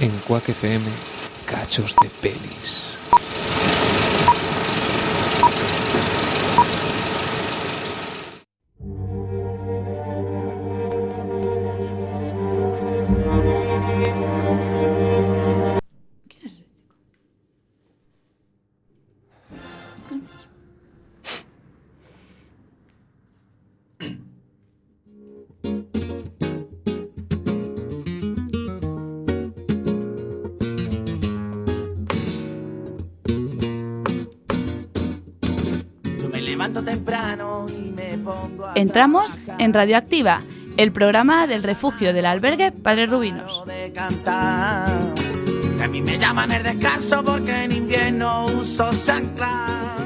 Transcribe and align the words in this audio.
En 0.00 0.10
Quack 0.26 0.48
FM, 0.48 0.86
cachos 1.44 1.94
de 1.96 2.08
pelis. 2.22 2.89
Entramos 38.90 39.40
en 39.60 39.72
Radioactiva, 39.72 40.40
el 40.76 40.90
programa 40.90 41.46
del 41.46 41.62
refugio 41.62 42.12
del 42.12 42.26
albergue 42.26 42.72
Padre 42.72 43.06
Rubinos. 43.06 43.62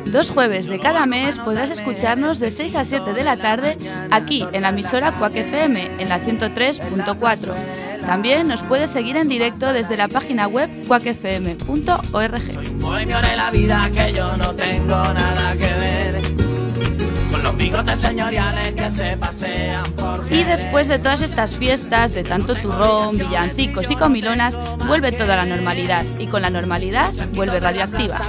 Dos 0.04 0.30
jueves 0.30 0.66
de 0.66 0.78
cada 0.80 1.06
mes 1.06 1.38
podrás 1.38 1.70
escucharnos 1.70 2.40
de 2.40 2.50
6 2.50 2.74
a 2.74 2.84
7 2.84 3.14
de 3.14 3.24
la 3.24 3.38
tarde 3.38 3.78
aquí 4.10 4.44
en 4.52 4.60
la 4.60 4.68
emisora 4.68 5.12
Cuac 5.12 5.34
FM 5.34 5.88
en 5.98 6.08
la 6.10 6.20
103.4. 6.20 7.54
También 8.04 8.46
nos 8.48 8.62
puedes 8.64 8.90
seguir 8.90 9.16
en 9.16 9.30
directo 9.30 9.72
desde 9.72 9.96
la 9.96 10.08
página 10.08 10.46
web 10.46 10.68
cuacfm.org. 10.86 12.42
la 17.44 17.52
vida 17.52 17.84
que 17.84 17.94
yo 17.94 17.94
no 17.94 17.96
tengo 17.96 18.30
nada 18.30 18.72
que 18.74 18.88
ver 18.88 19.94
y 20.30 20.42
después 20.42 20.88
de 20.88 20.98
todas 20.98 21.20
estas 21.20 21.56
fiestas, 21.56 22.12
de 22.12 22.24
tanto 22.24 22.54
turrón, 22.54 23.18
villancicos 23.18 23.90
y 23.90 23.96
comilonas, 23.96 24.58
vuelve 24.86 25.12
toda 25.12 25.36
la 25.36 25.44
normalidad 25.44 26.04
y 26.18 26.26
con 26.26 26.42
la 26.42 26.50
normalidad 26.50 27.12
vuelve 27.34 27.60
radioactiva. 27.60 28.20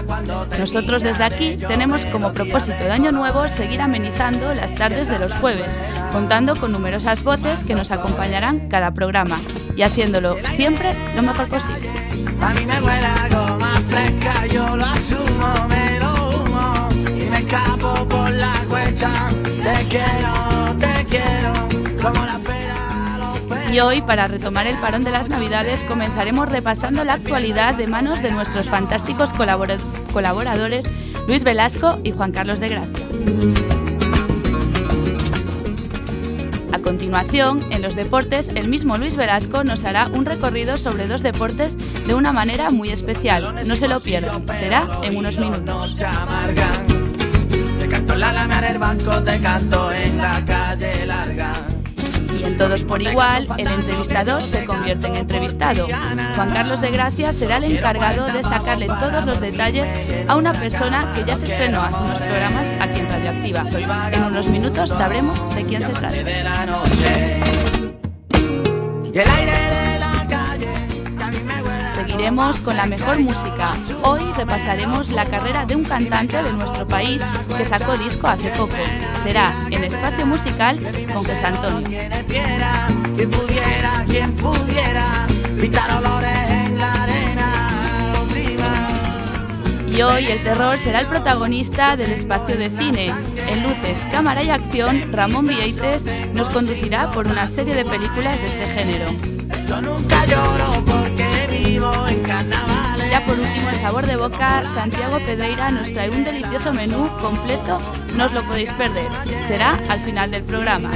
Nosotros 0.60 1.04
desde 1.04 1.24
aquí 1.24 1.58
tenemos 1.58 2.06
como 2.06 2.34
propósito 2.34 2.84
de 2.84 2.92
año 2.92 3.12
nuevo 3.12 3.48
seguir 3.48 3.82
amenizando 3.82 4.54
las 4.54 4.76
tardes 4.76 5.08
de 5.08 5.20
los 5.20 5.34
jueves, 5.34 5.78
contando 6.12 6.56
con 6.56 6.72
numerosas 6.72 7.24
voces 7.24 7.64
que 7.64 7.76
nos 7.76 7.92
acompañarán 7.92 8.70
cada 8.70 8.92
programa 8.92 9.38
y 9.76 9.82
haciéndolo 9.82 10.38
siempre 10.46 10.94
lo 11.16 11.22
mejor 11.22 11.48
posible. 11.48 11.90
A 12.42 12.54
mí 12.54 12.66
me 12.66 12.82
fresca, 13.90 14.48
yo 14.48 14.76
lo 14.76 14.86
asumo, 14.86 15.68
me 15.70 16.00
lo 16.00 16.14
humo 16.30 16.90
y 17.18 17.30
me 17.30 17.38
escapo 17.40 18.08
por 18.08 18.25
te 18.76 19.88
quiero, 19.90 20.76
te 20.80 21.06
quiero, 21.06 21.54
como 22.02 22.26
la 22.26 22.40
y 23.76 23.80
hoy, 23.82 24.02
para 24.02 24.28
retomar 24.28 24.68
el 24.68 24.78
parón 24.78 25.04
de 25.04 25.12
las 25.12 25.28
Navidades, 25.28 25.84
comenzaremos 25.84 26.50
repasando 26.50 27.04
la 27.04 27.14
actualidad 27.14 27.76
de 27.76 27.88
manos 27.88 28.22
de 28.22 28.32
nuestros 28.32 28.70
fantásticos 28.70 29.34
colaboradores 29.34 30.90
Luis 31.28 31.44
Velasco 31.44 32.00
y 32.06 32.12
Juan 32.12 32.32
Carlos 32.32 32.62
de 32.62 32.70
Gracia. 32.70 33.06
A 36.72 36.80
continuación, 36.80 37.60
en 37.70 37.82
los 37.82 37.96
deportes, 37.96 38.48
el 38.56 38.70
mismo 38.70 38.98
Luis 38.98 39.18
Velasco 39.18 39.66
nos 39.66 39.84
hará 39.84 40.08
un 40.08 40.26
recorrido 40.26 40.78
sobre 40.78 41.08
dos 41.08 41.22
deportes 41.22 41.76
de 42.08 42.14
una 42.14 42.32
manera 42.32 42.70
muy 42.70 42.92
especial. 42.92 43.68
No 43.68 43.76
se 43.76 43.90
lo 43.90 44.00
pierdan, 44.00 44.48
será 44.54 44.88
en 45.04 45.18
unos 45.18 45.38
minutos 45.38 46.00
la 48.18 48.70
el 48.70 48.80
banco, 48.80 49.22
te 49.24 49.40
canto 49.40 49.92
en 49.92 50.18
la 50.18 50.44
calle 50.46 51.06
larga. 51.06 51.54
Y 52.40 52.44
en 52.44 52.58
Todos 52.58 52.84
por 52.84 53.02
Igual, 53.02 53.48
el 53.58 53.68
entrevistador 53.68 54.42
se 54.42 54.66
convierte 54.66 55.08
en 55.08 55.16
entrevistado. 55.16 55.88
Juan 56.36 56.50
Carlos 56.50 56.82
de 56.82 56.92
Gracia 56.92 57.34
será 57.34 57.58
el 57.58 57.66
encargado 57.66 58.26
de 58.28 58.44
sacarle 58.44 58.88
todos 58.88 59.26
los 59.26 59.40
detalles 59.40 59.88
a 60.28 60.36
una 60.36 60.54
persona 60.54 61.06
que 61.16 61.26
ya 61.26 61.36
se 61.36 61.46
estrenó 61.46 61.82
hace 61.82 62.04
unos 62.04 62.20
programas 62.20 62.68
aquí 62.80 63.00
en 63.00 63.08
Radioactiva. 63.08 63.64
En 64.12 64.24
unos 64.24 64.48
minutos 64.48 64.90
sabremos 64.90 65.56
de 65.56 65.64
quién 65.64 65.82
se 65.82 65.90
trata. 65.90 66.16
Seguiremos 72.16 72.62
con 72.62 72.78
la 72.78 72.86
mejor 72.86 73.20
música. 73.20 73.74
Hoy 74.02 74.22
repasaremos 74.38 75.10
la 75.10 75.26
carrera 75.26 75.66
de 75.66 75.76
un 75.76 75.84
cantante 75.84 76.42
de 76.42 76.54
nuestro 76.54 76.88
país 76.88 77.22
que 77.58 77.66
sacó 77.66 77.98
disco 77.98 78.30
hace 78.30 78.52
poco. 78.52 78.74
Será 79.22 79.54
en 79.70 79.84
espacio 79.84 80.26
musical 80.26 80.80
con 81.14 81.26
José 81.26 81.46
Antonio. 81.46 82.00
Y 89.86 90.02
hoy 90.02 90.26
el 90.28 90.42
terror 90.42 90.78
será 90.78 91.02
el 91.02 91.08
protagonista 91.08 91.98
del 91.98 92.12
espacio 92.14 92.56
de 92.56 92.70
cine. 92.70 93.14
En 93.50 93.62
luces, 93.62 94.06
cámara 94.10 94.42
y 94.42 94.52
acción, 94.52 95.12
Ramón 95.12 95.48
Vieites 95.48 96.06
nos 96.34 96.48
conducirá 96.50 97.12
por 97.12 97.28
una 97.28 97.50
serie 97.50 97.76
de 97.76 97.84
películas 97.84 98.40
de 98.40 98.48
este 98.48 98.66
género. 98.68 99.08
Yo 99.68 99.82
nunca 99.82 100.26
lloro 100.26 101.05
ya 103.10 103.26
por 103.26 103.40
último, 103.40 103.70
el 103.70 103.76
sabor 103.76 104.06
de 104.06 104.16
boca, 104.16 104.64
Santiago 104.74 105.20
Pedreira 105.20 105.72
nos 105.72 105.92
trae 105.94 106.10
un 106.10 106.24
delicioso 106.24 106.74
menú 106.74 107.08
completo, 107.22 107.80
no 108.16 108.26
os 108.26 108.34
lo 108.34 108.42
podéis 108.44 108.72
perder. 108.74 109.08
Será 109.48 109.80
al 109.90 110.00
final 110.02 110.32
del 110.32 110.44
programa. 110.44 110.92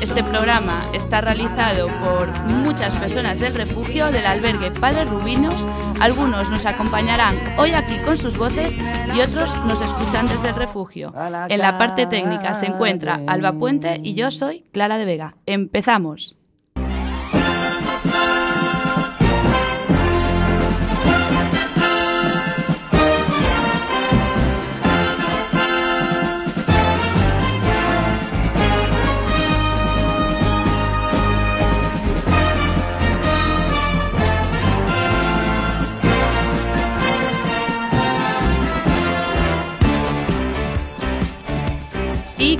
Este 0.00 0.22
programa 0.22 0.84
está 0.92 1.22
realizado 1.22 1.86
por 1.86 2.28
muchas 2.62 2.94
personas 2.96 3.40
del 3.40 3.54
refugio 3.54 4.12
del 4.12 4.26
albergue 4.26 4.70
Padre 4.70 5.06
Rubinos. 5.06 5.66
Algunos 6.00 6.50
nos 6.50 6.66
acompañarán 6.66 7.34
hoy 7.56 7.72
aquí 7.72 7.96
con 8.04 8.18
sus 8.18 8.36
voces 8.36 8.76
y 8.76 9.20
otros 9.20 9.56
nos 9.64 9.80
escuchan 9.80 10.26
desde 10.26 10.50
el 10.50 10.54
refugio. 10.54 11.12
En 11.48 11.60
la 11.60 11.78
parte 11.78 12.06
técnica 12.06 12.54
se 12.54 12.66
encuentra 12.66 13.20
Alba 13.26 13.52
Puente 13.52 13.98
y 14.02 14.14
yo 14.14 14.30
soy 14.30 14.64
Clara 14.72 14.98
de 14.98 15.06
Vega. 15.06 15.36
Empezamos. 15.46 16.36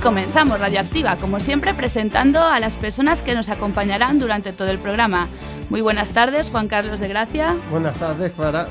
Comenzamos 0.06 0.60
Radioactiva, 0.60 1.16
como 1.16 1.40
siempre, 1.40 1.74
presentando 1.74 2.40
a 2.44 2.60
las 2.60 2.76
personas 2.76 3.22
que 3.22 3.34
nos 3.34 3.48
acompañarán 3.48 4.20
durante 4.20 4.52
todo 4.52 4.68
el 4.68 4.78
programa. 4.78 5.26
Muy 5.68 5.80
buenas 5.80 6.12
tardes, 6.12 6.48
Juan 6.48 6.68
Carlos 6.68 7.00
de 7.00 7.08
Gracia. 7.08 7.56
Buenas 7.72 7.94
tardes, 7.94 8.30
Clara. 8.30 8.68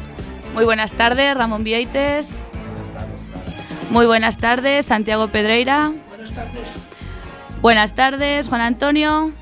Muy 0.53 0.63
buenas 0.63 0.94
tardes, 0.94 1.35
Ramón 1.35 1.66
Vieites. 1.66 2.41
Buenas 2.53 2.91
tardes, 2.94 3.22
Clara. 3.23 3.90
Muy 3.90 4.06
buenas 4.06 4.38
tardes, 4.38 4.85
Santiago 4.85 5.28
Pedreira. 5.28 5.91
Buenas 6.07 6.31
tardes. 6.31 6.62
Buenas 7.62 7.94
tardes, 7.94 8.47
Juan 8.47 8.62
Antonio. 8.62 9.34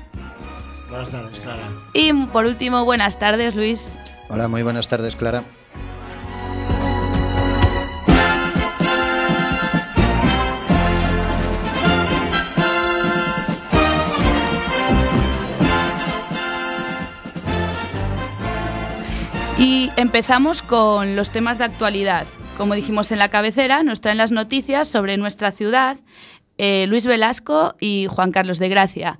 Buenas 0.90 1.10
tardes, 1.10 1.38
Clara. 1.38 1.62
Y 1.92 2.12
por 2.12 2.46
último, 2.46 2.84
buenas 2.84 3.20
tardes, 3.20 3.54
Luis. 3.54 3.98
Hola, 4.28 4.48
muy 4.48 4.64
buenas 4.64 4.88
tardes, 4.88 5.14
Clara. 5.14 5.44
Y 19.64 19.90
empezamos 19.96 20.60
con 20.62 21.16
los 21.16 21.30
temas 21.30 21.56
de 21.56 21.64
actualidad. 21.64 22.26
Como 22.58 22.74
dijimos 22.74 23.10
en 23.12 23.18
la 23.18 23.30
cabecera, 23.30 23.82
nos 23.82 24.02
traen 24.02 24.18
las 24.18 24.30
noticias 24.30 24.88
sobre 24.88 25.16
nuestra 25.16 25.52
ciudad 25.52 25.96
eh, 26.58 26.86
Luis 26.86 27.06
Velasco 27.06 27.74
y 27.80 28.06
Juan 28.10 28.30
Carlos 28.30 28.58
de 28.58 28.68
Gracia. 28.68 29.18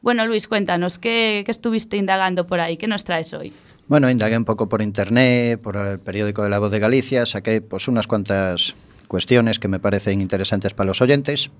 Bueno, 0.00 0.24
Luis, 0.24 0.48
cuéntanos, 0.48 0.98
¿qué, 0.98 1.44
estuviste 1.46 1.98
indagando 1.98 2.46
por 2.46 2.58
ahí? 2.58 2.78
¿Qué 2.78 2.86
nos 2.86 3.04
traes 3.04 3.34
hoy? 3.34 3.52
Bueno, 3.86 4.08
indagué 4.08 4.38
un 4.38 4.46
poco 4.46 4.66
por 4.66 4.80
internet, 4.80 5.60
por 5.60 5.76
el 5.76 6.00
periódico 6.00 6.42
de 6.42 6.48
La 6.48 6.58
Voz 6.58 6.70
de 6.70 6.78
Galicia, 6.78 7.26
saqué 7.26 7.60
pues 7.60 7.86
unas 7.86 8.06
cuantas 8.06 8.74
cuestiones 9.08 9.58
que 9.58 9.68
me 9.68 9.78
parecen 9.78 10.22
interesantes 10.22 10.72
para 10.72 10.86
los 10.86 11.02
oyentes. 11.02 11.50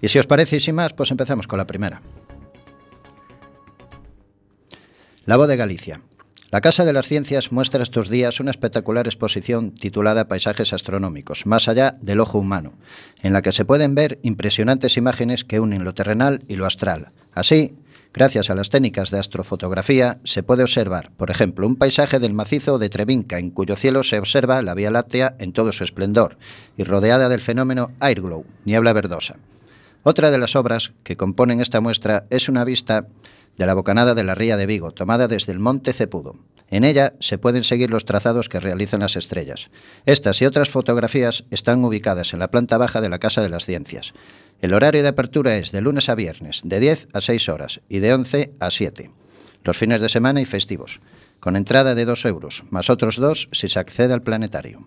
Y 0.00 0.06
si 0.06 0.20
os 0.20 0.28
parece 0.28 0.58
y 0.58 0.60
sin 0.60 0.76
más, 0.76 0.92
pues 0.92 1.10
empezamos 1.10 1.48
con 1.48 1.58
la 1.58 1.66
primera. 1.66 2.02
La 5.26 5.36
Voz 5.36 5.48
de 5.48 5.56
Galicia. 5.56 6.00
La 6.50 6.62
Casa 6.62 6.86
de 6.86 6.94
las 6.94 7.06
Ciencias 7.06 7.52
muestra 7.52 7.82
estos 7.82 8.08
días 8.08 8.40
una 8.40 8.50
espectacular 8.50 9.06
exposición 9.06 9.70
titulada 9.70 10.28
Paisajes 10.28 10.72
Astronómicos, 10.72 11.44
más 11.44 11.68
allá 11.68 11.98
del 12.00 12.20
ojo 12.20 12.38
humano, 12.38 12.72
en 13.20 13.34
la 13.34 13.42
que 13.42 13.52
se 13.52 13.66
pueden 13.66 13.94
ver 13.94 14.18
impresionantes 14.22 14.96
imágenes 14.96 15.44
que 15.44 15.60
unen 15.60 15.84
lo 15.84 15.92
terrenal 15.92 16.42
y 16.48 16.56
lo 16.56 16.64
astral. 16.64 17.10
Así, 17.34 17.74
gracias 18.14 18.48
a 18.48 18.54
las 18.54 18.70
técnicas 18.70 19.10
de 19.10 19.18
astrofotografía, 19.18 20.20
se 20.24 20.42
puede 20.42 20.62
observar, 20.62 21.10
por 21.18 21.30
ejemplo, 21.30 21.66
un 21.66 21.76
paisaje 21.76 22.18
del 22.18 22.32
macizo 22.32 22.78
de 22.78 22.88
Trevinca, 22.88 23.38
en 23.38 23.50
cuyo 23.50 23.76
cielo 23.76 24.02
se 24.02 24.18
observa 24.18 24.62
la 24.62 24.72
Vía 24.72 24.90
Láctea 24.90 25.36
en 25.38 25.52
todo 25.52 25.72
su 25.72 25.84
esplendor 25.84 26.38
y 26.78 26.84
rodeada 26.84 27.28
del 27.28 27.42
fenómeno 27.42 27.90
Airglow, 28.00 28.46
niebla 28.64 28.94
verdosa. 28.94 29.36
Otra 30.02 30.30
de 30.30 30.38
las 30.38 30.56
obras 30.56 30.92
que 31.02 31.18
componen 31.18 31.60
esta 31.60 31.82
muestra 31.82 32.24
es 32.30 32.48
una 32.48 32.64
vista 32.64 33.06
de 33.58 33.66
la 33.66 33.74
bocanada 33.74 34.14
de 34.14 34.24
la 34.24 34.34
Ría 34.34 34.56
de 34.56 34.66
Vigo, 34.66 34.92
tomada 34.92 35.28
desde 35.28 35.52
el 35.52 35.58
monte 35.58 35.92
Cepudo. 35.92 36.36
En 36.70 36.84
ella 36.84 37.14
se 37.18 37.38
pueden 37.38 37.64
seguir 37.64 37.90
los 37.90 38.04
trazados 38.04 38.48
que 38.48 38.60
realizan 38.60 39.00
las 39.00 39.16
estrellas. 39.16 39.70
Estas 40.06 40.40
y 40.40 40.46
otras 40.46 40.70
fotografías 40.70 41.44
están 41.50 41.84
ubicadas 41.84 42.32
en 42.32 42.38
la 42.38 42.50
planta 42.50 42.78
baja 42.78 43.00
de 43.00 43.08
la 43.08 43.18
Casa 43.18 43.42
de 43.42 43.48
las 43.48 43.64
Ciencias. 43.64 44.12
El 44.60 44.74
horario 44.74 45.02
de 45.02 45.08
apertura 45.08 45.56
es 45.56 45.72
de 45.72 45.80
lunes 45.80 46.08
a 46.08 46.14
viernes, 46.14 46.60
de 46.64 46.80
10 46.80 47.08
a 47.12 47.20
6 47.20 47.48
horas 47.48 47.80
y 47.88 47.98
de 47.98 48.14
11 48.14 48.54
a 48.60 48.70
7. 48.70 49.10
Los 49.64 49.76
fines 49.76 50.00
de 50.00 50.08
semana 50.08 50.40
y 50.40 50.44
festivos, 50.44 51.00
con 51.40 51.56
entrada 51.56 51.94
de 51.94 52.04
2 52.04 52.24
euros, 52.26 52.64
más 52.70 52.90
otros 52.90 53.16
2 53.16 53.48
si 53.52 53.68
se 53.68 53.78
accede 53.78 54.12
al 54.12 54.22
planetario. 54.22 54.86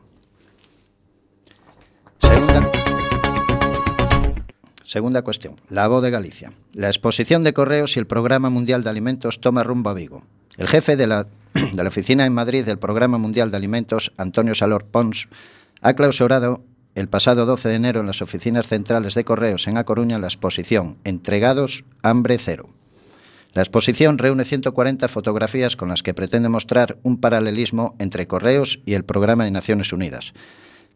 Segunda 4.91 5.21
cuestión, 5.21 5.55
la 5.69 5.88
voz 5.88 6.03
de 6.03 6.11
Galicia. 6.11 6.51
La 6.73 6.89
exposición 6.89 7.45
de 7.45 7.53
correos 7.53 7.95
y 7.95 7.99
el 7.99 8.07
Programa 8.07 8.49
Mundial 8.49 8.83
de 8.83 8.89
Alimentos 8.89 9.39
toma 9.39 9.63
rumbo 9.63 9.89
a 9.89 9.93
Vigo. 9.93 10.25
El 10.57 10.67
jefe 10.67 10.97
de 10.97 11.07
la, 11.07 11.27
de 11.53 11.81
la 11.81 11.88
oficina 11.88 12.25
en 12.25 12.33
Madrid 12.33 12.65
del 12.65 12.77
Programa 12.77 13.17
Mundial 13.17 13.51
de 13.51 13.55
Alimentos, 13.55 14.11
Antonio 14.17 14.53
Salor 14.53 14.83
Pons, 14.83 15.29
ha 15.79 15.93
clausurado 15.93 16.65
el 16.93 17.07
pasado 17.07 17.45
12 17.45 17.69
de 17.69 17.75
enero 17.75 18.01
en 18.01 18.07
las 18.07 18.21
oficinas 18.21 18.67
centrales 18.67 19.15
de 19.15 19.23
correos 19.23 19.65
en 19.69 19.77
A 19.77 19.85
Coruña 19.85 20.19
la 20.19 20.27
exposición 20.27 20.97
Entregados, 21.05 21.85
Hambre 22.03 22.37
Cero. 22.37 22.65
La 23.53 23.61
exposición 23.61 24.17
reúne 24.17 24.44
140 24.44 25.07
fotografías 25.07 25.77
con 25.77 25.87
las 25.87 26.03
que 26.03 26.13
pretende 26.13 26.49
mostrar 26.49 26.97
un 27.03 27.15
paralelismo 27.15 27.95
entre 27.97 28.27
correos 28.27 28.81
y 28.85 28.95
el 28.95 29.05
Programa 29.05 29.45
de 29.45 29.51
Naciones 29.51 29.94
Unidas. 29.94 30.33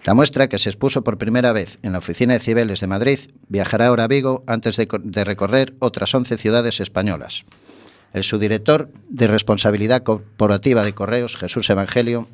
La 0.06 0.13
muestra, 0.13 0.48
que 0.50 0.60
se 0.60 0.69
expuso 0.69 1.04
por 1.04 1.18
primera 1.18 1.52
vez 1.52 1.80
en 1.81 1.92
la 1.92 1.98
Oficina 1.98 2.34
de 2.34 2.40
Cibeles 2.40 2.80
de 2.80 2.86
Madrid, 2.86 3.19
viajará 3.48 3.88
ahora 3.88 4.04
a 4.04 4.07
Vigo 4.07 4.44
antes 4.46 4.78
de, 4.78 4.88
de 5.04 5.24
recorrer 5.24 5.74
otras 5.80 6.13
11 6.13 6.38
ciudades 6.38 6.80
españolas. 6.80 7.44
El 8.13 8.24
subdirector 8.24 8.92
de 9.10 9.25
Responsabilidad 9.25 10.04
Corporativa 10.04 10.86
de 10.86 10.94
Correos, 10.94 11.36
Jesús 11.36 11.68
Evangelio, 11.72 12.28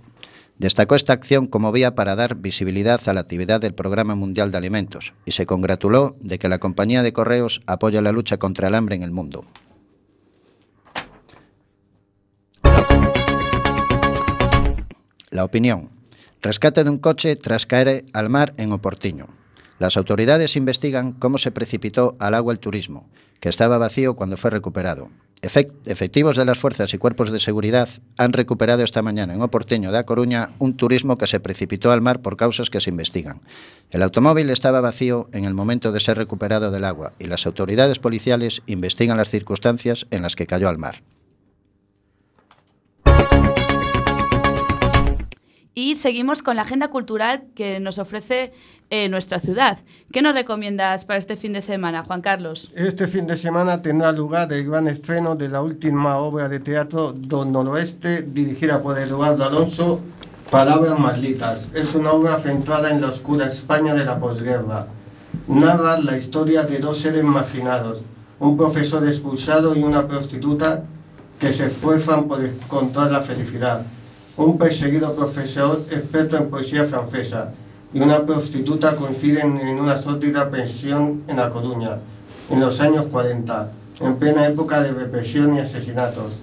destacó 0.58 0.96
esta 0.96 1.14
acción 1.14 1.48
como 1.48 1.72
vía 1.72 1.96
para 1.96 2.18
dar 2.18 2.36
visibilidad 2.36 3.00
a 3.08 3.14
la 3.14 3.22
actividad 3.22 3.62
del 3.62 3.74
Programa 3.74 4.16
Mundial 4.16 4.52
de 4.52 4.58
Alimentos 4.58 5.14
y 5.26 5.32
se 5.32 5.46
congratuló 5.46 6.14
de 6.20 6.40
que 6.40 6.50
la 6.50 6.60
compañía 6.60 7.04
de 7.04 7.14
correos 7.14 7.62
apoya 7.68 8.02
la 8.02 8.12
lucha 8.12 8.38
contra 8.38 8.68
el 8.68 8.76
hambre 8.76 8.98
en 8.98 9.04
el 9.04 9.12
mundo. 9.12 9.46
La 15.30 15.46
opinión. 15.46 16.01
Rescate 16.42 16.84
de 16.84 16.90
un 16.90 16.98
coche 16.98 17.36
tras 17.36 17.68
caer 17.68 18.06
al 18.14 18.30
mar 18.30 18.54
en 18.58 18.72
Oportiño. 18.72 19.28
Las 19.78 19.96
autoridades 19.96 20.56
investigan 20.56 21.12
cómo 21.12 21.38
se 21.38 21.52
precipitó 21.52 22.16
al 22.20 22.34
agua 22.34 22.52
el 22.52 22.60
turismo, 22.60 23.08
que 23.40 23.50
estaba 23.50 23.78
vacío 23.78 24.16
cuando 24.16 24.38
fue 24.38 24.50
recuperado. 24.50 25.10
Efectivos 25.44 26.38
de 26.38 26.46
las 26.46 26.58
fuerzas 26.58 26.94
y 26.96 26.98
cuerpos 26.98 27.32
de 27.32 27.40
seguridad 27.40 27.90
han 28.18 28.34
recuperado 28.34 28.84
esta 28.84 29.04
mañana 29.04 29.36
en 29.36 29.42
Oporteño 29.44 29.92
de 29.92 30.00
A 30.00 30.04
Coruña 30.04 30.50
un 30.58 30.78
turismo 30.78 31.16
que 31.16 31.28
se 31.28 31.40
precipitó 31.40 31.92
al 31.92 32.02
mar 32.02 32.24
por 32.24 32.38
causas 32.38 32.72
que 32.72 32.82
se 32.82 32.90
investigan. 32.90 33.42
El 33.92 34.02
automóvil 34.02 34.50
estaba 34.50 34.82
vacío 34.82 35.30
en 35.34 35.46
el 35.46 35.54
momento 35.54 35.92
de 35.92 36.00
ser 36.00 36.18
recuperado 36.18 36.72
del 36.72 36.86
agua 36.86 37.14
y 37.20 37.28
las 37.28 37.46
autoridades 37.46 38.00
policiales 38.00 38.64
investigan 38.66 39.18
las 39.18 39.30
circunstancias 39.30 40.08
en 40.10 40.24
las 40.24 40.36
que 40.36 40.48
cayó 40.48 40.70
al 40.70 40.80
mar. 40.80 41.04
Y 45.74 45.96
seguimos 45.96 46.44
con 46.44 46.58
la 46.58 46.64
agenda 46.64 46.90
cultural 46.90 47.44
que 47.56 47.80
nos 47.80 47.98
ofrece 47.98 48.52
eh, 48.90 49.08
nuestra 49.08 49.40
ciudad. 49.40 49.80
¿Qué 50.12 50.22
nos 50.22 50.34
recomiendas 50.34 51.06
para 51.06 51.18
este 51.18 51.38
fin 51.38 51.54
de 51.54 51.62
semana, 51.62 52.04
Juan 52.04 52.22
Carlos? 52.22 52.74
Este 52.76 53.08
fin 53.08 53.26
de 53.26 53.38
semana 53.38 53.82
tendrá 53.82 54.12
lugar 54.12 54.52
el 54.52 54.70
gran 54.70 54.90
estreno 54.90 55.36
de 55.36 55.48
la 55.48 55.62
última 55.62 56.18
obra 56.18 56.50
de 56.50 56.60
teatro 56.60 57.14
Don 57.14 57.54
Noroeste, 57.54 58.24
dirigida 58.24 58.82
por 58.82 59.00
Eduardo 59.00 59.46
Alonso, 59.46 60.02
Palabras 60.50 61.00
Malditas. 61.00 61.72
Es 61.74 61.96
una 61.96 62.12
obra 62.12 62.38
centrada 62.40 62.90
en 62.90 63.00
la 63.00 63.08
oscura 63.08 63.46
España 63.46 63.94
de 63.94 64.04
la 64.04 64.20
posguerra. 64.20 64.88
Narra 65.48 66.02
la 66.02 66.18
historia 66.18 66.64
de 66.64 66.80
dos 66.80 66.98
seres 66.98 67.24
marginados, 67.24 68.02
un 68.40 68.58
profesor 68.58 69.08
expulsado 69.08 69.74
y 69.74 69.84
una 69.84 70.06
prostituta 70.06 70.84
que 71.40 71.54
se 71.54 71.68
esfuerzan 71.68 72.28
por 72.28 72.44
encontrar 72.44 73.10
la 73.10 73.22
felicidad 73.22 73.86
un 74.38 74.58
perseguido 74.58 75.14
profesor 75.14 75.86
experto 75.92 76.38
en 76.38 76.50
poesía 76.50 76.86
francesa 76.86 77.52
y 77.94 78.00
una 78.00 78.22
prostituta 78.22 78.96
coinciden 78.96 79.58
en 79.60 79.80
una 79.80 79.98
sórdida 79.98 80.50
pensión 80.50 81.24
en 81.28 81.38
La 81.38 81.50
Coruña, 81.50 81.98
en 82.50 82.60
los 82.62 82.80
años 82.80 83.08
40, 83.08 83.72
en 84.00 84.16
plena 84.16 84.48
época 84.48 84.82
de 84.82 84.94
represión 84.94 85.56
y 85.56 85.60
asesinatos. 85.60 86.40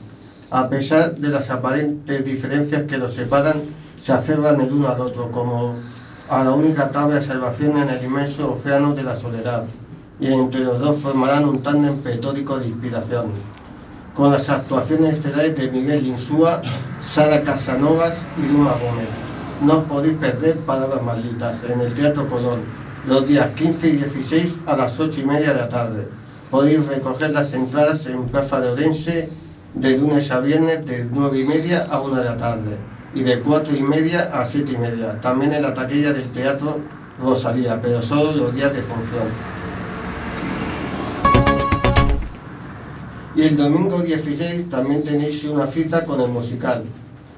A 0.50 0.69
pesar 0.69 1.17
de 1.17 1.29
las 1.29 1.50
aparentes 1.50 2.25
diferencias 2.25 2.82
que 2.82 2.99
los 2.99 3.14
separan, 3.14 3.62
se 3.96 4.12
aferran 4.12 4.61
el 4.61 4.73
uno 4.73 4.88
al 4.88 5.00
otro 5.00 5.31
como 5.32 5.75
a 6.29 6.44
la 6.44 6.52
única 6.52 6.90
tabla 6.90 7.17
de 7.17 7.23
salvación 7.23 7.79
en 7.79 7.88
el 7.88 8.05
inmenso 8.05 8.52
océano 8.52 8.94
de 8.94 9.02
la 9.02 9.17
soledad, 9.17 9.64
y 10.20 10.26
entre 10.31 10.61
los 10.61 10.79
dos 10.79 10.99
formarán 10.99 11.46
un 11.46 11.62
tándem 11.62 11.99
pletórico 11.99 12.58
de 12.58 12.69
inspiración 12.69 13.58
con 14.19 14.32
las 14.32 14.50
actuaciones 14.50 15.15
estelares 15.15 15.56
de 15.56 15.70
Miguel 15.70 16.05
Insúa, 16.05 16.61
Sara 16.99 17.43
Casanovas 17.43 18.26
y 18.37 18.53
Luma 18.53 18.73
Gómez. 18.73 19.06
No 19.62 19.79
os 19.79 19.85
podéis 19.85 20.15
perder 20.15 20.56
Palabras 20.59 21.00
Malditas 21.03 21.62
en 21.62 21.81
el 21.81 21.94
Teatro 21.94 22.29
Colón, 22.29 22.62
los 23.06 23.29
días 23.29 23.50
15 23.55 23.88
y 23.91 23.97
16 23.99 24.62
a 24.67 24.76
las 24.76 24.99
8 24.99 25.20
y 25.20 25.25
media 25.25 25.53
de 25.53 25.61
la 25.61 25.69
tarde. 25.69 26.09
Podéis 26.50 26.85
recoger 26.88 27.31
las 27.31 27.55
entradas 27.55 28.06
en 28.06 28.25
Plaza 28.25 28.61
de 28.61 28.70
Orense 28.70 29.31
de 29.75 29.97
lunes 29.97 30.32
a 30.32 30.41
viernes 30.41 30.85
de 30.85 31.06
9 31.09 31.38
y 31.38 31.44
media 31.44 31.87
a 31.88 32.00
1 32.00 32.17
de 32.17 32.25
la 32.25 32.37
tarde 32.37 32.76
y 33.14 33.23
de 33.23 33.38
4 33.38 33.76
y 33.76 33.83
media 33.83 34.33
a 34.35 34.45
7 34.45 34.73
y 34.73 34.78
media. 34.78 35.21
También 35.21 35.52
en 35.52 35.62
la 35.62 35.75
taquilla 35.75 36.12
del 36.12 36.28
Teatro 36.31 36.75
Rosalía, 37.21 37.81
pero 37.81 38.02
solo 38.02 38.33
los 38.33 38.52
días 38.52 38.73
de 38.73 38.83
función. 38.83 39.28
Y 43.38 43.42
el 43.42 43.57
domingo 43.57 44.02
16 44.02 44.68
también 44.68 45.04
tenéis 45.04 45.45
una 45.45 45.68
cita 45.68 46.04
con 46.04 46.21
el 46.21 46.28
musical. 46.28 46.83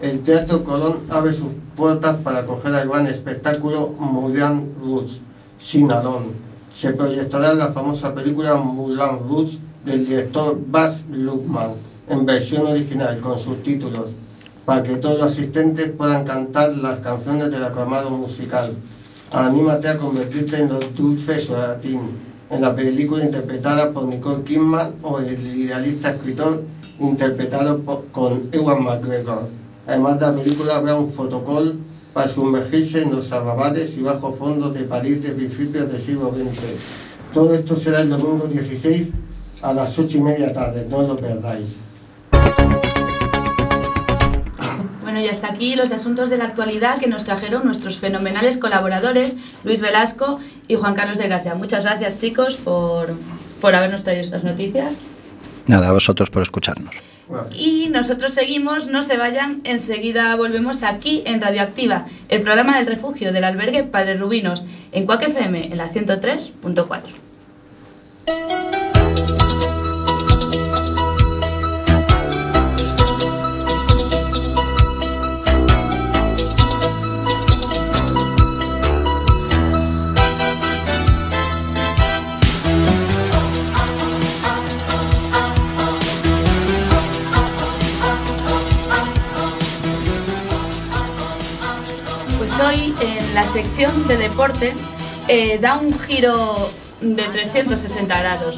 El 0.00 0.20
Teatro 0.20 0.64
Colón 0.64 1.02
abre 1.10 1.34
sus 1.34 1.52
puertas 1.76 2.16
para 2.24 2.38
acoger 2.38 2.74
al 2.74 2.88
gran 2.88 3.06
espectáculo 3.06 3.90
Moulin 3.98 4.72
Rouge, 4.80 5.20
Sinalón. 5.58 6.28
Se 6.72 6.94
proyectará 6.94 7.52
la 7.52 7.68
famosa 7.68 8.14
película 8.14 8.54
Moulin 8.54 9.28
Rouge 9.28 9.58
del 9.84 10.06
director 10.06 10.58
Baz 10.68 11.04
Luhrmann 11.10 11.72
en 12.08 12.24
versión 12.24 12.66
original 12.66 13.20
con 13.20 13.38
subtítulos 13.38 14.12
para 14.64 14.82
que 14.82 14.96
todos 14.96 15.18
los 15.18 15.30
asistentes 15.30 15.90
puedan 15.90 16.24
cantar 16.24 16.78
las 16.78 17.00
canciones 17.00 17.50
del 17.50 17.62
aclamado 17.62 18.08
musical. 18.08 18.72
Anímate 19.32 19.88
a 19.88 19.98
convertirte 19.98 20.60
en 20.60 20.70
los 20.70 20.96
dulces 20.96 21.50
latín 21.50 22.29
en 22.50 22.60
la 22.60 22.74
película 22.74 23.24
interpretada 23.24 23.92
por 23.92 24.04
Nicole 24.04 24.42
Kidman 24.42 24.94
o 25.02 25.20
el 25.20 25.56
idealista 25.56 26.10
escritor 26.10 26.64
interpretado 26.98 27.78
por, 27.78 28.06
con 28.06 28.48
Ewan 28.52 28.82
McGregor. 28.82 29.48
Además 29.86 30.18
de 30.18 30.26
la 30.26 30.34
película 30.34 30.76
habrá 30.76 30.96
un 30.96 31.12
fotocall 31.12 31.78
para 32.12 32.28
sumergirse 32.28 33.02
en 33.02 33.12
los 33.12 33.30
arrabales 33.32 33.96
y 33.96 34.02
bajos 34.02 34.36
fondos 34.36 34.74
de 34.74 34.82
París 34.82 35.22
de 35.22 35.30
principios 35.30 35.90
del 35.90 36.00
siglo 36.00 36.30
XX. 36.30 37.32
Todo 37.32 37.54
esto 37.54 37.76
será 37.76 38.00
el 38.00 38.10
domingo 38.10 38.48
16 38.48 39.12
a 39.62 39.72
las 39.72 39.98
8 39.98 40.18
y 40.18 40.20
media 40.20 40.52
tarde, 40.52 40.86
no 40.90 41.02
lo 41.02 41.16
perdáis. 41.16 41.78
Bueno, 45.20 45.26
y 45.26 45.28
hasta 45.28 45.48
aquí 45.48 45.74
los 45.74 45.92
asuntos 45.92 46.30
de 46.30 46.38
la 46.38 46.44
actualidad 46.44 46.98
que 46.98 47.06
nos 47.06 47.24
trajeron 47.24 47.66
nuestros 47.66 47.98
fenomenales 47.98 48.56
colaboradores, 48.56 49.36
Luis 49.64 49.82
Velasco 49.82 50.40
y 50.66 50.76
Juan 50.76 50.94
Carlos 50.94 51.18
de 51.18 51.26
Gracia. 51.26 51.54
Muchas 51.56 51.84
gracias, 51.84 52.18
chicos, 52.18 52.56
por, 52.56 53.14
por 53.60 53.74
habernos 53.74 54.04
traído 54.04 54.22
estas 54.22 54.44
noticias. 54.44 54.94
Nada, 55.66 55.88
a 55.88 55.92
vosotros 55.92 56.30
por 56.30 56.42
escucharnos. 56.42 56.94
Y 57.52 57.88
nosotros 57.90 58.32
seguimos, 58.32 58.86
no 58.86 59.02
se 59.02 59.16
vayan, 59.16 59.60
enseguida 59.64 60.34
volvemos 60.36 60.84
aquí 60.84 61.22
en 61.26 61.42
Radioactiva, 61.42 62.06
el 62.28 62.40
programa 62.40 62.78
del 62.78 62.86
refugio 62.86 63.32
del 63.32 63.44
albergue 63.44 63.82
Padre 63.82 64.16
Rubinos, 64.16 64.64
en 64.92 65.04
Cuac 65.04 65.22
FM, 65.22 65.66
en 65.66 65.76
la 65.76 65.90
103.4. 65.90 68.89
hoy 92.66 92.94
en 93.00 93.34
la 93.34 93.44
sección 93.52 94.06
de 94.08 94.16
deporte 94.16 94.74
eh, 95.28 95.58
da 95.60 95.76
un 95.78 95.98
giro 95.98 96.70
de 97.00 97.22
360 97.22 98.18
grados. 98.18 98.56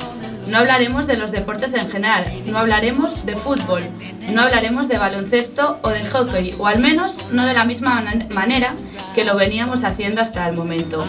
No 0.48 0.58
hablaremos 0.58 1.06
de 1.06 1.16
los 1.16 1.30
deportes 1.30 1.72
en 1.74 1.88
general, 1.90 2.24
no 2.46 2.58
hablaremos 2.58 3.24
de 3.24 3.36
fútbol, 3.36 3.82
no 4.30 4.42
hablaremos 4.42 4.88
de 4.88 4.98
baloncesto 4.98 5.78
o 5.82 5.90
de 5.90 6.04
hockey, 6.04 6.54
o 6.58 6.66
al 6.66 6.80
menos 6.80 7.18
no 7.30 7.46
de 7.46 7.54
la 7.54 7.64
misma 7.64 8.04
manera 8.30 8.74
que 9.14 9.24
lo 9.24 9.36
veníamos 9.36 9.84
haciendo 9.84 10.20
hasta 10.20 10.48
el 10.48 10.56
momento. 10.56 11.04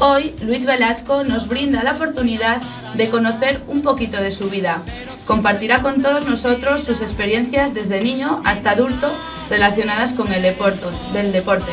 Hoy 0.00 0.34
Luis 0.42 0.66
Velasco 0.66 1.24
nos 1.24 1.48
brinda 1.48 1.82
la 1.82 1.92
oportunidad 1.92 2.60
de 2.94 3.08
conocer 3.08 3.62
un 3.68 3.82
poquito 3.82 4.20
de 4.20 4.32
su 4.32 4.50
vida. 4.50 4.82
Compartirá 5.26 5.80
con 5.80 6.02
todos 6.02 6.28
nosotros 6.28 6.82
sus 6.82 7.00
experiencias 7.00 7.72
desde 7.72 8.00
niño 8.00 8.42
hasta 8.44 8.70
adulto 8.72 9.10
relacionadas 9.48 10.12
con 10.12 10.32
el 10.32 10.42
deporte, 10.42 10.86
del 11.12 11.32
deporte, 11.32 11.72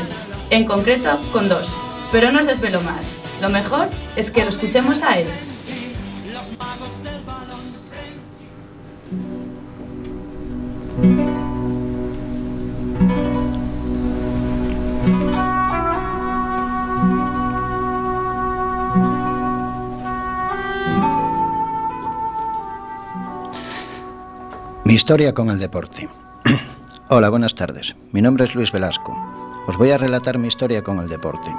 en 0.53 0.65
concreto 0.65 1.19
con 1.31 1.49
dos. 1.49 1.75
Pero 2.11 2.31
no 2.31 2.39
os 2.39 2.45
desvelo 2.45 2.79
más. 2.81 3.07
Lo 3.41 3.49
mejor 3.49 3.87
es 4.15 4.29
que 4.29 4.43
lo 4.43 4.51
escuchemos 4.51 5.01
a 5.01 5.17
él. 5.17 5.27
Mi 24.85 24.93
historia 24.93 25.33
con 25.33 25.49
el 25.49 25.57
deporte. 25.57 26.07
Hola, 27.09 27.29
buenas 27.29 27.55
tardes. 27.55 27.95
Mi 28.11 28.21
nombre 28.21 28.45
es 28.45 28.53
Luis 28.53 28.71
Velasco. 28.71 29.33
Os 29.65 29.77
voy 29.77 29.91
a 29.91 29.97
relatar 29.97 30.37
mi 30.37 30.47
historia 30.47 30.83
con 30.83 30.99
el 30.99 31.07
deporte. 31.07 31.49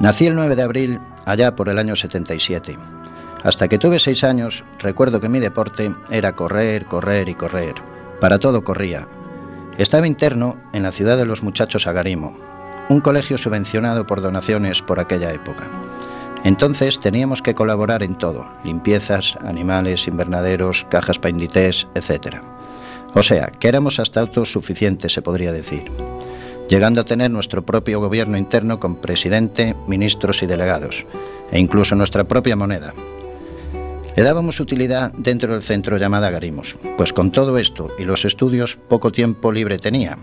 Nací 0.00 0.26
el 0.26 0.36
9 0.36 0.54
de 0.54 0.62
abril, 0.62 1.00
allá 1.24 1.56
por 1.56 1.68
el 1.68 1.78
año 1.78 1.96
77. 1.96 2.78
Hasta 3.42 3.66
que 3.66 3.78
tuve 3.78 3.98
seis 3.98 4.22
años, 4.22 4.62
recuerdo 4.78 5.20
que 5.20 5.28
mi 5.28 5.40
deporte 5.40 5.92
era 6.10 6.36
correr, 6.36 6.86
correr 6.86 7.28
y 7.28 7.34
correr. 7.34 7.74
Para 8.20 8.38
todo 8.38 8.62
corría. 8.62 9.08
Estaba 9.78 10.06
interno 10.06 10.58
en 10.72 10.84
la 10.84 10.92
ciudad 10.92 11.16
de 11.16 11.26
los 11.26 11.42
muchachos 11.42 11.88
Agarimo, 11.88 12.36
un 12.88 13.00
colegio 13.00 13.36
subvencionado 13.36 14.06
por 14.06 14.20
donaciones 14.20 14.80
por 14.82 15.00
aquella 15.00 15.32
época. 15.32 15.64
Entonces 16.44 17.00
teníamos 17.00 17.42
que 17.42 17.54
colaborar 17.54 18.02
en 18.02 18.16
todo, 18.16 18.46
limpiezas, 18.62 19.36
animales, 19.40 20.06
invernaderos, 20.06 20.84
cajas 20.88 21.18
para 21.18 21.30
indités, 21.30 21.88
etc. 21.94 22.36
O 23.14 23.22
sea, 23.22 23.46
que 23.46 23.68
éramos 23.68 23.98
hasta 23.98 24.20
autosuficientes, 24.20 25.12
se 25.12 25.22
podría 25.22 25.52
decir, 25.52 25.90
llegando 26.68 27.00
a 27.00 27.04
tener 27.04 27.30
nuestro 27.30 27.64
propio 27.64 28.00
gobierno 28.00 28.36
interno 28.36 28.80
con 28.80 28.96
presidente, 28.96 29.76
ministros 29.86 30.42
y 30.42 30.46
delegados, 30.46 31.04
e 31.50 31.58
incluso 31.58 31.94
nuestra 31.94 32.24
propia 32.24 32.56
moneda. 32.56 32.94
Le 34.16 34.22
dábamos 34.22 34.60
utilidad 34.60 35.12
dentro 35.12 35.52
del 35.52 35.62
centro 35.62 35.96
llamada 35.96 36.30
Garimos, 36.30 36.76
pues 36.96 37.12
con 37.12 37.30
todo 37.30 37.56
esto 37.58 37.90
y 37.98 38.04
los 38.04 38.24
estudios 38.24 38.76
poco 38.88 39.10
tiempo 39.10 39.52
libre 39.52 39.78
tenía. 39.78 40.18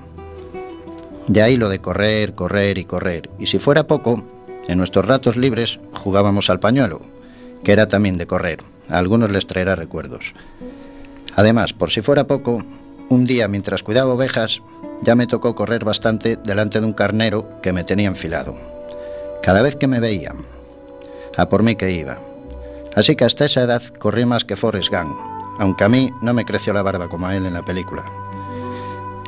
De 1.28 1.42
ahí 1.42 1.58
lo 1.58 1.70
de 1.70 1.80
correr, 1.80 2.36
correr 2.36 2.78
y 2.78 2.86
correr, 2.86 3.30
y 3.40 3.48
si 3.48 3.60
fuera 3.60 3.88
poco, 3.88 4.24
en 4.68 4.78
nuestros 4.78 5.06
ratos 5.06 5.38
libres 5.38 5.80
jugábamos 5.94 6.50
al 6.50 6.60
pañuelo, 6.60 7.02
que 7.64 7.72
era 7.72 7.88
también 7.88 8.18
de 8.18 8.28
correr. 8.28 8.60
A 8.90 8.98
algunos 8.98 9.32
les 9.32 9.46
traerá 9.48 9.76
recuerdos. 9.76 10.34
Además, 11.36 11.74
por 11.74 11.92
si 11.92 12.02
fuera 12.02 12.28
poco, 12.28 12.64
un 13.10 13.26
día 13.26 13.48
mientras 13.48 13.84
cuidaba 13.84 14.14
ovejas, 14.14 14.62
ya 15.02 15.16
me 15.16 15.28
tocó 15.28 15.56
correr 15.56 15.84
bastante 15.84 16.36
delante 16.38 16.80
de 16.80 16.86
un 16.86 16.94
carnero 16.94 17.60
que 17.62 17.74
me 17.74 17.84
tenía 17.84 18.08
enfilado. 18.08 18.56
Cada 19.42 19.62
vez 19.62 19.76
que 19.76 19.88
me 19.88 20.00
veía, 20.00 20.34
a 21.38 21.48
por 21.48 21.64
mí 21.64 21.76
que 21.76 21.92
iba. 21.92 22.18
Así 22.96 23.16
que 23.16 23.26
hasta 23.26 23.46
esa 23.46 23.62
edad 23.62 23.82
corrí 24.00 24.26
más 24.26 24.44
que 24.44 24.56
Forrest 24.56 24.90
Gump, 24.92 25.16
aunque 25.60 25.84
a 25.84 25.90
mí 25.90 26.10
no 26.22 26.34
me 26.34 26.46
creció 26.46 26.74
la 26.74 26.82
barba 26.82 27.08
como 27.08 27.28
a 27.28 27.36
él 27.36 27.46
en 27.46 27.54
la 27.54 27.64
película. 27.64 28.04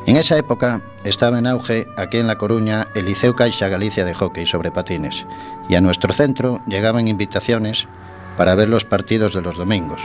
En 0.07 0.17
esa 0.17 0.35
época 0.37 0.81
estaba 1.03 1.37
en 1.37 1.45
auge 1.45 1.85
aquí 1.95 2.17
en 2.17 2.25
La 2.25 2.37
Coruña 2.37 2.87
el 2.95 3.05
Liceo 3.05 3.35
Caixa 3.35 3.67
Galicia 3.67 4.03
de 4.03 4.15
hockey 4.15 4.47
sobre 4.47 4.71
patines 4.71 5.27
y 5.69 5.75
a 5.75 5.81
nuestro 5.81 6.11
centro 6.11 6.59
llegaban 6.65 7.07
invitaciones 7.07 7.87
para 8.35 8.55
ver 8.55 8.67
los 8.67 8.83
partidos 8.83 9.35
de 9.35 9.43
los 9.43 9.57
domingos, 9.57 10.01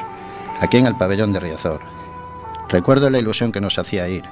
aquí 0.60 0.76
en 0.76 0.86
el 0.86 0.96
pabellón 0.96 1.32
de 1.32 1.40
Riazor. 1.40 1.80
Recuerdo 2.68 3.08
la 3.08 3.18
ilusión 3.18 3.52
que 3.52 3.60
nos 3.60 3.78
hacía 3.78 4.08
ir. 4.08 4.24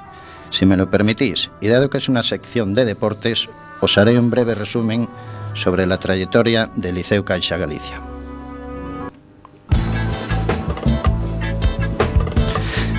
Si 0.49 0.65
me 0.65 0.77
lo 0.77 0.89
permitís, 0.89 1.49
y 1.61 1.67
dado 1.67 1.89
que 1.89 1.97
es 1.97 2.09
una 2.09 2.23
sección 2.23 2.73
de 2.73 2.85
deportes, 2.85 3.49
os 3.81 3.97
haré 3.97 4.17
un 4.17 4.29
breve 4.29 4.55
resumen 4.55 5.09
sobre 5.53 5.85
la 5.85 5.97
trayectoria 5.97 6.69
del 6.75 6.95
Liceo 6.95 7.25
Caixa 7.25 7.57
Galicia. 7.57 8.01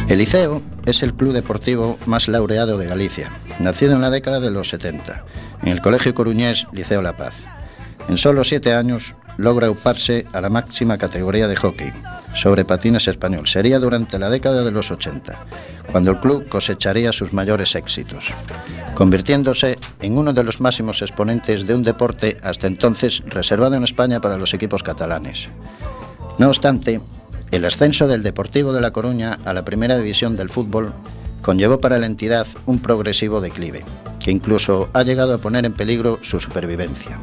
El 0.08 0.18
Liceo 0.18 0.62
es 0.84 1.02
el 1.02 1.14
club 1.14 1.32
deportivo 1.32 1.98
más 2.06 2.28
laureado 2.28 2.78
de 2.78 2.86
Galicia, 2.86 3.32
nacido 3.58 3.94
en 3.94 4.00
la 4.00 4.10
década 4.10 4.38
de 4.38 4.50
los 4.50 4.68
70, 4.68 5.24
en 5.62 5.68
el 5.68 5.82
Colegio 5.82 6.14
Coruñés 6.14 6.66
Liceo 6.72 7.02
La 7.02 7.16
Paz. 7.16 7.34
En 8.08 8.16
solo 8.16 8.44
siete 8.44 8.72
años 8.72 9.14
logra 9.36 9.68
uparse 9.68 10.26
a 10.32 10.40
la 10.40 10.48
máxima 10.48 10.96
categoría 10.96 11.48
de 11.48 11.56
hockey 11.56 11.92
sobre 12.36 12.64
patines 12.64 13.08
español. 13.08 13.48
Sería 13.48 13.78
durante 13.78 14.18
la 14.18 14.30
década 14.30 14.62
de 14.62 14.70
los 14.70 14.90
80, 14.90 15.46
cuando 15.90 16.12
el 16.12 16.20
club 16.20 16.48
cosecharía 16.48 17.10
sus 17.10 17.32
mayores 17.32 17.74
éxitos, 17.74 18.26
convirtiéndose 18.94 19.78
en 20.00 20.18
uno 20.18 20.32
de 20.32 20.44
los 20.44 20.60
máximos 20.60 21.02
exponentes 21.02 21.66
de 21.66 21.74
un 21.74 21.82
deporte 21.82 22.38
hasta 22.42 22.66
entonces 22.66 23.22
reservado 23.26 23.74
en 23.74 23.84
España 23.84 24.20
para 24.20 24.36
los 24.36 24.54
equipos 24.54 24.82
catalanes. 24.82 25.48
No 26.38 26.48
obstante, 26.48 27.00
el 27.50 27.64
ascenso 27.64 28.06
del 28.06 28.22
Deportivo 28.22 28.72
de 28.72 28.82
La 28.82 28.92
Coruña 28.92 29.38
a 29.44 29.54
la 29.54 29.64
primera 29.64 29.96
división 29.96 30.36
del 30.36 30.50
fútbol 30.50 30.92
conllevó 31.40 31.80
para 31.80 31.98
la 31.98 32.06
entidad 32.06 32.46
un 32.66 32.80
progresivo 32.80 33.40
declive, 33.40 33.82
que 34.20 34.30
incluso 34.30 34.90
ha 34.92 35.02
llegado 35.04 35.34
a 35.34 35.38
poner 35.38 35.64
en 35.64 35.72
peligro 35.72 36.18
su 36.22 36.40
supervivencia. 36.40 37.18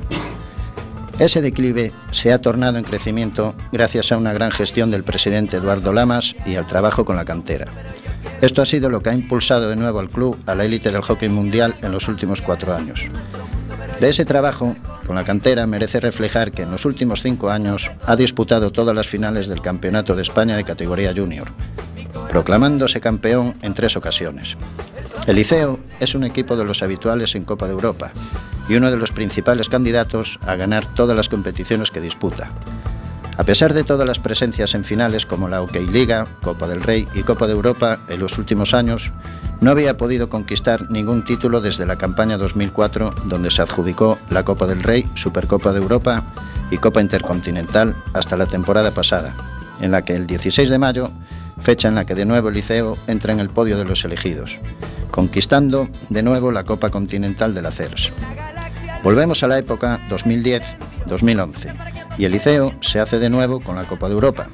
Ese 1.23 1.41
declive 1.41 1.93
se 2.11 2.33
ha 2.33 2.41
tornado 2.41 2.77
en 2.77 2.83
crecimiento 2.83 3.55
gracias 3.71 4.11
a 4.11 4.17
una 4.17 4.33
gran 4.33 4.51
gestión 4.51 4.91
del 4.91 5.05
presidente 5.05 5.55
Eduardo 5.55 5.93
Lamas 5.93 6.35
y 6.45 6.55
al 6.55 6.67
trabajo 6.67 7.05
con 7.05 7.15
la 7.15 7.23
cantera. 7.23 7.71
Esto 8.41 8.61
ha 8.61 8.65
sido 8.65 8.89
lo 8.89 9.01
que 9.01 9.09
ha 9.09 9.13
impulsado 9.13 9.69
de 9.69 9.77
nuevo 9.77 10.01
al 10.01 10.09
club 10.09 10.37
a 10.45 10.53
la 10.53 10.65
élite 10.65 10.91
del 10.91 11.01
hockey 11.01 11.29
mundial 11.29 11.75
en 11.81 11.93
los 11.93 12.09
últimos 12.09 12.41
cuatro 12.41 12.75
años. 12.75 12.99
De 14.03 14.09
ese 14.09 14.25
trabajo 14.25 14.75
con 15.07 15.15
la 15.15 15.23
cantera 15.23 15.65
merece 15.65 16.01
reflejar 16.01 16.51
que 16.51 16.63
en 16.63 16.71
los 16.71 16.83
últimos 16.83 17.21
cinco 17.21 17.49
años 17.49 17.89
ha 18.05 18.17
disputado 18.17 18.69
todas 18.69 18.93
las 18.93 19.07
finales 19.07 19.47
del 19.47 19.61
Campeonato 19.61 20.13
de 20.13 20.23
España 20.23 20.57
de 20.57 20.65
categoría 20.65 21.13
junior, 21.15 21.47
proclamándose 22.27 22.99
campeón 22.99 23.55
en 23.61 23.73
tres 23.73 23.95
ocasiones. 23.95 24.57
El 25.25 25.37
Liceo 25.37 25.79
es 26.01 26.15
un 26.15 26.25
equipo 26.25 26.57
de 26.57 26.65
los 26.65 26.83
habituales 26.83 27.33
en 27.35 27.45
Copa 27.45 27.65
de 27.65 27.71
Europa 27.71 28.11
y 28.67 28.75
uno 28.75 28.91
de 28.91 28.97
los 28.97 29.13
principales 29.13 29.69
candidatos 29.69 30.37
a 30.45 30.55
ganar 30.55 30.85
todas 30.95 31.15
las 31.15 31.29
competiciones 31.29 31.89
que 31.89 32.01
disputa. 32.01 32.51
A 33.35 33.43
pesar 33.43 33.73
de 33.73 33.83
todas 33.83 34.07
las 34.07 34.19
presencias 34.19 34.75
en 34.75 34.83
finales 34.83 35.25
como 35.25 35.49
la 35.49 35.61
OK 35.61 35.75
Liga, 35.91 36.27
Copa 36.43 36.67
del 36.67 36.83
Rey 36.83 37.07
y 37.15 37.23
Copa 37.23 37.47
de 37.47 37.53
Europa 37.53 37.99
en 38.07 38.19
los 38.19 38.37
últimos 38.37 38.75
años, 38.75 39.11
no 39.59 39.71
había 39.71 39.97
podido 39.97 40.29
conquistar 40.29 40.91
ningún 40.91 41.25
título 41.25 41.59
desde 41.59 41.87
la 41.87 41.97
campaña 41.97 42.37
2004, 42.37 43.15
donde 43.25 43.49
se 43.49 43.63
adjudicó 43.63 44.19
la 44.29 44.45
Copa 44.45 44.67
del 44.67 44.83
Rey, 44.83 45.05
Supercopa 45.15 45.71
de 45.71 45.79
Europa 45.79 46.23
y 46.69 46.77
Copa 46.77 47.01
Intercontinental 47.01 47.95
hasta 48.13 48.37
la 48.37 48.45
temporada 48.45 48.91
pasada, 48.91 49.33
en 49.81 49.89
la 49.89 50.03
que 50.03 50.15
el 50.15 50.27
16 50.27 50.69
de 50.69 50.77
mayo, 50.77 51.09
fecha 51.59 51.87
en 51.87 51.95
la 51.95 52.05
que 52.05 52.13
de 52.13 52.25
nuevo 52.25 52.49
el 52.49 52.55
Liceo 52.55 52.99
entra 53.07 53.33
en 53.33 53.39
el 53.39 53.49
podio 53.49 53.77
de 53.77 53.85
los 53.85 54.05
elegidos, 54.05 54.57
conquistando 55.09 55.89
de 56.09 56.21
nuevo 56.21 56.51
la 56.51 56.65
Copa 56.65 56.91
Continental 56.91 57.55
de 57.55 57.61
la 57.63 57.71
CERS. 57.71 58.11
Volvemos 59.03 59.41
a 59.41 59.47
la 59.47 59.57
época 59.57 59.99
2010-2011 60.09 61.92
y 62.17 62.25
el 62.25 62.31
Liceo 62.31 62.73
se 62.81 62.99
hace 62.99 63.19
de 63.19 63.29
nuevo 63.29 63.59
con 63.61 63.75
la 63.75 63.85
Copa 63.85 64.07
de 64.07 64.13
Europa. 64.13 64.47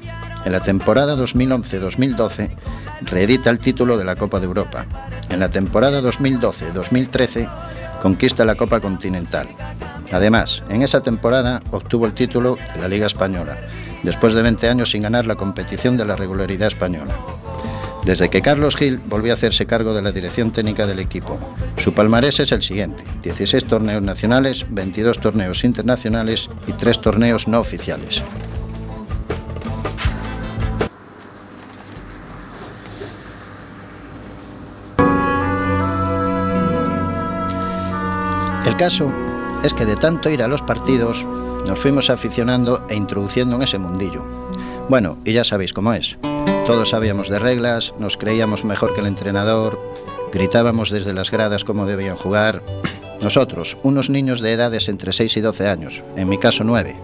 En 0.44 0.52
la 0.52 0.60
temporada 0.60 1.16
2011-2012 1.16 2.56
reedita 3.02 3.50
el 3.50 3.58
título 3.58 3.98
de 3.98 4.04
la 4.04 4.16
Copa 4.16 4.40
de 4.40 4.46
Europa. 4.46 4.86
En 5.28 5.40
la 5.40 5.50
temporada 5.50 6.00
2012-2013 6.00 7.48
conquista 8.00 8.44
la 8.44 8.54
Copa 8.54 8.80
Continental. 8.80 9.48
Además, 10.10 10.62
en 10.68 10.82
esa 10.82 11.02
temporada 11.02 11.62
obtuvo 11.70 12.06
el 12.06 12.14
título 12.14 12.56
de 12.74 12.80
la 12.80 12.88
Liga 12.88 13.06
Española, 13.06 13.58
después 14.02 14.34
de 14.34 14.42
20 14.42 14.68
años 14.68 14.90
sin 14.90 15.02
ganar 15.02 15.26
la 15.26 15.36
competición 15.36 15.96
de 15.96 16.06
la 16.06 16.16
regularidad 16.16 16.68
española. 16.68 17.14
Desde 18.04 18.30
que 18.30 18.42
Carlos 18.42 18.76
Gil 18.76 18.98
volvió 18.98 19.32
a 19.32 19.34
hacerse 19.34 19.66
cargo 19.66 19.94
de 19.94 20.02
la 20.02 20.10
dirección 20.10 20.50
técnica 20.52 20.86
del 20.86 20.98
equipo, 20.98 21.38
su 21.76 21.92
palmarés 21.92 22.40
es 22.40 22.50
el 22.50 22.62
siguiente: 22.62 23.04
16 23.22 23.64
torneos 23.66 24.02
nacionales, 24.02 24.66
22 24.68 25.20
torneos 25.20 25.64
internacionales 25.64 26.48
y 26.66 26.72
3 26.72 27.00
torneos 27.00 27.46
no 27.46 27.60
oficiales. 27.60 28.22
El 38.64 38.76
caso 38.76 39.12
es 39.62 39.74
que 39.74 39.84
de 39.84 39.96
tanto 39.96 40.30
ir 40.30 40.42
a 40.42 40.48
los 40.48 40.62
partidos 40.62 41.24
nos 41.66 41.78
fuimos 41.78 42.08
aficionando 42.08 42.86
e 42.88 42.94
introduciendo 42.94 43.56
en 43.56 43.62
ese 43.62 43.78
mundillo. 43.78 44.22
Bueno, 44.88 45.18
y 45.24 45.32
ya 45.32 45.44
sabéis 45.44 45.72
cómo 45.72 45.92
es. 45.92 46.16
Todos 46.66 46.90
sabíamos 46.90 47.28
de 47.28 47.38
reglas, 47.38 47.92
nos 47.98 48.16
creíamos 48.16 48.64
mejor 48.64 48.94
que 48.94 49.00
el 49.00 49.06
entrenador, 49.06 49.80
gritábamos 50.32 50.90
desde 50.90 51.12
las 51.12 51.30
gradas 51.30 51.64
cómo 51.64 51.86
debían 51.86 52.16
jugar. 52.16 52.62
Nosotros, 53.22 53.76
unos 53.82 54.08
niños 54.08 54.40
de 54.40 54.52
edades 54.52 54.88
entre 54.88 55.12
6 55.12 55.36
y 55.36 55.40
12 55.40 55.68
años, 55.68 56.02
en 56.16 56.28
mi 56.28 56.38
caso 56.38 56.64
9. 56.64 56.96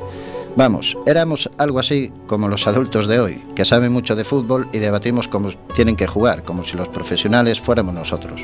Vamos, 0.56 0.96
éramos 1.04 1.50
algo 1.58 1.78
así 1.78 2.10
como 2.26 2.48
los 2.48 2.66
adultos 2.66 3.06
de 3.08 3.20
hoy, 3.20 3.42
que 3.54 3.66
saben 3.66 3.92
mucho 3.92 4.16
de 4.16 4.24
fútbol 4.24 4.68
y 4.72 4.78
debatimos 4.78 5.28
cómo 5.28 5.50
tienen 5.74 5.96
que 5.96 6.06
jugar, 6.06 6.44
como 6.44 6.64
si 6.64 6.78
los 6.78 6.88
profesionales 6.88 7.60
fuéramos 7.60 7.94
nosotros. 7.94 8.40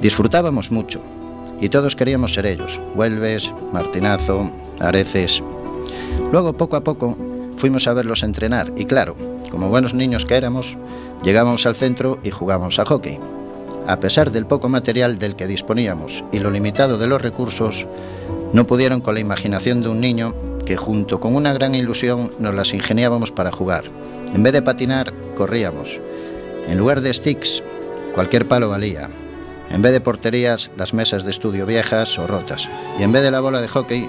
Disfrutábamos 0.00 0.70
mucho 0.70 1.02
y 1.60 1.68
todos 1.68 1.96
queríamos 1.96 2.32
ser 2.32 2.46
ellos, 2.46 2.80
Huelves, 2.94 3.52
Martinazo, 3.72 4.50
Areces. 4.80 5.42
Luego, 6.32 6.54
poco 6.54 6.76
a 6.76 6.82
poco, 6.82 7.16
fuimos 7.58 7.86
a 7.86 7.92
verlos 7.92 8.22
entrenar 8.22 8.72
y 8.76 8.86
claro, 8.86 9.14
como 9.52 9.68
buenos 9.68 9.92
niños 9.92 10.24
que 10.24 10.34
éramos, 10.34 10.78
llegábamos 11.22 11.66
al 11.66 11.74
centro 11.74 12.18
y 12.24 12.30
jugábamos 12.30 12.78
a 12.78 12.86
hockey. 12.86 13.20
A 13.86 14.00
pesar 14.00 14.32
del 14.32 14.46
poco 14.46 14.70
material 14.70 15.18
del 15.18 15.36
que 15.36 15.46
disponíamos 15.46 16.24
y 16.32 16.38
lo 16.38 16.50
limitado 16.50 16.96
de 16.96 17.06
los 17.06 17.20
recursos, 17.20 17.86
no 18.54 18.66
pudieron 18.66 19.02
con 19.02 19.12
la 19.12 19.20
imaginación 19.20 19.82
de 19.82 19.90
un 19.90 20.00
niño 20.00 20.34
que 20.64 20.78
junto 20.78 21.20
con 21.20 21.36
una 21.36 21.52
gran 21.52 21.74
ilusión 21.74 22.30
nos 22.38 22.54
las 22.54 22.72
ingeniábamos 22.72 23.30
para 23.30 23.52
jugar. 23.52 23.84
En 24.34 24.42
vez 24.42 24.54
de 24.54 24.62
patinar, 24.62 25.12
corríamos. 25.36 26.00
En 26.66 26.78
lugar 26.78 27.02
de 27.02 27.12
sticks, 27.12 27.62
cualquier 28.14 28.48
palo 28.48 28.70
valía. 28.70 29.10
En 29.68 29.82
vez 29.82 29.92
de 29.92 30.00
porterías, 30.00 30.70
las 30.78 30.94
mesas 30.94 31.24
de 31.24 31.30
estudio 31.30 31.66
viejas 31.66 32.18
o 32.18 32.26
rotas. 32.26 32.70
Y 32.98 33.02
en 33.02 33.12
vez 33.12 33.22
de 33.22 33.30
la 33.30 33.40
bola 33.40 33.60
de 33.60 33.68
hockey, 33.68 34.08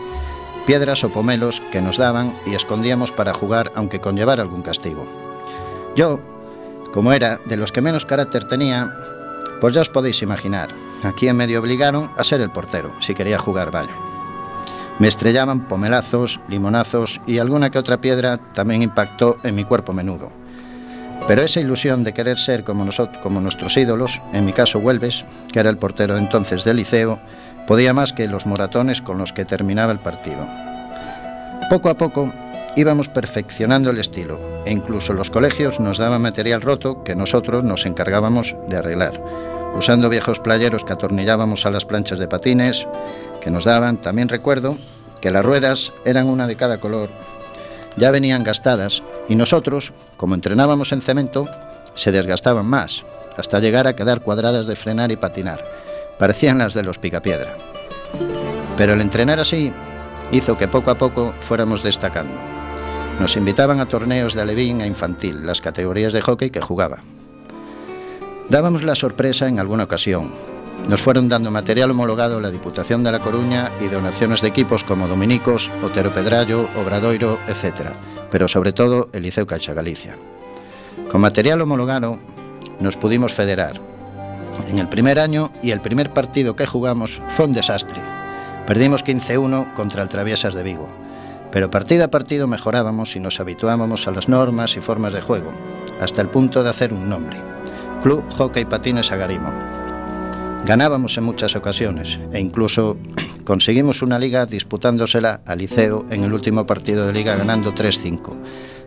piedras 0.66 1.04
o 1.04 1.10
pomelos 1.10 1.62
que 1.74 1.82
nos 1.82 1.98
daban 1.98 2.34
y 2.46 2.54
escondíamos 2.56 3.12
para 3.12 3.34
jugar 3.34 3.74
aunque 3.76 4.00
conllevara 4.00 4.42
algún 4.42 4.62
castigo. 4.62 5.33
Yo, 5.96 6.20
como 6.92 7.14
era 7.14 7.40
de 7.46 7.58
los 7.58 7.72
que 7.72 7.82
menos 7.82 8.06
carácter 8.06 8.48
tenía, 8.48 8.90
pues 9.62 9.74
ya 9.74 9.82
os 9.82 9.90
podéis 9.90 10.22
imaginar, 10.22 10.70
aquí 11.04 11.28
en 11.28 11.38
medio 11.38 11.60
obligaron 11.60 12.12
a 12.18 12.24
ser 12.24 12.42
el 12.42 12.52
portero, 12.52 12.92
si 13.00 13.14
quería 13.14 13.38
jugar, 13.38 13.72
vaya. 13.72 13.94
Me 15.00 15.08
estrellaban 15.08 15.68
pomelazos, 15.68 16.40
limonazos 16.48 17.22
y 17.26 17.40
alguna 17.40 17.70
que 17.70 17.80
otra 17.80 18.02
piedra 18.02 18.38
también 18.38 18.82
impactó 18.82 19.38
en 19.44 19.56
mi 19.56 19.64
cuerpo 19.64 19.94
menudo. 19.94 20.32
Pero 21.28 21.42
esa 21.42 21.60
ilusión 21.60 22.04
de 22.04 22.14
querer 22.14 22.38
ser 22.38 22.64
como, 22.64 22.84
nosotros, 22.84 23.22
como 23.24 23.40
nuestros 23.40 23.78
ídolos, 23.78 24.22
en 24.34 24.46
mi 24.46 24.54
caso 24.54 24.80
Huelves, 24.80 25.24
que 25.52 25.60
era 25.60 25.70
el 25.70 25.78
portero 25.78 26.18
entonces 26.18 26.64
del 26.64 26.78
liceo, 26.78 27.20
podía 27.68 27.94
más 27.94 28.14
que 28.14 28.28
los 28.28 28.46
moratones 28.46 29.02
con 29.02 29.18
los 29.18 29.32
que 29.32 29.46
terminaba 29.46 29.92
el 29.92 30.00
partido. 30.00 30.48
Poco 31.70 31.90
a 31.90 31.98
poco 31.98 32.34
íbamos 32.76 33.10
perfeccionando 33.10 33.90
el 33.90 34.00
estilo 34.00 34.40
e 34.66 34.72
incluso 34.72 35.14
los 35.14 35.30
colegios 35.30 35.80
nos 35.80 35.98
daban 35.98 36.22
material 36.22 36.62
roto 36.62 37.04
que 37.04 37.16
nosotros 37.16 37.64
nos 37.64 37.86
encargábamos 37.86 38.56
de 38.68 38.78
arreglar, 38.78 39.22
usando 39.76 40.10
viejos 40.10 40.40
playeros 40.40 40.84
que 40.84 40.94
atornillábamos 40.94 41.66
a 41.66 41.72
las 41.72 41.86
planchas 41.86 42.20
de 42.20 42.28
patines, 42.28 42.88
que 43.42 43.52
nos 43.52 43.66
daban, 43.66 43.98
también 43.98 44.30
recuerdo 44.30 44.76
que 45.22 45.32
las 45.32 45.46
ruedas 45.46 45.94
eran 46.06 46.28
una 46.28 46.48
de 46.48 46.56
cada 46.56 46.80
color, 46.80 47.10
ya 47.96 48.12
venían 48.12 48.44
gastadas 48.44 49.04
y 49.30 49.36
nosotros, 49.36 49.94
como 50.18 50.36
entrenábamos 50.36 50.92
en 50.92 51.02
cemento, 51.02 51.48
se 51.96 52.12
desgastaban 52.12 52.66
más, 52.66 53.04
hasta 53.38 53.60
llegar 53.60 53.88
a 53.88 53.96
quedar 53.96 54.22
cuadradas 54.22 54.68
de 54.68 54.76
frenar 54.76 55.12
y 55.12 55.16
patinar. 55.16 55.64
Parecían 56.18 56.58
las 56.58 56.74
de 56.74 56.84
los 56.84 56.98
picapiedra. 56.98 57.54
Pero 58.78 58.94
el 58.94 59.02
entrenar 59.02 59.40
así 59.40 59.72
hizo 60.32 60.58
que 60.58 60.68
poco 60.68 60.92
a 60.92 60.98
poco 60.98 61.34
fuéramos 61.40 61.84
destacando. 61.84 62.34
Nos 63.20 63.36
invitaban 63.38 63.80
a 63.80 63.86
torneos 63.86 64.34
de 64.34 64.42
alevín 64.42 64.82
e 64.82 64.88
infantil, 64.88 65.46
las 65.46 65.62
categorías 65.62 66.14
de 66.14 66.22
hockey 66.22 66.50
que 66.50 66.62
jugaba. 66.62 67.00
Dábamos 68.50 68.84
la 68.84 68.96
sorpresa 68.96 69.48
en 69.48 69.60
alguna 69.60 69.84
ocasión, 69.84 70.32
nos 70.88 71.02
fueron 71.02 71.30
dando 71.30 71.50
material 71.50 71.92
homologado 71.92 72.42
la 72.42 72.52
Diputación 72.52 73.04
de 73.04 73.12
La 73.12 73.20
Coruña 73.20 73.72
y 73.80 73.88
donaciones 73.88 74.42
de 74.42 74.50
equipos 74.50 74.84
como 74.84 75.08
Dominicos, 75.08 75.72
Otero 75.82 76.14
Pedrallo, 76.14 76.68
Obradoiro, 76.76 77.40
etc. 77.48 77.92
Pero 78.30 78.50
sobre 78.50 78.74
todo 78.74 79.10
el 79.14 79.24
Liceo 79.24 79.48
Caixa 79.48 79.74
Galicia. 79.74 80.18
Con 81.10 81.22
material 81.22 81.62
homologado 81.62 82.20
nos 82.82 82.98
pudimos 82.98 83.32
federar. 83.32 83.80
En 84.68 84.78
el 84.78 84.90
primer 84.90 85.20
año 85.20 85.52
y 85.62 85.72
el 85.72 85.80
primer 85.80 86.12
partido 86.12 86.56
que 86.56 86.68
jugamos 86.68 87.22
fue 87.30 87.46
un 87.46 87.54
desastre. 87.54 88.02
Perdimos 88.68 89.06
15-1 89.06 89.74
contra 89.76 90.04
el 90.04 90.10
Traviesas 90.10 90.54
de 90.54 90.64
Vigo. 90.64 91.03
Pero 91.54 91.70
partido 91.70 92.04
a 92.04 92.08
partido 92.10 92.48
mejorábamos 92.48 93.16
y 93.16 93.20
nos 93.20 93.40
habituábamos 93.40 94.08
a 94.08 94.12
las 94.12 94.28
normas 94.28 94.76
y 94.76 94.82
formas 94.82 95.14
de 95.14 95.22
juego, 95.22 95.52
hasta 96.02 96.22
el 96.22 96.30
punto 96.30 96.64
de 96.64 96.72
hacer 96.72 96.92
un 96.92 97.08
nombre. 97.08 97.38
Club 98.02 98.26
Hockey 98.34 98.66
Patines 98.66 99.12
Agarimo, 99.12 99.54
Ganábamos 100.66 101.18
en 101.18 101.26
muchas 101.26 101.58
ocasiones 101.58 102.20
e 102.32 102.40
incluso 102.40 102.98
conseguimos 103.44 104.02
una 104.02 104.18
liga 104.18 104.46
disputándosela 104.46 105.42
al 105.46 105.60
Liceo 105.60 106.06
en 106.10 106.24
el 106.24 106.34
último 106.34 106.66
partido 106.66 107.06
de 107.06 107.14
liga 107.14 107.36
ganando 107.36 107.76
3-5. 107.76 108.34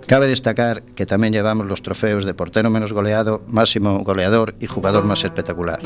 Cabe 0.07 0.27
destacar 0.27 0.83
que 0.83 1.05
también 1.05 1.35
llevamos 1.35 1.67
los 1.67 1.83
trofeos 1.83 2.25
de 2.25 2.33
portero 2.33 2.71
menos 2.71 2.95
goleado, 2.95 3.43
máximo 3.47 4.03
goleador 4.05 4.55
y 4.59 4.67
jugador 4.67 5.05
más 5.05 5.23
espectacular. 5.23 5.81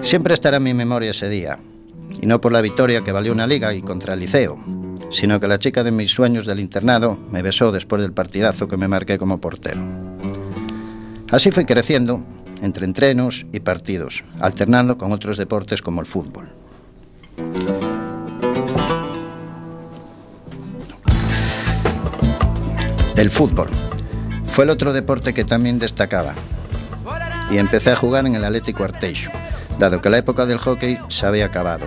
Siempre 0.00 0.32
estará 0.32 0.58
en 0.58 0.62
mi 0.62 0.74
memoria 0.74 1.10
ese 1.10 1.28
día, 1.28 1.58
y 2.20 2.26
no 2.26 2.40
por 2.40 2.52
la 2.52 2.60
victoria 2.60 3.02
que 3.02 3.12
valió 3.12 3.32
una 3.32 3.46
liga 3.46 3.74
y 3.74 3.82
contra 3.82 4.14
el 4.14 4.20
Liceo, 4.20 4.56
sino 5.10 5.40
que 5.40 5.48
la 5.48 5.58
chica 5.58 5.84
de 5.84 5.90
mis 5.90 6.12
sueños 6.12 6.46
del 6.46 6.60
internado 6.60 7.18
me 7.30 7.42
besó 7.42 7.72
después 7.72 8.02
del 8.02 8.12
partidazo 8.12 8.68
que 8.68 8.76
me 8.76 8.88
marqué 8.88 9.18
como 9.18 9.40
portero. 9.40 9.80
Así 11.30 11.50
fui 11.50 11.64
creciendo 11.64 12.24
entre 12.62 12.84
entrenos 12.84 13.46
y 13.52 13.60
partidos, 13.60 14.24
alternando 14.40 14.98
con 14.98 15.12
otros 15.12 15.36
deportes 15.36 15.82
como 15.82 16.00
el 16.00 16.06
fútbol. 16.06 16.48
El 23.16 23.30
fútbol 23.30 23.68
fue 24.46 24.64
el 24.64 24.70
otro 24.70 24.92
deporte 24.92 25.34
que 25.34 25.44
también 25.44 25.78
destacaba 25.78 26.34
y 27.50 27.58
empecé 27.58 27.90
a 27.90 27.96
jugar 27.96 28.26
en 28.26 28.34
el 28.34 28.44
Atlético 28.44 28.84
Arteixo, 28.84 29.30
dado 29.78 30.02
que 30.02 30.10
la 30.10 30.18
época 30.18 30.46
del 30.46 30.58
hockey 30.58 30.98
se 31.08 31.26
había 31.26 31.46
acabado. 31.46 31.86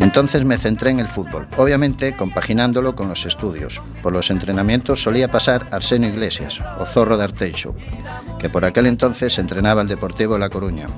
Entonces 0.00 0.44
me 0.44 0.58
centré 0.58 0.90
en 0.90 0.98
el 0.98 1.06
fútbol, 1.06 1.46
obviamente 1.56 2.16
compaginándolo 2.16 2.96
con 2.96 3.08
los 3.08 3.26
estudios. 3.26 3.80
Por 4.02 4.12
los 4.12 4.30
entrenamientos 4.30 5.02
solía 5.02 5.30
pasar 5.30 5.68
Arsenio 5.70 6.08
Iglesias, 6.08 6.60
o 6.78 6.84
Zorro 6.84 7.16
de 7.16 7.24
Arteixo, 7.24 7.74
que 8.38 8.48
por 8.48 8.64
aquel 8.64 8.86
entonces 8.86 9.38
entrenaba 9.38 9.82
el 9.82 9.88
Deportivo 9.88 10.34
de 10.34 10.40
La 10.40 10.50
Coruña. 10.50 10.88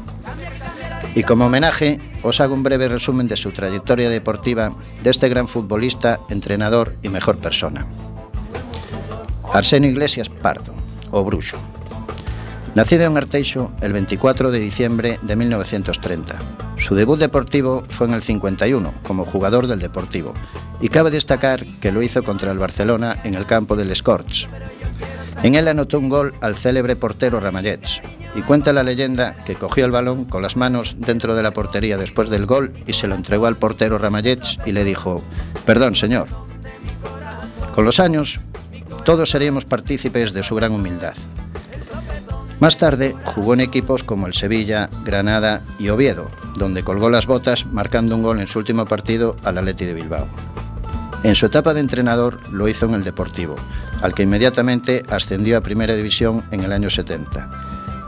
Y 1.15 1.23
como 1.23 1.47
homenaje, 1.47 2.01
os 2.23 2.41
hago 2.41 2.55
un 2.55 2.63
breve 2.63 2.89
resumen 2.89 3.29
de 3.29 3.37
su 3.37 3.51
trayectoria 3.51 4.11
deportiva 4.11 4.75
de 5.03 5.11
este 5.11 5.29
gran 5.29 5.47
futbolista, 5.47 6.21
entrenador 6.29 6.97
y 7.03 7.09
mejor 7.09 7.39
persona. 7.39 7.87
Arsenio 9.53 9.91
Iglesias 9.91 10.29
Pardo, 10.29 10.73
o 11.11 11.25
Bruxo. 11.25 11.57
Nacido 12.77 13.07
en 13.07 13.17
Arteixo 13.17 13.73
el 13.81 13.95
24 13.95 14.51
de 14.51 14.59
diciembre 14.59 15.19
de 15.23 15.35
1930. 15.35 16.37
Su 16.77 16.95
debut 16.95 17.19
deportivo 17.19 17.83
fue 17.89 18.07
en 18.07 18.13
el 18.13 18.21
51 18.21 18.93
como 19.03 19.25
jugador 19.25 19.67
del 19.67 19.79
Deportivo 19.79 20.35
y 20.83 20.91
cabe 20.91 21.11
destacar 21.11 21.65
que 21.81 21.91
lo 21.91 22.03
hizo 22.03 22.23
contra 22.23 22.53
el 22.53 22.59
Barcelona 22.59 23.19
en 23.25 23.35
el 23.35 23.47
campo 23.47 23.77
del 23.77 23.97
Scorch. 23.97 24.47
En 25.43 25.55
él 25.55 25.69
anotó 25.69 25.99
un 25.99 26.11
gol 26.11 26.35
al 26.43 26.55
célebre 26.55 26.97
portero 26.97 27.41
Ramallets 27.41 28.03
y 28.35 28.43
cuenta 28.43 28.75
la 28.75 28.83
leyenda 28.83 29.43
que 29.47 29.55
cogió 29.55 29.87
el 29.87 29.91
balón 29.91 30.27
con 30.27 30.43
las 30.43 30.59
manos 30.59 30.97
dentro 30.99 31.35
de 31.35 31.43
la 31.43 31.55
portería 31.55 31.97
después 31.97 32.29
del 32.29 32.45
gol 32.45 32.75
y 32.87 32.93
se 32.93 33.07
lo 33.07 33.15
entregó 33.15 33.47
al 33.47 33.57
portero 33.57 33.97
Ramallets 33.97 34.59
y 34.67 34.73
le 34.73 34.85
dijo, 34.85 35.25
perdón 35.65 35.97
señor. 35.97 36.29
Con 37.75 37.87
los 37.87 38.01
años, 38.01 38.39
todos 39.07 39.31
seríamos 39.31 39.65
partícipes 39.65 40.35
de 40.35 40.43
su 40.43 40.55
gran 40.55 40.73
humildad. 40.73 41.15
Más 42.61 42.79
tarde 42.79 43.15
jugó 43.25 43.53
en 43.53 43.61
equipos 43.61 44.03
como 44.03 44.27
el 44.27 44.33
Sevilla, 44.33 44.89
Granada 45.05 45.61
y 45.79 45.91
Oviedo, 45.91 46.31
donde 46.57 46.83
colgó 46.83 47.11
las 47.11 47.27
botas 47.27 47.67
marcando 47.67 48.17
un 48.17 48.23
gol 48.23 48.41
en 48.41 48.47
su 48.47 48.59
último 48.59 48.87
partido 48.87 49.37
al 49.45 49.59
Atleti 49.59 49.85
de 49.85 49.95
Bilbao. 49.95 50.27
En 51.23 51.35
su 51.35 51.47
etapa 51.47 51.75
de 51.75 51.81
entrenador 51.81 52.39
lo 52.51 52.69
hizo 52.69 52.87
en 52.87 52.95
el 52.95 53.05
Deportivo, 53.05 53.57
al 54.01 54.15
que 54.15 54.23
inmediatamente 54.23 55.03
ascendió 55.11 55.59
a 55.59 55.61
Primera 55.61 55.95
División 55.95 56.45
en 56.51 56.63
el 56.63 56.73
año 56.73 56.89
70. 56.89 57.51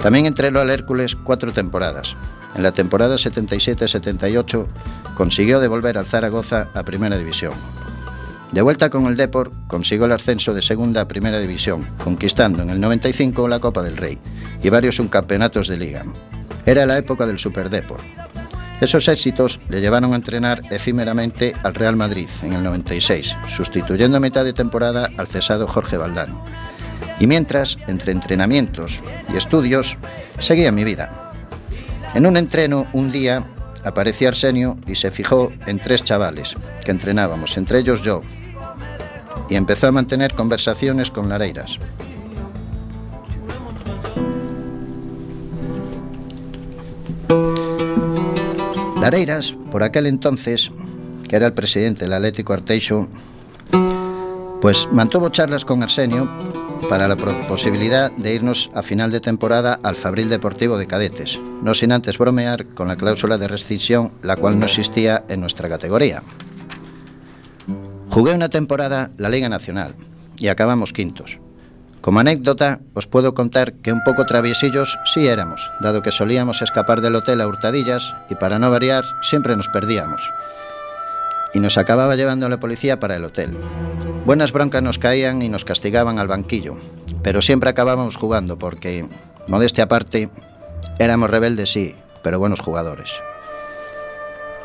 También 0.00 0.26
entrenó 0.26 0.60
al 0.60 0.70
Hércules 0.70 1.16
cuatro 1.16 1.52
temporadas. 1.52 2.14
En 2.54 2.62
la 2.62 2.72
temporada 2.72 3.16
77-78 3.16 4.66
consiguió 5.14 5.60
devolver 5.60 5.98
al 5.98 6.06
Zaragoza 6.06 6.68
a 6.72 6.84
Primera 6.84 7.18
División. 7.18 7.52
De 8.52 8.62
vuelta 8.62 8.88
con 8.88 9.06
el 9.06 9.16
Depor, 9.16 9.52
consiguió 9.66 10.06
el 10.06 10.12
ascenso 10.12 10.54
de 10.54 10.62
segunda 10.62 11.02
a 11.02 11.08
primera 11.08 11.38
división, 11.38 11.86
conquistando 12.02 12.62
en 12.62 12.70
el 12.70 12.80
95 12.80 13.46
la 13.46 13.60
Copa 13.60 13.82
del 13.82 13.98
Rey 13.98 14.18
y 14.62 14.70
varios 14.70 14.96
subcampeonatos 14.96 15.68
de 15.68 15.76
liga. 15.76 16.04
Era 16.64 16.86
la 16.86 16.96
época 16.96 17.26
del 17.26 17.38
Super 17.38 17.68
Depor. 17.68 18.00
Esos 18.80 19.06
éxitos 19.08 19.60
le 19.68 19.80
llevaron 19.80 20.12
a 20.12 20.16
entrenar 20.16 20.62
efímeramente 20.70 21.54
al 21.62 21.74
Real 21.74 21.96
Madrid 21.96 22.28
en 22.42 22.54
el 22.54 22.62
96, 22.62 23.36
sustituyendo 23.48 24.16
a 24.16 24.20
mitad 24.20 24.44
de 24.44 24.52
temporada 24.52 25.10
al 25.18 25.26
cesado 25.26 25.66
Jorge 25.66 25.96
Valdano. 25.96 26.42
Y 27.20 27.26
mientras, 27.26 27.76
entre 27.86 28.12
entrenamientos 28.12 29.00
y 29.32 29.36
estudios, 29.36 29.98
seguía 30.38 30.72
mi 30.72 30.84
vida. 30.84 31.34
En 32.14 32.24
un 32.24 32.36
entreno, 32.36 32.86
un 32.92 33.10
día, 33.10 33.46
apareció 33.84 34.28
Arsenio 34.28 34.78
y 34.86 34.94
se 34.94 35.10
fijó 35.10 35.52
en 35.66 35.80
tres 35.80 36.04
chavales 36.04 36.54
que 36.84 36.92
entrenábamos, 36.92 37.56
entre 37.56 37.80
ellos 37.80 38.02
yo, 38.02 38.22
y 39.48 39.56
empezó 39.56 39.88
a 39.88 39.92
mantener 39.92 40.34
conversaciones 40.34 41.10
con 41.10 41.28
Lareiras. 41.28 41.78
Lareiras, 49.00 49.54
por 49.70 49.82
aquel 49.82 50.06
entonces, 50.06 50.70
que 51.28 51.36
era 51.36 51.46
el 51.46 51.52
presidente 51.54 52.04
del 52.04 52.12
Atlético 52.12 52.52
Arteixo, 52.52 53.08
pues 54.60 54.88
mantuvo 54.90 55.28
charlas 55.28 55.64
con 55.64 55.82
Arsenio 55.82 56.28
para 56.88 57.06
la 57.06 57.16
posibilidad 57.16 58.10
de 58.12 58.34
irnos 58.34 58.70
a 58.74 58.82
final 58.82 59.10
de 59.10 59.20
temporada 59.20 59.78
al 59.82 59.94
Fabril 59.94 60.28
Deportivo 60.28 60.78
de 60.78 60.86
Cadetes, 60.86 61.38
no 61.62 61.74
sin 61.74 61.92
antes 61.92 62.18
bromear 62.18 62.66
con 62.74 62.88
la 62.88 62.96
cláusula 62.96 63.38
de 63.38 63.48
rescisión, 63.48 64.12
la 64.22 64.36
cual 64.36 64.58
no 64.58 64.66
existía 64.66 65.24
en 65.28 65.40
nuestra 65.40 65.68
categoría. 65.68 66.22
Jugué 68.10 68.32
una 68.32 68.48
temporada 68.48 69.10
la 69.18 69.28
Liga 69.28 69.48
Nacional 69.48 69.94
y 70.36 70.48
acabamos 70.48 70.92
quintos. 70.92 71.38
Como 72.00 72.20
anécdota, 72.20 72.80
os 72.94 73.06
puedo 73.06 73.34
contar 73.34 73.74
que 73.74 73.92
un 73.92 74.02
poco 74.02 74.24
traviesillos 74.24 74.98
sí 75.04 75.26
éramos, 75.26 75.70
dado 75.80 76.02
que 76.02 76.10
solíamos 76.10 76.62
escapar 76.62 77.00
del 77.00 77.16
hotel 77.16 77.40
a 77.40 77.46
hurtadillas 77.46 78.14
y 78.30 78.34
para 78.34 78.58
no 78.58 78.70
variar 78.70 79.04
siempre 79.22 79.56
nos 79.56 79.68
perdíamos. 79.68 80.22
Y 81.52 81.60
nos 81.60 81.76
acababa 81.76 82.16
llevando 82.16 82.48
la 82.48 82.60
policía 82.60 82.98
para 82.98 83.16
el 83.16 83.24
hotel. 83.24 83.56
Buenas 84.24 84.52
broncas 84.52 84.82
nos 84.82 84.98
caían 84.98 85.42
y 85.42 85.48
nos 85.48 85.64
castigaban 85.64 86.18
al 86.18 86.28
banquillo, 86.28 86.76
pero 87.22 87.42
siempre 87.42 87.70
acabábamos 87.70 88.16
jugando 88.16 88.58
porque, 88.58 89.06
modestia 89.48 89.84
aparte, 89.84 90.30
éramos 90.98 91.30
rebeldes 91.30 91.72
sí, 91.72 91.94
pero 92.22 92.38
buenos 92.38 92.60
jugadores. 92.60 93.10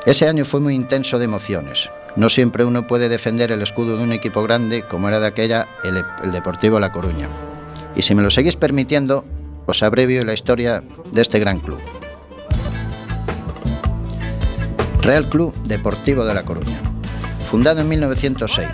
Ese 0.06 0.28
año 0.28 0.46
fue 0.46 0.60
muy 0.60 0.76
intenso 0.76 1.18
de 1.18 1.26
emociones. 1.26 1.90
No 2.16 2.30
siempre 2.30 2.64
uno 2.64 2.86
puede 2.86 3.10
defender 3.10 3.52
el 3.52 3.62
escudo 3.62 3.98
de 3.98 4.04
un 4.04 4.12
equipo 4.12 4.44
grande 4.44 4.84
como 4.84 5.08
era 5.08 5.20
de 5.20 5.28
aquella 5.28 5.68
el, 5.84 6.32
Deportivo 6.32 6.80
La 6.80 6.92
Coruña. 6.92 7.28
Y 7.96 8.04
si 8.04 8.14
me 8.14 8.22
lo 8.22 8.30
seguís 8.30 8.56
permitiendo, 8.56 9.26
os 9.66 9.82
abrevio 9.82 10.24
la 10.24 10.34
historia 10.34 10.84
de 11.12 11.22
este 11.22 11.40
gran 11.40 11.60
club. 11.60 11.80
Real 15.02 15.28
Club 15.28 15.54
Deportivo 15.64 16.24
de 16.24 16.34
La 16.34 16.44
Coruña. 16.44 16.80
Fundado 17.50 17.82
en 17.82 17.90
1906. 17.90 18.68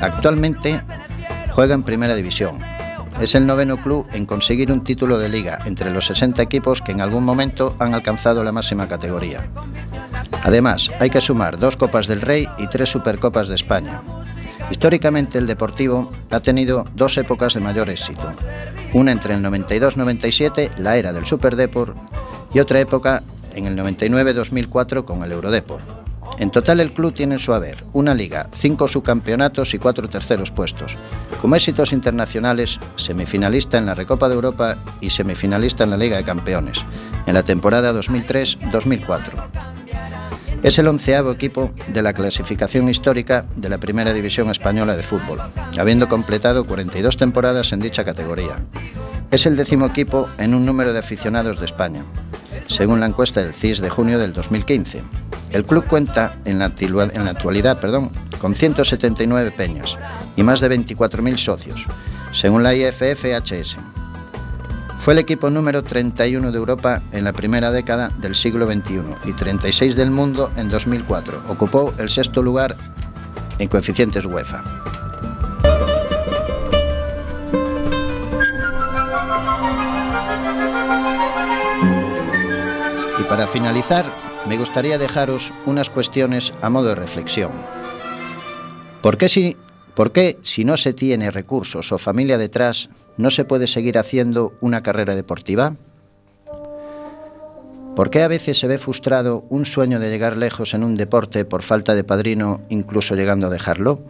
Actualmente 0.00 0.82
juega 1.52 1.74
en 1.74 1.84
Primera 1.84 2.14
División. 2.14 2.58
Es 3.20 3.34
el 3.34 3.46
noveno 3.46 3.78
club 3.78 4.06
en 4.12 4.26
conseguir 4.26 4.70
un 4.70 4.84
título 4.84 5.18
de 5.18 5.28
liga 5.28 5.60
entre 5.64 5.90
los 5.90 6.06
60 6.06 6.42
equipos 6.42 6.82
que 6.82 6.92
en 6.92 7.00
algún 7.00 7.24
momento 7.24 7.74
han 7.78 7.94
alcanzado 7.94 8.44
la 8.44 8.52
máxima 8.52 8.88
categoría. 8.88 9.48
Además, 10.46 10.92
hay 11.00 11.10
que 11.10 11.20
sumar 11.20 11.58
dos 11.58 11.76
Copas 11.76 12.06
del 12.06 12.20
Rey 12.20 12.46
y 12.56 12.68
tres 12.68 12.90
Supercopas 12.90 13.48
de 13.48 13.56
España. 13.56 14.00
Históricamente 14.70 15.38
el 15.38 15.46
Deportivo 15.48 16.12
ha 16.30 16.38
tenido 16.38 16.84
dos 16.94 17.18
épocas 17.18 17.54
de 17.54 17.60
mayor 17.60 17.90
éxito. 17.90 18.32
Una 18.92 19.10
entre 19.10 19.34
el 19.34 19.42
92-97, 19.42 20.76
la 20.76 20.98
era 20.98 21.12
del 21.12 21.26
Superdeport, 21.26 21.96
y 22.54 22.60
otra 22.60 22.78
época 22.78 23.24
en 23.56 23.66
el 23.66 23.76
99-2004 23.76 25.04
con 25.04 25.24
el 25.24 25.32
Eurodeport. 25.32 26.05
En 26.38 26.50
total 26.50 26.80
el 26.80 26.92
club 26.92 27.14
tiene 27.14 27.34
en 27.34 27.40
su 27.40 27.54
haber 27.54 27.84
una 27.92 28.14
liga, 28.14 28.48
cinco 28.52 28.88
subcampeonatos 28.88 29.72
y 29.72 29.78
cuatro 29.78 30.08
terceros 30.08 30.50
puestos. 30.50 30.94
Como 31.40 31.56
éxitos 31.56 31.92
internacionales, 31.92 32.78
semifinalista 32.96 33.78
en 33.78 33.86
la 33.86 33.94
Recopa 33.94 34.28
de 34.28 34.34
Europa 34.34 34.76
y 35.00 35.10
semifinalista 35.10 35.84
en 35.84 35.90
la 35.90 35.96
Liga 35.96 36.18
de 36.18 36.24
Campeones, 36.24 36.78
en 37.26 37.34
la 37.34 37.42
temporada 37.42 37.92
2003-2004. 37.92 39.66
Es 40.66 40.80
el 40.80 40.88
onceavo 40.88 41.30
equipo 41.30 41.70
de 41.86 42.02
la 42.02 42.12
clasificación 42.12 42.88
histórica 42.88 43.46
de 43.54 43.68
la 43.68 43.78
Primera 43.78 44.12
División 44.12 44.50
Española 44.50 44.96
de 44.96 45.04
Fútbol, 45.04 45.38
habiendo 45.78 46.08
completado 46.08 46.66
42 46.66 47.16
temporadas 47.16 47.72
en 47.72 47.78
dicha 47.78 48.04
categoría. 48.04 48.58
Es 49.30 49.46
el 49.46 49.56
décimo 49.56 49.86
equipo 49.86 50.28
en 50.38 50.54
un 50.54 50.66
número 50.66 50.92
de 50.92 50.98
aficionados 50.98 51.60
de 51.60 51.66
España, 51.66 52.02
según 52.66 52.98
la 52.98 53.06
encuesta 53.06 53.44
del 53.44 53.54
CIS 53.54 53.78
de 53.78 53.90
junio 53.90 54.18
del 54.18 54.32
2015. 54.32 55.04
El 55.52 55.64
club 55.64 55.86
cuenta 55.86 56.36
en 56.44 56.58
la, 56.58 56.64
actualidad 56.64 57.78
perdón, 57.78 58.10
con 58.40 58.56
179 58.56 59.52
peñas 59.52 59.96
y 60.34 60.42
más 60.42 60.58
de 60.58 60.68
24.000 60.68 61.36
socios, 61.36 61.86
según 62.32 62.64
la 62.64 62.74
IFFHS. 62.74 63.76
Fue 65.06 65.12
el 65.12 65.20
equipo 65.20 65.50
número 65.50 65.84
31 65.84 66.50
de 66.50 66.58
Europa 66.58 67.00
en 67.12 67.22
la 67.22 67.32
primera 67.32 67.70
década 67.70 68.08
del 68.18 68.34
siglo 68.34 68.66
XXI 68.66 69.02
y 69.24 69.34
36 69.34 69.94
del 69.94 70.10
mundo 70.10 70.50
en 70.56 70.68
2004. 70.68 71.44
Ocupó 71.46 71.94
el 72.00 72.10
sexto 72.10 72.42
lugar 72.42 72.76
en 73.60 73.68
coeficientes 73.68 74.26
UEFA. 74.26 74.64
Y 83.20 83.22
para 83.28 83.46
finalizar, 83.46 84.06
me 84.48 84.58
gustaría 84.58 84.98
dejaros 84.98 85.52
unas 85.66 85.88
cuestiones 85.88 86.52
a 86.62 86.68
modo 86.68 86.88
de 86.88 86.94
reflexión. 86.96 87.52
¿Por 89.02 89.16
qué 89.18 89.28
si, 89.28 89.56
por 89.96 90.12
qué, 90.12 90.38
si 90.42 90.64
no 90.64 90.76
se 90.76 90.92
tiene 90.92 91.30
recursos 91.30 91.90
o 91.90 91.96
familia 91.96 92.36
detrás, 92.36 92.90
¿no 93.16 93.30
se 93.30 93.46
puede 93.46 93.66
seguir 93.66 93.96
haciendo 93.96 94.52
una 94.60 94.82
carrera 94.82 95.16
deportiva? 95.16 95.74
¿Por 97.96 98.10
qué 98.10 98.22
a 98.22 98.28
veces 98.28 98.58
se 98.58 98.66
ve 98.66 98.76
frustrado 98.76 99.46
un 99.48 99.64
sueño 99.64 99.98
de 99.98 100.10
llegar 100.10 100.36
lejos 100.36 100.74
en 100.74 100.84
un 100.84 100.98
deporte 100.98 101.46
por 101.46 101.62
falta 101.62 101.94
de 101.94 102.04
padrino, 102.04 102.60
incluso 102.68 103.16
llegando 103.16 103.46
a 103.46 103.50
dejarlo? 103.50 104.04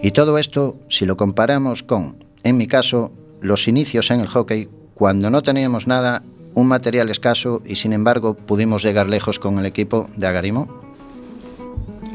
Y 0.00 0.12
todo 0.12 0.38
esto 0.38 0.78
si 0.88 1.04
lo 1.04 1.18
comparamos 1.18 1.82
con, 1.82 2.24
en 2.42 2.56
mi 2.56 2.66
caso, 2.66 3.12
los 3.42 3.68
inicios 3.68 4.10
en 4.10 4.20
el 4.20 4.26
hockey, 4.26 4.70
cuando 4.94 5.28
no 5.28 5.42
teníamos 5.42 5.86
nada, 5.86 6.22
un 6.54 6.66
material 6.66 7.10
escaso 7.10 7.60
y 7.66 7.76
sin 7.76 7.92
embargo 7.92 8.32
pudimos 8.32 8.82
llegar 8.82 9.06
lejos 9.06 9.38
con 9.38 9.58
el 9.58 9.66
equipo 9.66 10.08
de 10.16 10.26
Agarimo. 10.26 10.82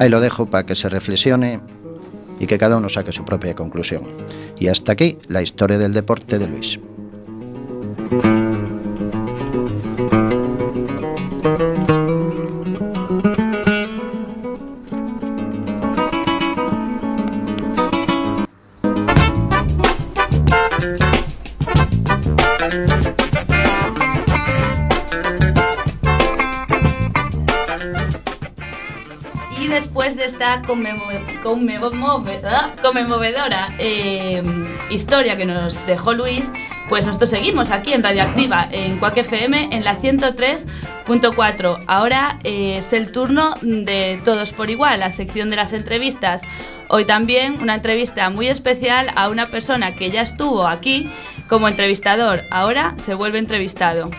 Ahí 0.00 0.08
lo 0.08 0.20
dejo 0.20 0.46
para 0.46 0.66
que 0.66 0.74
se 0.74 0.88
reflexione 0.88 1.60
y 2.38 2.46
que 2.46 2.58
cada 2.58 2.76
uno 2.76 2.88
saque 2.88 3.12
su 3.12 3.24
propia 3.24 3.54
conclusión. 3.54 4.02
Y 4.58 4.68
hasta 4.68 4.92
aquí 4.92 5.18
la 5.28 5.42
historia 5.42 5.78
del 5.78 5.92
deporte 5.92 6.38
de 6.38 6.46
Luis. 6.48 6.78
Conmovedora 32.82 33.68
eh, 33.78 34.42
historia 34.90 35.36
que 35.36 35.44
nos 35.44 35.86
dejó 35.86 36.12
Luis, 36.12 36.50
pues 36.88 37.06
nosotros 37.06 37.30
seguimos 37.30 37.70
aquí 37.70 37.92
en 37.92 38.02
Radioactiva, 38.02 38.68
en 38.70 38.98
Cuac 38.98 39.16
FM, 39.16 39.70
en 39.72 39.84
la 39.84 39.96
103.4. 39.96 41.84
Ahora 41.86 42.38
eh, 42.44 42.76
es 42.78 42.92
el 42.92 43.12
turno 43.12 43.54
de 43.62 44.20
Todos 44.24 44.52
por 44.52 44.70
Igual, 44.70 45.00
la 45.00 45.10
sección 45.10 45.50
de 45.50 45.56
las 45.56 45.72
entrevistas. 45.72 46.42
Hoy 46.88 47.04
también 47.04 47.60
una 47.62 47.74
entrevista 47.74 48.28
muy 48.30 48.48
especial 48.48 49.10
a 49.16 49.28
una 49.28 49.46
persona 49.46 49.94
que 49.94 50.10
ya 50.10 50.20
estuvo 50.22 50.66
aquí 50.66 51.08
como 51.48 51.68
entrevistador, 51.68 52.42
ahora 52.50 52.94
se 52.98 53.14
vuelve 53.14 53.38
entrevistado. 53.38 54.10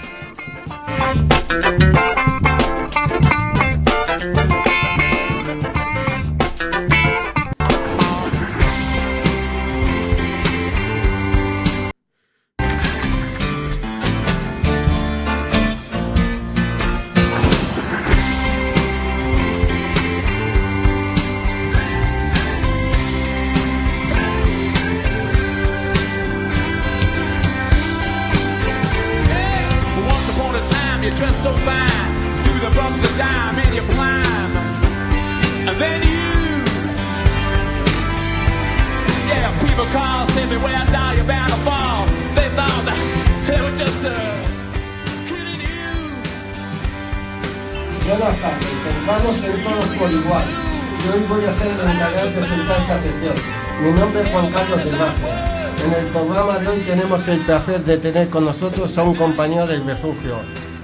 Tenemos 57.26 57.28
el 57.28 57.46
placer 57.46 57.84
de 57.84 57.98
tener 57.98 58.30
con 58.30 58.46
nosotros 58.46 58.98
a 58.98 59.04
un 59.04 59.16
compañero 59.16 59.66
del 59.66 59.84
refugio. 59.84 60.38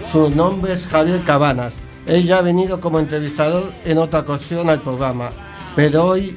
Su 0.06 0.30
nombre 0.30 0.73
es 0.73 0.88
Javier 0.88 1.21
Cabanas. 1.23 1.75
Él 2.08 2.23
ya 2.23 2.39
ha 2.39 2.41
venido 2.41 2.80
como 2.80 2.99
entrevistador 2.99 3.71
en 3.86 3.97
otra 3.99 4.21
ocasión 4.21 4.69
al 4.69 4.82
programa, 4.82 5.32
pero 5.75 6.06
hoy, 6.06 6.36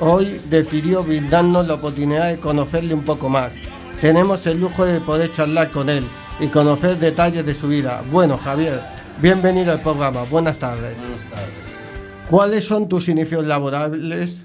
hoy 0.00 0.40
decidió 0.50 1.02
brindarnos 1.02 1.66
la 1.66 1.74
oportunidad 1.74 2.28
de 2.28 2.38
conocerle 2.38 2.92
un 2.92 3.04
poco 3.04 3.28
más. 3.28 3.54
Tenemos 4.00 4.46
el 4.46 4.60
lujo 4.60 4.84
de 4.84 5.00
poder 5.00 5.30
charlar 5.30 5.70
con 5.70 5.88
él 5.88 6.06
y 6.38 6.48
conocer 6.48 6.98
detalles 6.98 7.46
de 7.46 7.54
su 7.54 7.68
vida. 7.68 8.02
Bueno, 8.12 8.36
Javier, 8.36 8.80
bienvenido 9.22 9.72
al 9.72 9.80
programa. 9.80 10.24
Buenas 10.24 10.58
tardes. 10.58 10.98
Buenas 11.00 11.30
tardes. 11.30 11.54
¿Cuáles 12.28 12.64
son 12.64 12.88
tus 12.88 13.08
inicios 13.08 13.46
laborables? 13.46 14.44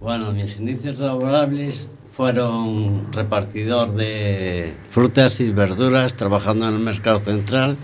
Bueno, 0.00 0.32
mis 0.32 0.56
inicios 0.58 0.98
laborables 0.98 1.88
fueron 2.16 3.10
repartidor 3.12 3.94
de 3.94 4.74
frutas 4.90 5.40
y 5.40 5.50
verduras 5.50 6.14
trabajando 6.14 6.68
en 6.68 6.74
el 6.74 6.80
mercado 6.80 7.20
central. 7.20 7.76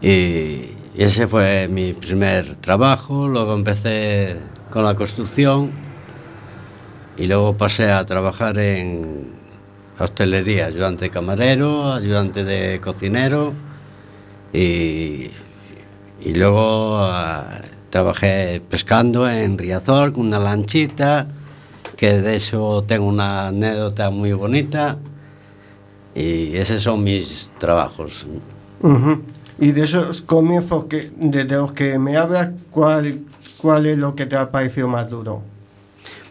Y 0.00 0.70
ese 0.96 1.26
fue 1.26 1.68
mi 1.68 1.92
primer 1.92 2.56
trabajo. 2.56 3.26
Luego 3.26 3.54
empecé 3.54 4.36
con 4.70 4.84
la 4.84 4.94
construcción 4.94 5.72
y 7.16 7.26
luego 7.26 7.56
pasé 7.56 7.90
a 7.90 8.04
trabajar 8.06 8.58
en 8.58 9.34
hostelería, 9.98 10.66
ayudante 10.66 11.10
camarero, 11.10 11.92
ayudante 11.92 12.44
de 12.44 12.80
cocinero. 12.80 13.54
Y, 14.52 15.30
y 16.20 16.34
luego 16.34 16.98
ah, 17.02 17.60
trabajé 17.90 18.62
pescando 18.70 19.28
en 19.28 19.58
Riazor 19.58 20.12
con 20.12 20.28
una 20.28 20.38
lanchita 20.38 21.26
que 21.96 22.20
de 22.20 22.36
eso 22.36 22.84
tengo 22.86 23.06
una 23.06 23.48
anécdota 23.48 24.10
muy 24.10 24.32
bonita 24.32 24.98
y 26.14 26.56
esos 26.56 26.82
son 26.82 27.02
mis 27.02 27.50
trabajos. 27.58 28.26
Y 29.58 29.72
de 29.72 29.82
esos 29.82 30.20
comienzos 30.20 30.84
que, 30.84 31.10
de 31.16 31.44
los 31.44 31.72
que 31.72 31.98
me 31.98 32.16
hablas, 32.16 32.50
¿cuál, 32.70 33.20
¿cuál 33.58 33.86
es 33.86 33.98
lo 33.98 34.14
que 34.14 34.26
te 34.26 34.36
ha 34.36 34.48
parecido 34.48 34.88
más 34.88 35.08
duro? 35.08 35.42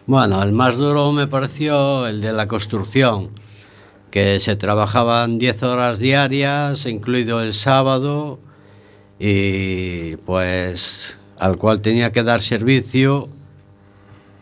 Bueno, 0.06 0.42
el 0.42 0.52
más 0.52 0.76
duro 0.76 1.10
me 1.10 1.26
pareció 1.26 2.06
el 2.06 2.20
de 2.20 2.32
la 2.32 2.46
construcción, 2.46 3.30
que 4.12 4.38
se 4.38 4.54
trabajaban 4.54 5.38
10 5.38 5.62
horas 5.64 5.98
diarias, 5.98 6.86
incluido 6.86 7.42
el 7.42 7.54
sábado, 7.54 8.38
y 9.18 10.16
pues 10.18 11.16
al 11.38 11.56
cual 11.56 11.80
tenía 11.80 12.12
que 12.12 12.22
dar 12.22 12.40
servicio 12.40 13.28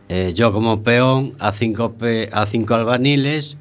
eh, 0.09 0.33
yo 0.35 0.53
como 0.53 0.83
peón 0.83 1.33
a 1.39 1.53
cinco, 1.53 1.93
pe- 1.93 2.29
a 2.33 2.47
cinco 2.47 2.75
albaniles 2.75 3.57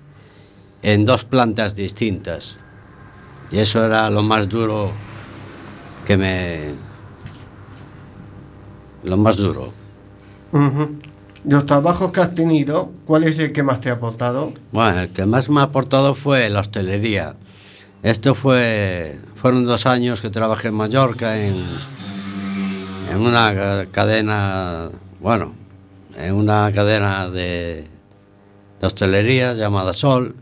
en 0.81 1.05
dos 1.05 1.23
plantas 1.23 1.75
distintas. 1.75 2.57
Y 3.51 3.59
eso 3.59 3.85
era 3.85 4.09
lo 4.09 4.21
más 4.23 4.49
duro 4.49 4.91
que 6.05 6.17
me... 6.17 6.73
Lo 9.03 9.17
más 9.17 9.37
duro. 9.37 9.71
Los 11.45 11.65
trabajos 11.65 12.11
que 12.11 12.21
has 12.21 12.33
tenido, 12.35 12.91
¿cuál 13.05 13.25
es 13.25 13.37
el 13.39 13.51
que 13.51 13.63
más 13.63 13.81
te 13.81 13.89
ha 13.89 13.93
aportado? 13.93 14.53
Bueno, 14.71 14.99
el 15.01 15.09
que 15.09 15.25
más 15.25 15.49
me 15.49 15.59
ha 15.59 15.63
aportado 15.63 16.15
fue 16.15 16.49
la 16.49 16.61
hostelería. 16.61 17.35
Esto 18.01 18.33
fue, 18.35 19.17
fueron 19.35 19.65
dos 19.65 19.85
años 19.85 20.21
que 20.21 20.29
trabajé 20.29 20.69
en 20.69 20.75
Mallorca 20.75 21.37
en, 21.37 21.55
en 23.11 23.17
una 23.17 23.53
ca- 23.53 23.85
cadena, 23.91 24.89
bueno, 25.19 25.53
en 26.15 26.33
una 26.33 26.71
cadena 26.71 27.29
de, 27.29 27.87
de 28.79 28.87
hostelería 28.87 29.53
llamada 29.53 29.93
Sol, 29.93 30.35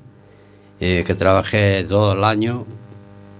eh, 0.79 1.03
que 1.05 1.15
trabajé 1.15 1.83
todo 1.83 2.13
el 2.13 2.23
año, 2.23 2.65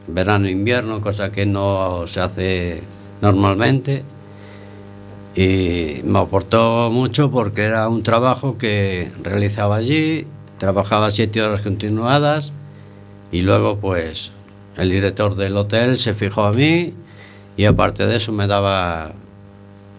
verano 0.08 0.48
e 0.48 0.52
invierno, 0.52 1.02
cosa 1.02 1.32
que 1.32 1.46
no 1.46 2.06
se 2.08 2.22
hace 2.22 2.84
normalmente. 3.22 4.04
Y 5.36 6.02
me 6.04 6.20
aportó 6.20 6.90
mucho 6.92 7.32
porque 7.32 7.64
era 7.64 7.88
un 7.88 8.04
trabajo 8.04 8.58
que 8.58 9.12
realizaba 9.24 9.78
allí, 9.78 10.28
trabajaba 10.58 11.10
siete 11.10 11.42
horas 11.42 11.62
continuadas 11.62 12.52
y 13.32 13.42
luego 13.42 13.80
pues 13.80 14.32
el 14.78 14.90
director 14.90 15.36
del 15.36 15.56
hotel 15.56 15.98
se 15.98 16.14
fijó 16.14 16.44
a 16.44 16.54
mí 16.54 16.94
y 17.56 17.66
aparte 17.66 18.06
de 18.06 18.18
eso 18.18 18.34
me 18.34 18.46
daba 18.46 19.14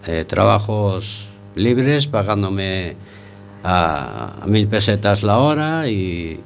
eh, 0.05 0.23
trabajos 0.25 1.29
libres 1.55 2.07
pagándome 2.07 2.95
a, 3.63 4.43
mil 4.45 4.67
pesetas 4.67 5.23
la 5.23 5.37
hora 5.37 5.87
y 5.87 6.39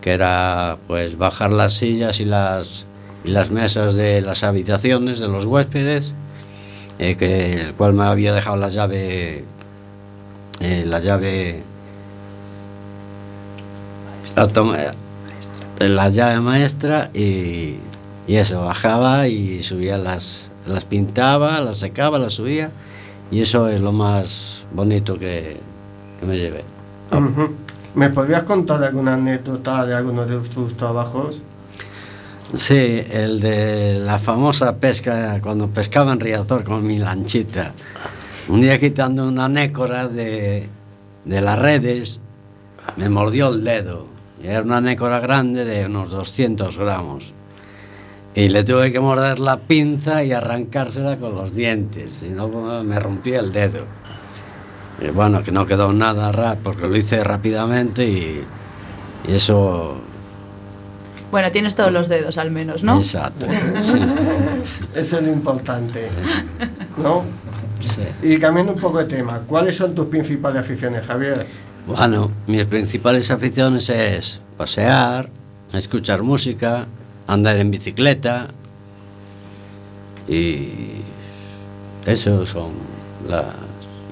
que 0.00 0.10
era 0.12 0.76
pues 0.86 1.16
bajar 1.16 1.50
las 1.52 1.74
sillas 1.74 2.20
y 2.20 2.24
las, 2.24 2.86
y 3.24 3.28
las 3.28 3.50
mesas 3.50 3.94
de 3.94 4.20
las 4.20 4.44
habitaciones 4.44 5.18
de 5.18 5.28
los 5.28 5.46
huéspedes 5.46 6.12
eh, 6.98 7.16
el 7.66 7.74
cual 7.74 7.94
me 7.94 8.04
había 8.04 8.32
dejado 8.34 8.56
la 8.56 8.68
llave 8.68 9.44
eh, 10.60 10.84
la 10.86 11.00
llave 11.00 11.62
la, 14.36 14.46
tomé- 14.48 14.94
la 15.78 16.08
llave 16.08 16.40
maestra 16.40 17.10
y, 17.14 17.76
y 18.26 18.36
eso 18.36 18.64
bajaba 18.64 19.28
y 19.28 19.60
subía 19.62 19.96
las 19.98 20.50
las 20.66 20.84
pintaba 20.84 21.60
las 21.60 21.76
secaba 21.78 22.18
las 22.18 22.34
subía 22.34 22.70
Y 23.30 23.40
eso 23.40 23.68
es 23.68 23.80
lo 23.80 23.92
más 23.92 24.66
bonito 24.72 25.18
que, 25.18 25.58
que 26.20 26.26
me 26.26 26.36
llevé. 26.36 26.64
Uh 27.10 27.16
-huh. 27.16 27.50
¿Me 27.94 28.10
podrías 28.10 28.42
contar 28.42 28.82
alguna 28.82 29.14
anécdota 29.14 29.86
de 29.86 29.94
alguno 29.94 30.26
de 30.26 30.38
tus 30.48 30.76
trabajos? 30.76 31.42
Sí, 32.52 33.02
el 33.10 33.40
de 33.40 33.98
la 34.00 34.18
famosa 34.18 34.76
pesca, 34.76 35.40
cuando 35.40 35.68
pescaba 35.68 36.12
en 36.12 36.20
Riazor 36.20 36.64
con 36.64 36.86
mi 36.86 36.98
lanchita. 36.98 37.72
Un 38.48 38.60
día 38.60 38.78
quitando 38.78 39.26
una 39.26 39.48
nécora 39.48 40.08
de, 40.08 40.68
de 41.24 41.40
las 41.40 41.58
redes, 41.58 42.20
me 42.96 43.08
mordió 43.08 43.48
el 43.48 43.64
dedo. 43.64 44.06
Era 44.42 44.62
una 44.62 44.80
nécora 44.80 45.20
grande 45.20 45.64
de 45.64 45.86
unos 45.86 46.10
200 46.10 46.76
gramos. 46.76 47.32
Y 48.34 48.48
le 48.48 48.64
tuve 48.64 48.90
que 48.90 48.98
morder 48.98 49.38
la 49.38 49.58
pinza 49.58 50.24
y 50.24 50.32
arrancársela 50.32 51.16
con 51.16 51.36
los 51.36 51.54
dientes, 51.54 52.14
si 52.20 52.30
no 52.30 52.48
me 52.82 52.98
rompía 52.98 53.38
el 53.38 53.52
dedo. 53.52 53.86
Y 55.00 55.08
bueno, 55.10 55.42
que 55.42 55.52
no 55.52 55.66
quedó 55.66 55.92
nada 55.92 56.32
raro 56.32 56.58
porque 56.62 56.88
lo 56.88 56.96
hice 56.96 57.22
rápidamente 57.22 58.04
y, 58.04 58.44
y 59.28 59.34
eso... 59.34 60.00
Bueno, 61.30 61.50
tienes 61.52 61.74
todos 61.74 61.92
los 61.92 62.08
dedos 62.08 62.38
al 62.38 62.50
menos, 62.50 62.84
¿no? 62.84 62.98
Exacto. 62.98 63.46
sí. 63.78 63.98
Eso 64.94 65.18
es 65.18 65.22
lo 65.22 65.32
importante, 65.32 66.08
¿no? 66.96 67.24
Sí. 67.80 68.02
Y 68.34 68.38
cambiando 68.38 68.72
un 68.72 68.80
poco 68.80 68.98
de 68.98 69.04
tema, 69.04 69.40
¿cuáles 69.46 69.76
son 69.76 69.94
tus 69.94 70.06
principales 70.06 70.62
aficiones, 70.62 71.06
Javier? 71.06 71.46
Bueno, 71.86 72.30
mis 72.46 72.64
principales 72.64 73.30
aficiones 73.30 73.90
es 73.90 74.40
pasear, 74.56 75.28
escuchar 75.72 76.22
música, 76.22 76.86
andar 77.26 77.56
en 77.58 77.70
bicicleta 77.70 78.48
y 80.28 80.68
eso 82.06 82.46
son 82.46 82.72
las, 83.28 83.44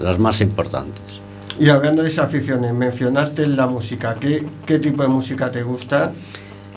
las 0.01 0.19
más 0.19 0.41
importantes. 0.41 1.03
Y 1.59 1.69
hablando 1.69 2.03
de 2.03 2.09
esas 2.09 2.27
aficiones, 2.27 2.73
mencionaste 2.73 3.47
la 3.47 3.67
música. 3.67 4.15
¿Qué, 4.15 4.45
qué 4.65 4.79
tipo 4.79 5.03
de 5.03 5.09
música 5.09 5.51
te 5.51 5.63
gusta? 5.63 6.13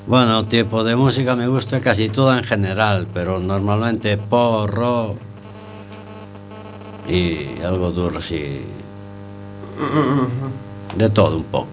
Bueno, 0.08 0.46
tipo 0.46 0.84
de 0.84 0.96
música 0.96 1.36
me 1.36 1.48
gusta 1.48 1.80
casi 1.80 2.10
toda 2.10 2.38
en 2.38 2.44
general, 2.44 3.08
pero 3.14 3.40
normalmente 3.40 4.18
pop, 4.18 4.70
rock 4.70 5.18
y 7.10 7.62
algo 7.64 7.92
duro 7.92 8.20
así, 8.20 8.62
de 10.98 11.10
todo 11.10 11.38
un 11.38 11.44
poco. 11.46 11.68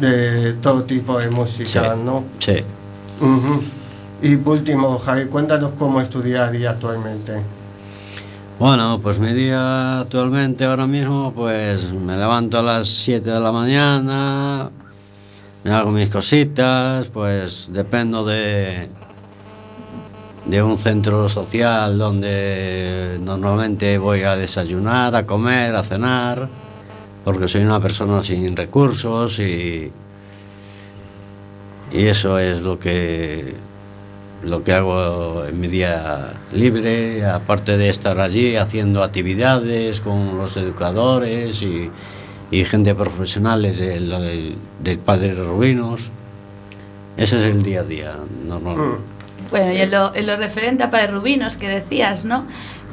De 0.00 0.54
todo 0.54 0.84
tipo 0.84 1.18
de 1.18 1.28
música, 1.30 1.94
Sí. 1.94 2.00
¿no? 2.04 2.24
Sí. 2.38 2.60
Ujú. 3.20 3.62
Y 4.22 4.36
por 4.36 4.58
último, 4.58 4.98
Javier, 4.98 5.28
cuéntanos 5.28 5.72
cómo 5.78 6.00
estudiarías 6.00 6.74
actualmente. 6.74 7.40
Bueno, 8.58 9.00
pues 9.02 9.18
mi 9.18 9.32
día 9.32 10.00
actualmente, 10.00 10.66
ahora 10.66 10.86
mismo, 10.86 11.32
pues 11.32 11.90
me 11.92 12.18
levanto 12.18 12.58
a 12.58 12.62
las 12.62 12.88
7 12.88 13.30
de 13.30 13.40
la 13.40 13.50
mañana, 13.50 14.70
me 15.64 15.72
hago 15.72 15.90
mis 15.90 16.10
cositas, 16.10 17.06
pues 17.06 17.70
dependo 17.72 18.22
de, 18.22 18.90
de 20.44 20.62
un 20.62 20.76
centro 20.76 21.26
social 21.30 21.96
donde 21.96 23.18
normalmente 23.22 23.96
voy 23.96 24.24
a 24.24 24.36
desayunar, 24.36 25.16
a 25.16 25.24
comer, 25.24 25.74
a 25.74 25.82
cenar, 25.82 26.46
porque 27.24 27.48
soy 27.48 27.62
una 27.62 27.80
persona 27.80 28.20
sin 28.20 28.54
recursos 28.54 29.38
y, 29.38 29.90
y 31.92 32.06
eso 32.06 32.38
es 32.38 32.60
lo 32.60 32.78
que, 32.78 33.69
lo 34.42 34.62
que 34.62 34.72
hago 34.72 35.44
en 35.44 35.60
mi 35.60 35.68
día 35.68 36.34
libre, 36.52 37.24
aparte 37.24 37.76
de 37.76 37.88
estar 37.88 38.18
allí 38.20 38.56
haciendo 38.56 39.02
actividades 39.02 40.00
con 40.00 40.38
los 40.38 40.56
educadores 40.56 41.62
y, 41.62 41.90
y 42.50 42.64
gente 42.64 42.94
profesional 42.94 43.62
del, 43.62 44.08
del, 44.08 44.56
del 44.82 44.98
Padre 44.98 45.34
Rubinos. 45.34 46.10
Ese 47.16 47.38
es 47.38 47.44
el 47.44 47.62
día 47.62 47.80
a 47.80 47.84
día, 47.84 48.14
normalmente. 48.46 48.98
Bueno, 49.50 49.72
y 49.72 49.78
en 49.78 49.90
lo, 49.90 50.14
en 50.14 50.26
lo 50.26 50.36
referente 50.36 50.84
a 50.84 50.90
Padre 50.90 51.08
Rubinos 51.08 51.56
que 51.56 51.68
decías, 51.68 52.24
¿no? 52.24 52.46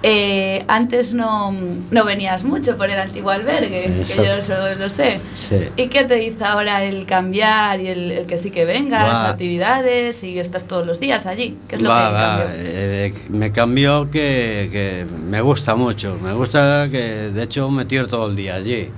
Eh, 0.04 0.64
antes 0.68 1.14
no, 1.16 1.52
no 1.90 2.06
venías 2.06 2.44
mucho 2.44 2.78
por 2.78 2.90
el 2.90 3.00
antiguo 3.00 3.32
albergue, 3.32 3.86
que 4.08 4.16
yo 4.16 4.24
eso 4.34 4.54
lo 4.78 4.90
sé. 4.90 5.20
Sí. 5.34 5.70
¿Y 5.76 5.88
qué 5.88 6.04
te 6.04 6.24
hizo 6.24 6.46
ahora 6.46 6.84
el 6.84 7.06
cambiar 7.08 7.82
y 7.82 7.88
el, 7.88 8.12
el 8.12 8.26
que 8.28 8.38
sí 8.38 8.52
que 8.52 8.66
vengas, 8.66 9.12
Va. 9.12 9.30
actividades 9.30 10.24
y 10.24 10.38
estás 10.38 10.66
todos 10.66 10.86
los 10.86 11.00
días 11.00 11.26
allí? 11.26 11.58
¿Qué 11.68 11.78
es 11.78 11.82
lo 11.82 11.90
Va, 11.90 12.10
que 12.10 12.16
cambió? 12.16 12.46
eh, 12.60 13.14
me 13.30 13.52
cambió 13.52 14.12
que, 14.12 14.70
que 14.72 15.06
me 15.20 15.42
gusta 15.42 15.76
mucho, 15.76 16.18
me 16.22 16.34
gusta 16.34 16.88
que 16.92 17.32
de 17.32 17.44
hecho 17.44 17.70
me 17.72 17.86
tiro 17.86 18.08
todo 18.08 18.28
el 18.30 18.36
día 18.36 18.56
allí. 18.56 18.90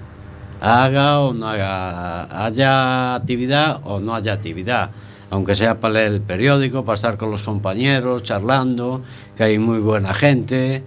Haga 0.61 1.19
o 1.21 1.33
no 1.33 1.47
haga, 1.47 2.45
haya 2.45 3.15
actividad 3.15 3.79
o 3.85 4.01
no 4.01 4.13
haya 4.13 4.33
actividad, 4.33 4.89
aunque 5.29 5.55
sea 5.55 5.79
para 5.79 5.95
leer 5.95 6.13
el 6.13 6.21
periódico, 6.21 6.83
para 6.83 6.95
estar 6.95 7.17
con 7.17 7.31
los 7.31 7.43
compañeros, 7.43 8.23
charlando, 8.23 9.03
que 9.35 9.43
hay 9.43 9.59
muy 9.59 9.79
buena 9.79 10.13
gente, 10.13 10.83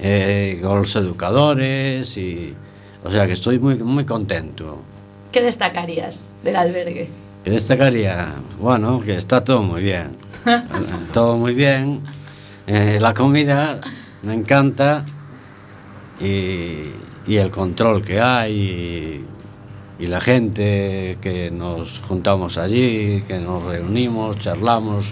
eh, 0.00 0.58
con 0.62 0.78
los 0.78 0.96
educadores, 0.96 2.16
y, 2.16 2.54
o 3.04 3.10
sea 3.10 3.26
que 3.26 3.34
estoy 3.34 3.58
muy, 3.58 3.76
muy 3.76 4.04
contento. 4.04 4.78
¿Qué 5.30 5.42
destacarías 5.42 6.28
del 6.42 6.56
albergue? 6.56 7.08
¿Qué 7.44 7.50
destacaría? 7.50 8.34
Bueno, 8.58 9.00
que 9.00 9.16
está 9.16 9.44
todo 9.44 9.62
muy 9.62 9.82
bien. 9.82 10.16
Todo 11.12 11.38
muy 11.38 11.54
bien. 11.54 12.02
Eh, 12.66 12.98
la 13.00 13.14
comida 13.14 13.80
me 14.22 14.34
encanta 14.34 15.04
y, 16.20 16.90
y 17.26 17.36
el 17.36 17.50
control 17.50 18.02
que 18.02 18.20
hay 18.20 18.54
y, 18.54 19.24
y 19.98 20.06
la 20.06 20.20
gente 20.20 21.16
que 21.20 21.50
nos 21.50 22.00
juntamos 22.00 22.58
allí, 22.58 23.22
que 23.28 23.38
nos 23.38 23.62
reunimos, 23.62 24.38
charlamos 24.38 25.06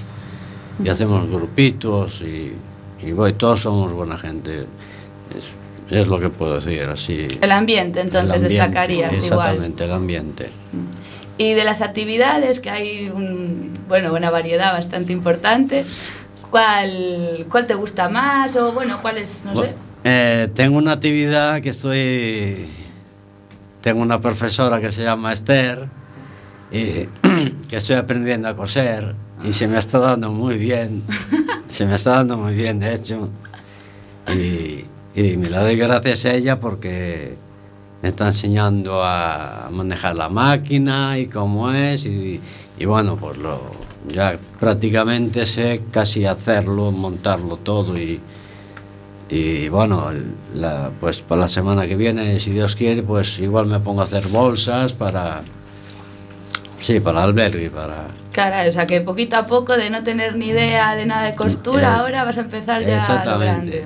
y 0.82 0.88
hacemos 0.88 1.28
grupitos 1.30 2.20
y, 2.22 2.52
y 3.00 3.12
voy, 3.12 3.34
todos 3.34 3.60
somos 3.60 3.92
buena 3.92 4.18
gente. 4.18 4.60
Es, 4.60 5.98
es 5.98 6.06
lo 6.06 6.18
que 6.18 6.30
puedo 6.30 6.54
decir 6.54 6.82
así. 6.84 7.28
El 7.40 7.52
ambiente, 7.52 8.00
entonces, 8.00 8.30
El 8.30 8.42
ambiente, 8.42 8.54
destacarías 8.54 9.16
igual. 9.16 9.24
Exactamente, 9.24 9.84
el 9.84 9.92
ambiente. 9.92 10.48
Y 11.38 11.52
de 11.52 11.64
las 11.64 11.80
actividades, 11.80 12.60
que 12.60 12.70
hay 12.70 13.08
un, 13.08 13.78
bueno, 13.88 14.12
una 14.12 14.30
variedad 14.30 14.72
bastante 14.72 15.12
importante, 15.12 15.84
¿cuál, 16.50 17.46
¿cuál 17.50 17.66
te 17.66 17.74
gusta 17.74 18.08
más? 18.08 18.56
O 18.56 18.72
bueno, 18.72 18.98
¿cuál 19.02 19.18
es, 19.18 19.44
no 19.44 19.54
sé? 19.56 19.74
Eh, 20.04 20.48
tengo 20.54 20.78
una 20.78 20.92
actividad 20.92 21.60
que 21.60 21.68
estoy. 21.68 22.66
Tengo 23.82 24.00
una 24.00 24.20
profesora 24.20 24.80
que 24.80 24.90
se 24.92 25.02
llama 25.02 25.32
Esther, 25.32 25.88
y 26.72 27.06
que 27.68 27.76
estoy 27.76 27.96
aprendiendo 27.96 28.48
a 28.48 28.56
coser 28.56 29.14
y 29.44 29.52
se 29.52 29.68
me 29.68 29.78
está 29.78 29.98
dando 29.98 30.32
muy 30.32 30.56
bien. 30.56 31.04
Se 31.68 31.86
me 31.86 31.94
está 31.94 32.10
dando 32.10 32.36
muy 32.36 32.54
bien, 32.54 32.80
de 32.80 32.92
hecho. 32.92 33.24
Y, 34.28 34.84
y 35.18 35.36
me 35.38 35.48
la 35.48 35.62
doy 35.62 35.76
gracias 35.76 36.26
a 36.26 36.34
ella 36.34 36.60
porque 36.60 37.34
me 38.02 38.10
está 38.10 38.26
enseñando 38.26 39.02
a 39.02 39.68
manejar 39.70 40.16
la 40.16 40.28
máquina 40.28 41.18
y 41.18 41.28
cómo 41.28 41.72
es. 41.72 42.04
Y, 42.04 42.42
y 42.78 42.84
bueno, 42.84 43.16
pues 43.16 43.38
lo, 43.38 43.58
ya 44.06 44.36
prácticamente 44.60 45.46
sé 45.46 45.80
casi 45.90 46.26
hacerlo, 46.26 46.92
montarlo 46.92 47.56
todo 47.56 47.98
y, 47.98 48.20
y 49.34 49.68
bueno, 49.70 50.10
la- 50.54 50.90
pues 51.00 51.22
para 51.22 51.42
la 51.42 51.48
semana 51.48 51.86
que 51.86 51.96
viene, 51.96 52.38
si 52.38 52.50
Dios 52.50 52.76
quiere, 52.76 53.02
pues 53.02 53.38
igual 53.38 53.66
me 53.66 53.80
pongo 53.80 54.02
a 54.02 54.04
hacer 54.04 54.26
bolsas 54.28 54.92
para... 54.92 55.40
Sí, 56.80 57.00
para 57.00 57.18
el 57.20 57.24
albergue, 57.30 57.70
para... 57.70 58.08
Cara, 58.32 58.68
o 58.68 58.72
sea 58.72 58.86
que 58.86 59.00
poquito 59.00 59.36
a 59.36 59.46
poco, 59.46 59.76
de 59.76 59.88
no 59.88 60.02
tener 60.02 60.36
ni 60.36 60.48
idea 60.48 60.94
de 60.96 61.06
nada 61.06 61.22
de 61.30 61.34
costura, 61.34 61.94
Es- 61.94 62.00
ahora 62.00 62.24
vas 62.24 62.36
a 62.36 62.42
empezar 62.42 62.80
ya 62.82 62.86
a 62.86 62.90
lo 62.90 62.96
Exactamente. 62.96 63.70
grande. 63.70 63.84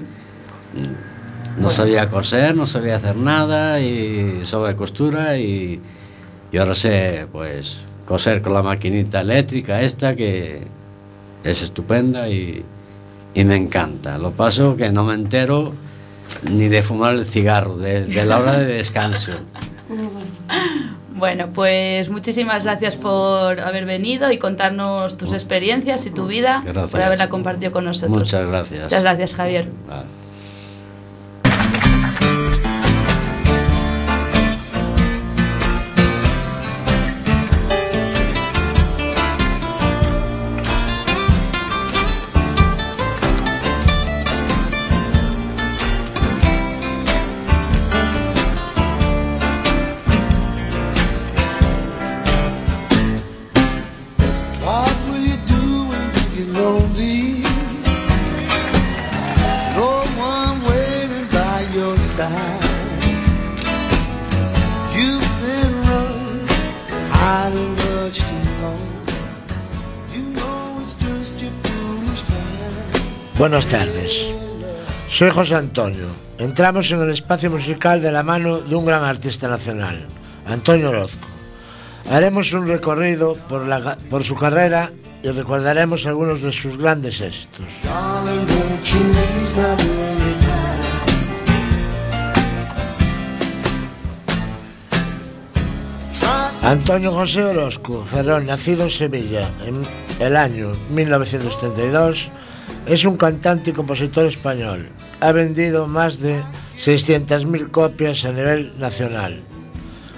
No 1.59 1.71
sabía 1.71 2.09
coser, 2.09 2.55
no 2.57 2.67
sabía 2.67 2.97
hacer 2.97 3.17
nada 3.17 3.81
y 3.81 4.41
sobre 4.45 4.75
costura 4.77 5.39
y, 5.39 5.81
y 6.53 6.59
ahora 6.59 6.75
sé 6.75 7.27
pues 7.33 7.85
coser 8.05 8.43
con 8.43 8.53
la 8.53 8.63
maquinita 8.63 9.21
eléctrica 9.23 9.81
esta 9.81 10.15
que 10.15 10.67
es 11.45 11.63
estupenda 11.63 12.29
y, 12.29 12.63
y 13.37 13.44
me 13.44 13.55
encanta. 13.55 14.18
Lo 14.18 14.33
paso 14.33 14.75
que 14.75 14.90
no 14.90 15.05
me 15.05 15.14
entero 15.14 15.72
ni 16.51 16.68
de 16.68 16.83
fumar 16.83 17.14
el 17.14 17.27
cigarro, 17.27 17.77
de, 17.77 18.07
de 18.07 18.25
la 18.25 18.38
hora 18.38 18.59
de 18.59 18.66
descanso. 18.66 19.33
Bueno, 21.16 21.49
pues 21.55 22.11
muchísimas 22.11 22.64
gracias 22.64 22.96
por 22.96 23.59
haber 23.61 23.87
venido 23.87 24.31
y 24.31 24.37
contarnos 24.37 25.16
tus 25.16 25.33
experiencias 25.33 26.05
y 26.05 26.11
tu 26.11 26.27
vida, 26.27 26.62
Gracias. 26.62 26.90
por 26.90 27.01
haberla 27.01 27.31
compartido 27.31 27.72
con 27.72 27.87
nosotros. 27.87 28.18
Muchas 28.18 28.46
gracias. 28.46 28.83
Muchas 28.83 29.03
gracias, 29.03 29.35
Javier. 29.35 29.66
Vale. 29.88 30.26
Much 67.55 68.19
too 68.19 68.63
long. 68.63 68.97
Buenas 73.39 73.67
tardes. 73.67 74.35
Soy 75.09 75.31
José 75.31 75.57
Antonio. 75.57 76.07
Entramos 76.39 76.91
en 76.91 77.03
el 77.03 77.11
espacio 77.11 77.51
musical 77.51 78.01
de 78.01 78.11
la 78.11 78.23
mano 78.23 78.61
de 78.61 78.75
un 78.75 78.87
gran 78.87 79.05
artista 79.05 79.47
nacional, 79.47 80.07
Antonio 80.47 80.89
Orozco. 80.89 81.27
Haremos 82.11 82.53
un 82.55 82.66
recorrido 82.66 83.35
por, 83.35 83.66
la 83.66 83.99
por 84.09 84.25
su 84.25 84.37
carrera 84.37 84.91
y 85.23 85.29
recordaremos 85.29 86.07
algunos 86.07 86.41
de 86.41 86.51
sus 86.51 86.79
grandes 86.79 87.20
éxitos. 87.20 87.66
Antonio 96.67 97.12
José 97.12 97.45
Orozco 97.45 98.05
Ferrón, 98.11 98.47
nacido 98.47 98.83
en 98.83 98.91
Sevilla 98.91 99.49
en 99.64 99.87
el 100.19 100.35
año 100.35 100.73
1932, 100.91 102.33
es 102.87 103.05
un 103.05 103.17
cantante 103.17 103.71
y 103.71 103.73
compositor 103.73 104.27
español. 104.27 104.89
Ha 105.21 105.31
vendido 105.31 105.87
más 105.87 106.19
de 106.19 106.43
600.000 106.77 107.71
copias 107.71 108.25
a 108.25 108.33
nivel 108.33 108.77
nacional. 108.81 109.45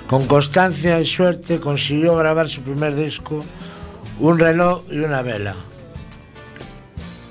Con 0.07 0.27
constancia 0.27 0.99
y 0.99 1.05
suerte 1.05 1.61
consiguió 1.61 2.17
grabar 2.17 2.49
su 2.49 2.63
primer 2.63 2.95
disco, 2.95 3.45
Un 4.19 4.39
reloj 4.39 4.85
y 4.91 5.01
una 5.01 5.21
vela, 5.21 5.55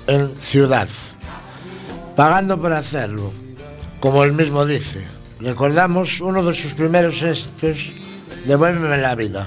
en 0.06 0.28
Ciudad, 0.40 0.88
pagando 2.14 2.56
por 2.60 2.72
hacerlo, 2.72 3.32
como 3.98 4.22
él 4.22 4.32
mismo 4.32 4.64
dice. 4.64 5.04
Recordamos 5.40 6.20
uno 6.20 6.44
de 6.44 6.54
sus 6.54 6.74
primeros 6.74 7.20
éxitos, 7.24 7.94
Devuélveme 8.48 8.96
la 8.96 9.14
vida. 9.14 9.46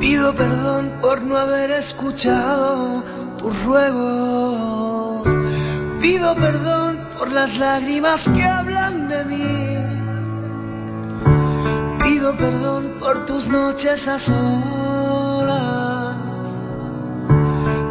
Pido 0.00 0.34
perdón 0.34 0.90
por 1.00 1.22
no 1.22 1.38
haber 1.38 1.70
escuchado 1.70 3.04
tus 3.38 3.62
ruegos. 3.62 5.28
Pido 6.00 6.34
perdón 6.34 7.04
las 7.34 7.58
lágrimas 7.58 8.28
que 8.28 8.42
hablan 8.44 9.08
de 9.08 9.24
mí. 9.24 9.63
Pido 12.24 12.36
perdón 12.38 12.84
por 13.00 13.26
tus 13.26 13.46
noches 13.48 14.08
a 14.08 14.18
solas. 14.18 14.46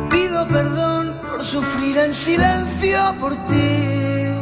Pido 0.09 0.47
perdón 0.47 1.13
por 1.21 1.45
sufrir 1.45 1.95
en 1.99 2.11
silencio 2.11 3.13
por 3.19 3.35
ti. 3.47 4.33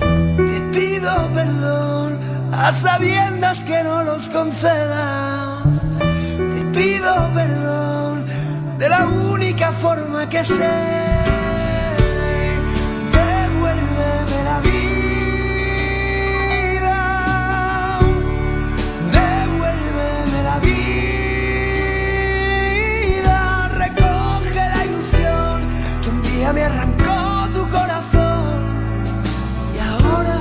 Te 0.00 0.60
pido 0.72 1.12
perdón 1.32 2.18
a 2.52 2.72
sabiendas 2.72 3.62
que 3.62 3.84
no 3.84 4.02
los 4.02 4.28
concedas. 4.30 5.86
Te 6.00 6.64
pido 6.76 7.30
perdón 7.32 8.26
de 8.78 8.88
la 8.88 9.06
única 9.06 9.70
forma 9.70 10.28
que 10.28 10.42
sé. 10.42 11.07
Me 26.52 26.62
arrancó 26.62 27.48
tu 27.52 27.68
corazón. 27.68 28.44
Y 29.74 29.78
ahora 29.78 30.38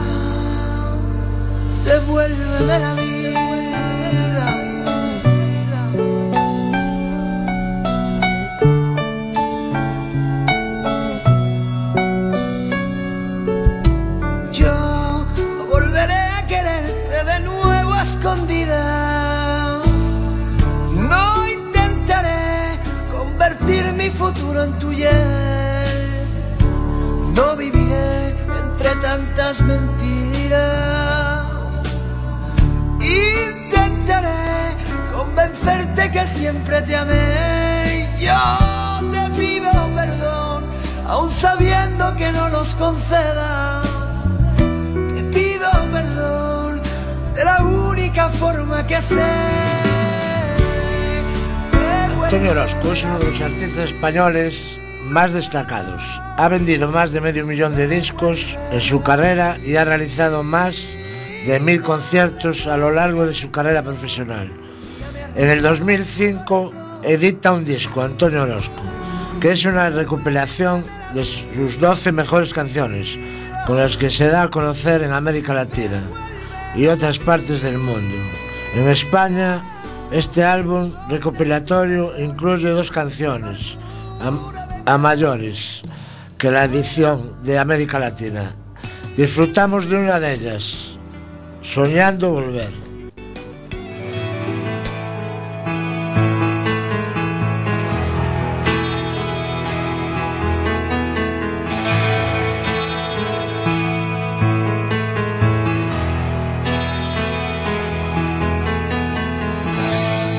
devuélveme 1.85 2.79
la 2.79 2.93
vida. 2.93 3.37
Yo 14.51 15.25
volveré 15.69 16.27
tantas 29.47 29.61
mentiras. 29.61 31.45
Intentaré 32.99 34.75
convencerte 35.15 36.11
que 36.11 36.25
siempre 36.25 36.81
te 36.81 36.95
amé. 36.95 38.09
Yo 38.19 39.09
te 39.11 39.29
pido 39.39 39.71
perdón, 39.95 40.65
aun 41.07 41.29
sabiendo 41.29 42.15
que 42.17 42.31
no 42.31 42.49
los 42.49 42.73
concedas. 42.75 43.87
Te 45.15 45.23
pido 45.23 45.69
perdón 45.93 46.81
de 47.33 47.45
la 47.45 47.63
única 47.63 48.29
forma 48.29 48.85
que 48.85 49.01
sé. 49.01 49.23
Antonio 52.21 52.51
Orozco 52.51 52.91
es 52.91 53.03
uno 53.05 53.19
de 53.19 53.25
los 53.25 53.39
artistas 53.39 53.91
españoles 53.91 54.77
más 55.07 55.33
destacados. 55.33 56.21
Ha 56.37 56.47
vendido 56.49 56.89
más 56.89 57.11
de 57.11 57.21
medio 57.21 57.45
millón 57.45 57.75
de 57.75 57.87
discos 57.87 58.57
en 58.71 58.81
su 58.81 59.01
carrera 59.01 59.57
y 59.63 59.75
ha 59.75 59.85
realizado 59.85 60.43
más 60.43 60.83
de 61.45 61.59
mil 61.59 61.81
conciertos 61.81 62.67
a 62.67 62.77
lo 62.77 62.91
largo 62.91 63.25
de 63.25 63.33
su 63.33 63.49
carrera 63.51 63.83
profesional. 63.83 64.51
En 65.35 65.49
el 65.49 65.61
2005 65.61 66.73
edita 67.03 67.53
un 67.53 67.63
disco, 67.63 68.01
Antonio 68.01 68.43
Orozco, 68.43 68.81
que 69.39 69.51
es 69.51 69.65
una 69.65 69.89
recopilación 69.89 70.85
de 71.13 71.23
sus 71.23 71.79
12 71.79 72.11
mejores 72.11 72.53
canciones, 72.53 73.17
con 73.65 73.77
las 73.77 73.97
que 73.97 74.09
se 74.09 74.27
da 74.27 74.43
a 74.43 74.49
conocer 74.49 75.01
en 75.03 75.11
América 75.11 75.53
Latina 75.53 76.01
y 76.75 76.87
otras 76.87 77.19
partes 77.19 77.61
del 77.61 77.77
mundo. 77.77 78.15
En 78.75 78.87
España, 78.87 79.63
este 80.11 80.43
álbum 80.43 80.93
recopilatorio 81.09 82.17
incluye 82.19 82.69
dos 82.69 82.91
canciones 82.91 83.77
a, 84.87 84.97
mayores 84.97 85.81
que 86.37 86.49
la 86.49 86.63
edición 86.63 87.43
de 87.43 87.59
América 87.59 87.99
Latina. 87.99 88.51
Disfrutamos 89.15 89.89
de 89.89 89.97
una 89.97 90.19
de 90.19 90.33
ellas, 90.33 90.97
Soñando 91.61 92.31
Volver. 92.31 92.71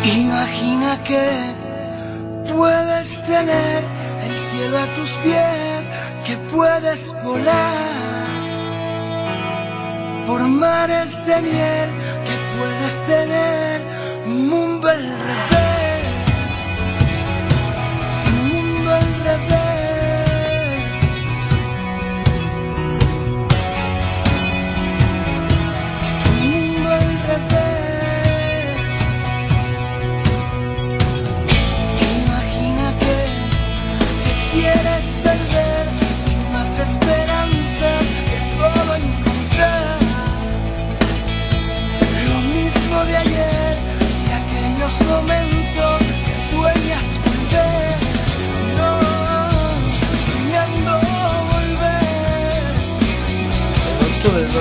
Imagina 0.04 0.98
que 1.04 1.54
puedes 2.50 3.22
tener 3.26 3.97
a 4.76 4.86
tus 4.94 5.10
pies, 5.24 5.90
que 6.26 6.36
puedes 6.54 7.14
volar. 7.24 8.26
Por 10.26 10.46
mares 10.46 11.24
de 11.26 11.40
miel, 11.40 11.88
que 12.26 12.36
puedes 12.58 13.06
tener 13.06 13.80
un 14.26 14.48
mundo 14.48 14.88
al 14.88 15.57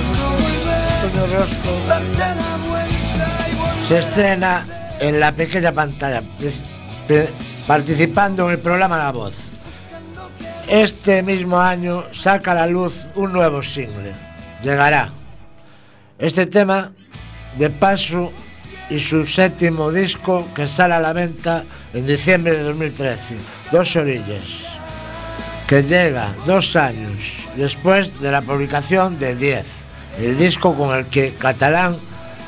volver. 0.02 1.88
se 3.88 4.00
estrena 4.00 4.66
en 5.00 5.20
la 5.20 5.32
pequeña 5.32 5.72
pantalla, 5.72 6.22
participando 7.66 8.48
en 8.48 8.52
el 8.52 8.60
programa 8.60 8.98
La 8.98 9.12
Voz. 9.12 9.34
Este 10.68 11.24
mismo 11.24 11.58
año 11.60 12.04
saca 12.12 12.52
a 12.52 12.56
la 12.56 12.68
luz 12.68 13.08
un 13.16 13.32
nuevo 13.32 13.62
single, 13.62 14.14
Llegará. 14.62 15.10
Este 16.20 16.48
tema, 16.48 16.92
de 17.58 17.70
paso, 17.70 18.34
y 18.90 19.00
su 19.00 19.26
séptimo 19.26 19.92
disco 19.92 20.48
que 20.56 20.68
sale 20.68 20.96
a 20.96 21.00
la 21.00 21.14
venta 21.14 21.64
en 21.94 22.08
diciembre 22.08 22.58
de 22.58 22.64
2013, 22.64 23.36
Dos 23.72 23.96
Orillas, 23.96 24.66
que 25.68 25.84
llega 25.84 26.34
dos 26.46 26.76
años 26.76 27.48
después 27.56 28.20
de 28.20 28.32
la 28.32 28.42
publicación 28.42 29.18
de 29.20 29.36
10, 29.36 29.87
el 30.20 30.38
disco 30.38 30.76
con 30.76 30.98
el 30.98 31.08
que 31.08 31.34
Catalán 31.36 31.98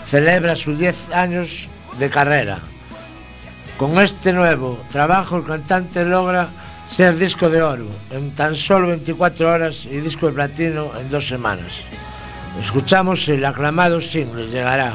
celebra 0.06 0.56
sus 0.56 0.78
10 0.78 1.14
años 1.14 1.70
de 2.00 2.10
carrera. 2.10 2.60
Con 3.78 4.00
este 4.00 4.34
nuevo 4.34 4.80
trabajo 4.92 5.38
el 5.38 5.44
cantante 5.44 6.04
logra 6.04 6.50
ser 6.88 7.16
disco 7.16 7.50
de 7.50 7.62
oro 7.62 7.88
en 8.12 8.32
tan 8.32 8.56
solo 8.56 8.88
24 8.88 9.52
horas 9.52 9.86
y 9.86 10.00
disco 10.00 10.28
de 10.28 10.34
platino 10.34 10.92
en 11.00 11.10
dos 11.10 11.28
semanas. 11.28 11.84
Escuchamos 12.60 13.28
el 13.30 13.46
aclamado 13.46 14.02
single, 14.02 14.48
llegará. 14.48 14.94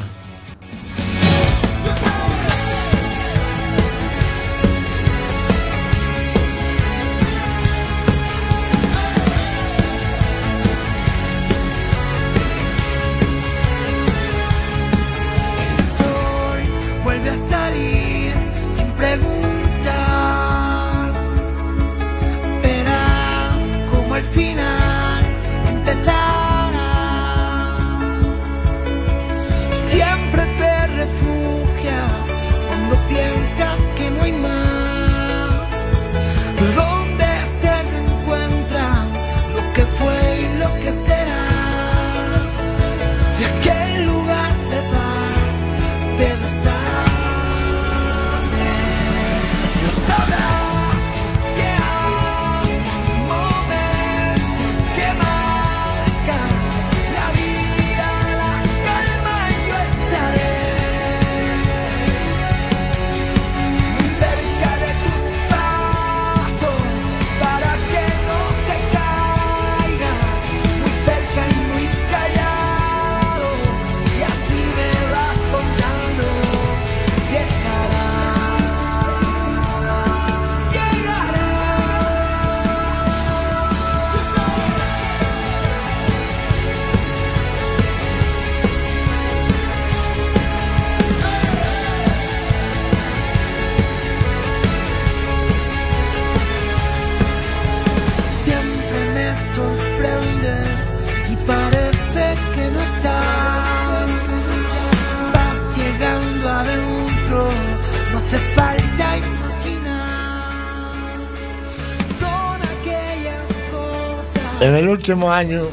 Último 115.05 115.31
año 115.31 115.67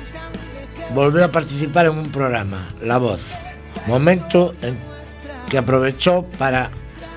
volvió 0.94 1.24
a 1.24 1.32
participar 1.32 1.86
en 1.86 1.96
un 1.96 2.12
programa, 2.12 2.68
La 2.82 2.98
Voz, 2.98 3.22
momento 3.86 4.52
en 4.60 4.78
que 5.48 5.56
aprovechó 5.56 6.26
para 6.36 6.68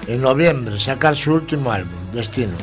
en 0.07 0.21
noviembre 0.21 0.79
sacar 0.79 1.13
su 1.17 1.33
último 1.33 1.73
álbum, 1.73 1.99
Destino. 2.13 2.55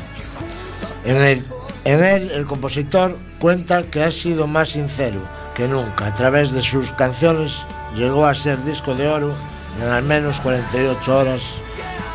En 1.05 1.17
él, 1.17 1.45
en 1.85 2.03
él 2.03 2.31
el 2.31 2.47
compositor 2.47 3.15
cuenta 3.37 3.83
que 3.83 4.01
ha 4.01 4.09
sido 4.09 4.47
más 4.47 4.69
sincero 4.69 5.21
que 5.53 5.67
nunca. 5.67 6.07
A 6.07 6.15
través 6.15 6.51
de 6.51 6.63
sus 6.63 6.91
canciones 6.93 7.63
llegó 7.95 8.25
a 8.25 8.33
ser 8.33 8.57
disco 8.63 8.95
de 8.95 9.07
oro 9.07 9.35
en 9.79 9.87
al 9.87 10.01
menos 10.01 10.39
48 10.39 11.15
horas. 11.15 11.43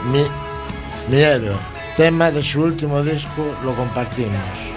Mi, 0.06 0.24
mi 1.08 1.22
héroe, 1.22 1.54
tema 1.96 2.32
de 2.32 2.42
su 2.42 2.62
último 2.62 3.00
disco, 3.04 3.46
lo 3.62 3.76
compartimos. 3.76 4.67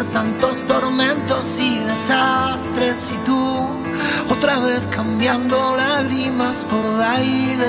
Tantos 0.00 0.62
tormentos 0.66 1.58
y 1.60 1.78
desastres 1.80 3.10
y 3.12 3.16
tú 3.26 3.68
otra 4.30 4.58
vez 4.60 4.80
cambiando 4.90 5.76
lágrimas 5.76 6.64
por 6.70 6.96
baile. 6.98 7.66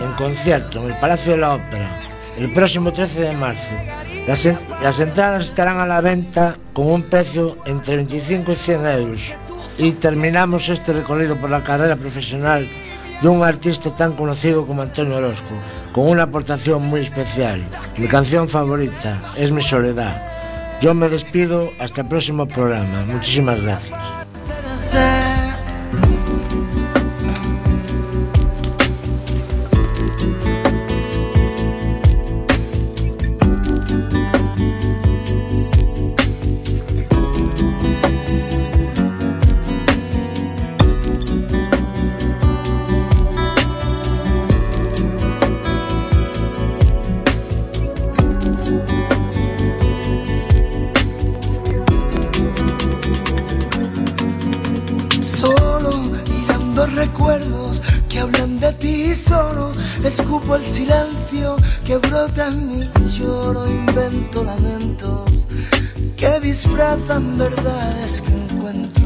en 0.00 0.12
concierto 0.12 0.80
en 0.80 0.92
el 0.92 0.98
Palacio 1.00 1.32
de 1.32 1.38
la 1.38 1.54
Ópera, 1.54 1.88
el 2.36 2.52
próximo 2.52 2.92
13 2.92 3.20
de 3.20 3.32
marzo. 3.32 3.62
Las, 4.26 4.44
en- 4.46 4.58
las 4.82 5.00
entradas 5.00 5.44
estarán 5.44 5.78
a 5.78 5.86
la 5.86 6.00
venta 6.00 6.56
con 6.72 6.90
un 6.90 7.02
precio 7.02 7.56
entre 7.66 7.96
25 7.96 8.52
y 8.52 8.56
100 8.56 8.86
euros. 8.86 9.34
Y 9.78 9.92
terminamos 9.92 10.68
este 10.68 10.92
recorrido 10.92 11.36
por 11.40 11.50
la 11.50 11.62
carrera 11.64 11.96
profesional 11.96 12.68
dun 13.24 13.42
artista 13.42 13.88
tan 13.88 14.12
conocido 14.12 14.66
como 14.66 14.82
Antonio 14.82 15.16
Orozco, 15.16 15.56
con 15.96 16.12
unha 16.12 16.28
aportación 16.28 16.84
moi 16.84 17.00
especial. 17.00 17.56
Mi 17.96 18.04
canción 18.04 18.52
favorita 18.52 19.16
es 19.40 19.48
Mi 19.48 19.64
Soledad. 19.64 20.20
Yo 20.84 20.92
me 20.92 21.08
despido 21.08 21.72
hasta 21.80 22.04
el 22.04 22.08
próximo 22.12 22.44
programa. 22.44 23.08
Muchísimas 23.08 23.64
gracias. 23.64 23.96
Disfrazan 66.94 67.38
verdades 67.38 68.22
que 68.22 68.32
encuentro 68.32 69.02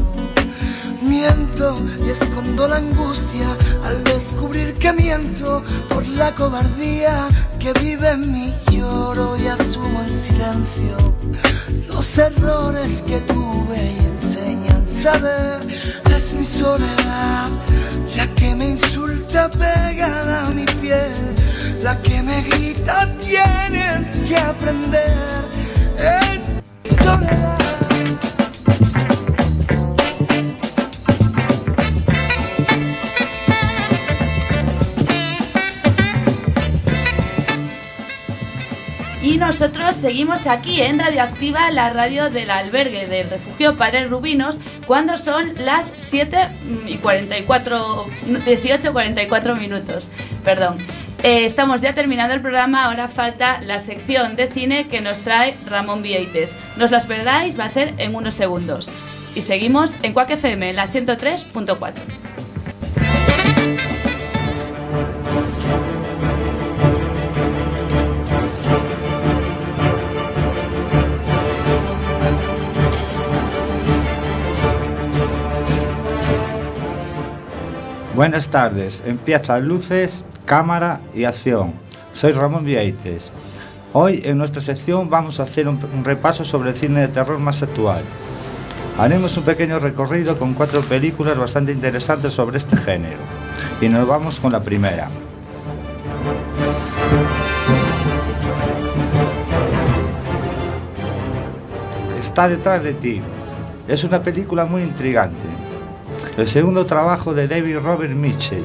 miento 1.01 1.77
y 2.05 2.09
escondo 2.09 2.67
la 2.67 2.77
angustia 2.77 3.55
al 3.83 4.03
descubrir 4.03 4.73
que 4.75 4.93
miento 4.93 5.63
por 5.89 6.05
la 6.07 6.31
cobardía 6.35 7.27
que 7.57 7.73
vive 7.81 8.09
en 8.09 8.31
mí. 8.31 8.53
Lloro 8.71 9.37
y 9.37 9.47
asumo 9.47 10.01
en 10.01 10.09
silencio 10.09 11.15
los 11.87 12.17
errores 12.17 13.01
que 13.01 13.19
tuve 13.21 13.77
y 13.77 14.05
enseñan 14.05 14.85
saber 14.85 15.59
es 16.15 16.33
mi 16.33 16.45
soledad 16.45 17.49
la 18.15 18.27
que 18.35 18.55
me 18.55 18.69
insulta 18.69 19.49
pegada 19.49 20.47
a 20.47 20.51
mi 20.51 20.65
piel 20.65 21.35
la 21.81 21.99
que 22.01 22.21
me 22.21 22.41
grita 22.43 23.09
tienes 23.19 24.15
que 24.27 24.37
aprender 24.37 25.68
nosotros 39.59 39.97
seguimos 39.97 40.47
aquí 40.47 40.81
en 40.81 40.99
Radioactiva, 40.99 41.69
la 41.69 41.89
radio 41.89 42.29
del 42.29 42.49
albergue 42.49 43.07
del 43.07 43.29
refugio 43.29 43.75
Padre 43.75 44.07
Rubinos, 44.07 44.57
cuando 44.87 45.17
son 45.17 45.51
las 45.57 45.91
7 45.97 46.47
y 46.87 46.95
44, 46.99 48.05
18 48.45 48.93
44 48.93 49.55
minutos. 49.57 50.07
Perdón. 50.45 50.77
Eh, 51.23 51.43
estamos 51.43 51.81
ya 51.81 51.93
terminando 51.93 52.33
el 52.33 52.39
programa, 52.39 52.85
ahora 52.85 53.09
falta 53.09 53.59
la 53.59 53.81
sección 53.81 54.37
de 54.37 54.47
cine 54.47 54.87
que 54.87 55.01
nos 55.01 55.19
trae 55.19 55.57
Ramón 55.65 56.03
Vieites. 56.03 56.55
No 56.77 56.85
os 56.85 56.91
las 56.91 57.05
perdáis, 57.05 57.59
va 57.59 57.65
a 57.65 57.69
ser 57.69 57.95
en 57.97 58.15
unos 58.15 58.35
segundos. 58.35 58.89
Y 59.35 59.41
seguimos 59.41 59.97
en 60.03 60.13
Quack 60.13 60.29
FM, 60.29 60.71
la 60.71 60.87
103.4. 60.87 62.28
Buenas 78.19 78.49
tardes, 78.49 79.01
empieza 79.05 79.57
luces, 79.59 80.25
cámara 80.43 80.99
y 81.13 81.23
acción. 81.23 81.71
Soy 82.11 82.33
Ramón 82.33 82.65
Vieites. 82.65 83.31
Hoy 83.93 84.23
en 84.25 84.37
nuestra 84.37 84.61
sección 84.61 85.09
vamos 85.09 85.39
a 85.39 85.43
hacer 85.43 85.69
un, 85.69 85.79
un 85.95 86.03
repaso 86.03 86.43
sobre 86.43 86.71
el 86.71 86.75
cine 86.75 86.99
de 86.99 87.07
terror 87.07 87.39
más 87.39 87.63
actual. 87.63 88.01
Haremos 88.97 89.37
un 89.37 89.45
pequeño 89.45 89.79
recorrido 89.79 90.37
con 90.37 90.53
cuatro 90.53 90.81
películas 90.81 91.37
bastante 91.37 91.71
interesantes 91.71 92.33
sobre 92.33 92.57
este 92.57 92.75
género. 92.75 93.21
Y 93.79 93.87
nos 93.87 94.05
vamos 94.05 94.37
con 94.41 94.51
la 94.51 94.59
primera. 94.59 95.07
Está 102.19 102.49
detrás 102.49 102.83
de 102.83 102.95
ti. 102.95 103.21
Es 103.87 104.03
una 104.03 104.21
película 104.21 104.65
muy 104.65 104.81
intrigante. 104.81 105.68
El 106.39 106.47
segundo 106.47 106.85
trabajo 106.85 107.33
de 107.33 107.49
David 107.49 107.79
Robert 107.79 108.13
Mitchell. 108.13 108.63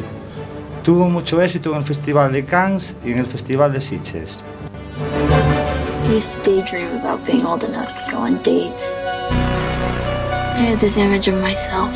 Tuvo 0.84 1.08
mucho 1.08 1.42
éxito 1.42 1.72
en 1.72 1.78
el 1.78 1.84
Festival 1.84 2.30
de 2.30 2.44
Cannes 2.44 2.96
y 3.04 3.10
en 3.10 3.18
el 3.18 3.26
Festival 3.26 3.72
de 3.72 3.80
Sitges. 3.80 4.44
I 6.08 6.14
used 6.14 6.40
to 6.44 6.50
daydream 6.50 6.96
about 7.00 7.26
being 7.26 7.44
old 7.44 7.64
enough 7.64 7.88
to 7.96 8.12
go 8.12 8.18
on 8.18 8.40
dates. 8.44 8.94
I 10.54 10.70
had 10.70 10.78
this 10.78 10.96
image 10.96 11.28
of 11.28 11.34
myself 11.42 11.90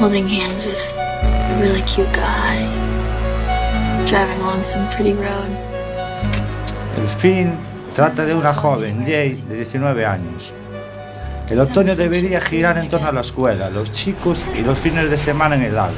holding 0.00 0.26
hands 0.26 0.66
with 0.66 0.82
a 0.96 1.60
really 1.62 1.82
cute 1.82 2.12
guy. 2.12 2.66
driving 4.06 4.40
along 4.40 4.64
some 4.64 4.88
pretty 4.90 5.12
road. 5.12 5.46
El 6.96 7.06
film 7.20 7.52
trata 7.94 8.24
de 8.24 8.34
una 8.34 8.52
joven, 8.52 9.04
Jay, 9.06 9.40
de 9.48 9.58
19 9.58 10.04
años. 10.04 10.52
El 11.48 11.60
otoño 11.60 11.94
debería 11.94 12.40
girar 12.40 12.76
en 12.76 12.88
torno 12.88 13.06
a 13.06 13.12
la 13.12 13.20
escuela, 13.20 13.70
los 13.70 13.92
chicos 13.92 14.44
y 14.58 14.62
los 14.62 14.78
fines 14.78 15.08
de 15.08 15.16
semana 15.16 15.54
en 15.54 15.62
el 15.62 15.76
lago. 15.76 15.94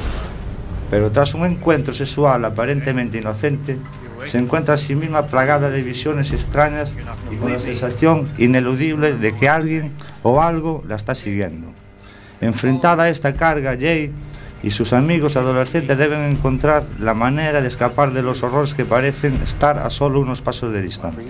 Pero 0.91 1.11
tras 1.11 1.33
un 1.33 1.43
encuentro 1.45 1.91
sexual 1.93 2.45
aparentemente 2.45 3.17
inocente, 3.17 3.77
se 4.25 4.37
encuentra 4.37 4.75
a 4.75 4.77
sí 4.77 4.93
misma 4.93 5.25
plagada 5.25 5.71
de 5.71 5.81
visiones 5.81 6.33
extrañas 6.33 6.95
y 7.31 7.35
con 7.37 7.51
la 7.51 7.57
sensación 7.57 8.29
ineludible 8.37 9.13
de 9.13 9.33
que 9.33 9.49
alguien 9.49 9.93
o 10.21 10.39
algo 10.39 10.83
la 10.87 10.95
está 10.95 11.15
siguiendo. 11.15 11.67
Enfrentada 12.41 13.03
a 13.03 13.09
esta 13.09 13.33
carga, 13.33 13.75
Jay 13.79 14.11
y 14.61 14.69
sus 14.69 14.93
amigos 14.93 15.35
adolescentes 15.35 15.97
deben 15.97 16.29
encontrar 16.29 16.83
la 16.99 17.15
manera 17.15 17.61
de 17.61 17.67
escapar 17.67 18.13
de 18.13 18.21
los 18.21 18.43
horrores 18.43 18.75
que 18.75 18.85
parecen 18.85 19.39
estar 19.41 19.79
a 19.79 19.89
solo 19.89 20.19
unos 20.19 20.41
pasos 20.41 20.71
de 20.73 20.81
distancia. 20.81 21.23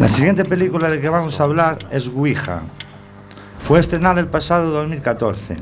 La 0.00 0.08
siguiente 0.08 0.44
película 0.44 0.88
de 0.88 1.00
que 1.00 1.08
vamos 1.08 1.40
a 1.40 1.44
hablar 1.44 1.78
es 1.90 2.08
Ouija. 2.08 2.62
Fue 3.60 3.78
estrenada 3.78 4.20
el 4.20 4.26
pasado 4.26 4.70
2014. 4.70 5.58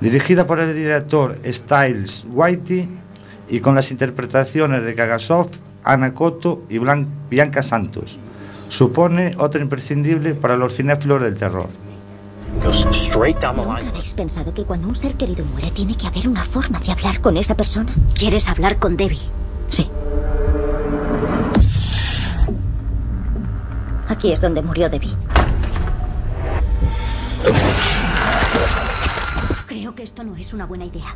Dirigida 0.00 0.46
por 0.46 0.60
el 0.60 0.74
director 0.74 1.36
Styles 1.44 2.26
Whitey 2.30 2.88
y 3.48 3.60
con 3.60 3.74
las 3.74 3.90
interpretaciones 3.90 4.84
de 4.84 4.94
Kagasov, 4.94 5.50
Ana 5.84 6.14
Coto 6.14 6.62
y 6.68 6.78
Blan- 6.78 7.08
Bianca 7.28 7.62
Santos. 7.62 8.18
Supone 8.68 9.32
otra 9.38 9.60
imprescindible 9.60 10.34
para 10.34 10.56
los 10.56 10.74
cinéfilos 10.74 11.22
del 11.22 11.34
terror. 11.34 11.68
¿Nunca 12.54 13.88
habéis 13.90 14.14
pensado 14.14 14.54
que 14.54 14.64
cuando 14.64 14.88
un 14.88 14.96
ser 14.96 15.14
querido 15.14 15.44
muere 15.52 15.70
tiene 15.70 15.94
que 15.96 16.06
haber 16.06 16.26
una 16.28 16.44
forma 16.44 16.80
de 16.80 16.90
hablar 16.92 17.20
con 17.20 17.36
esa 17.36 17.54
persona? 17.56 17.92
¿Quieres 18.14 18.48
hablar 18.48 18.76
con 18.78 18.96
Debbie? 18.96 19.18
Sí. 19.68 19.88
Aquí 24.10 24.32
es 24.32 24.40
donde 24.40 24.60
murió 24.60 24.90
Debbie. 24.90 25.16
Creo 29.68 29.94
que 29.94 30.02
esto 30.02 30.24
no 30.24 30.34
es 30.34 30.52
una 30.52 30.66
buena 30.66 30.84
idea. 30.84 31.14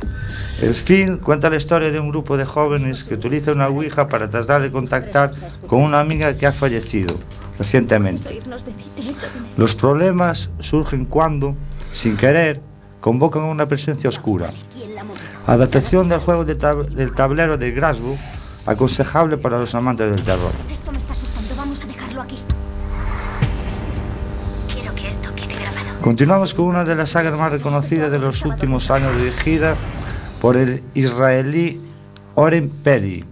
El 0.61 0.73
film 0.73 1.17
cuenta 1.17 1.49
la 1.49 1.57
historia 1.57 1.91
de 1.91 1.99
un 1.99 2.09
grupo 2.09 2.37
de 2.37 2.45
jóvenes 2.45 3.03
que 3.03 3.15
utiliza 3.15 3.51
una 3.51 3.67
Ouija 3.67 4.07
para 4.07 4.29
tratar 4.29 4.61
de 4.61 4.71
contactar 4.71 5.31
con 5.67 5.81
una 5.81 5.99
amiga 5.99 6.37
que 6.37 6.47
ha 6.47 6.53
fallecido 6.53 7.15
recientemente. 7.59 8.41
Los 9.57 9.75
problemas 9.75 10.49
surgen 10.59 11.03
cuando, 11.03 11.53
sin 11.91 12.15
querer, 12.15 12.61
convocan 13.01 13.43
a 13.43 13.47
una 13.47 13.67
presencia 13.67 14.09
oscura. 14.09 14.51
Adaptación 15.47 16.07
del 16.07 16.21
juego 16.21 16.45
del 16.45 17.13
tablero 17.13 17.57
de 17.57 17.71
Grasbook, 17.71 18.17
aconsejable 18.65 19.35
para 19.35 19.59
los 19.59 19.75
amantes 19.75 20.09
del 20.09 20.23
terror. 20.23 20.51
Continuamos 26.05 26.53
con 26.53 26.65
una 26.65 26.85
de 26.85 26.93
las 26.93 27.09
sagas 27.09 27.35
más 27.35 27.51
reconocidas 27.51 28.11
de 28.11 28.19
los 28.19 28.45
últimos 28.45 28.91
años, 28.91 29.19
dirigida 29.19 29.75
por 30.39 30.55
el 30.55 30.83
israelí 30.93 31.81
Oren 32.35 32.69
Peri 32.69 33.25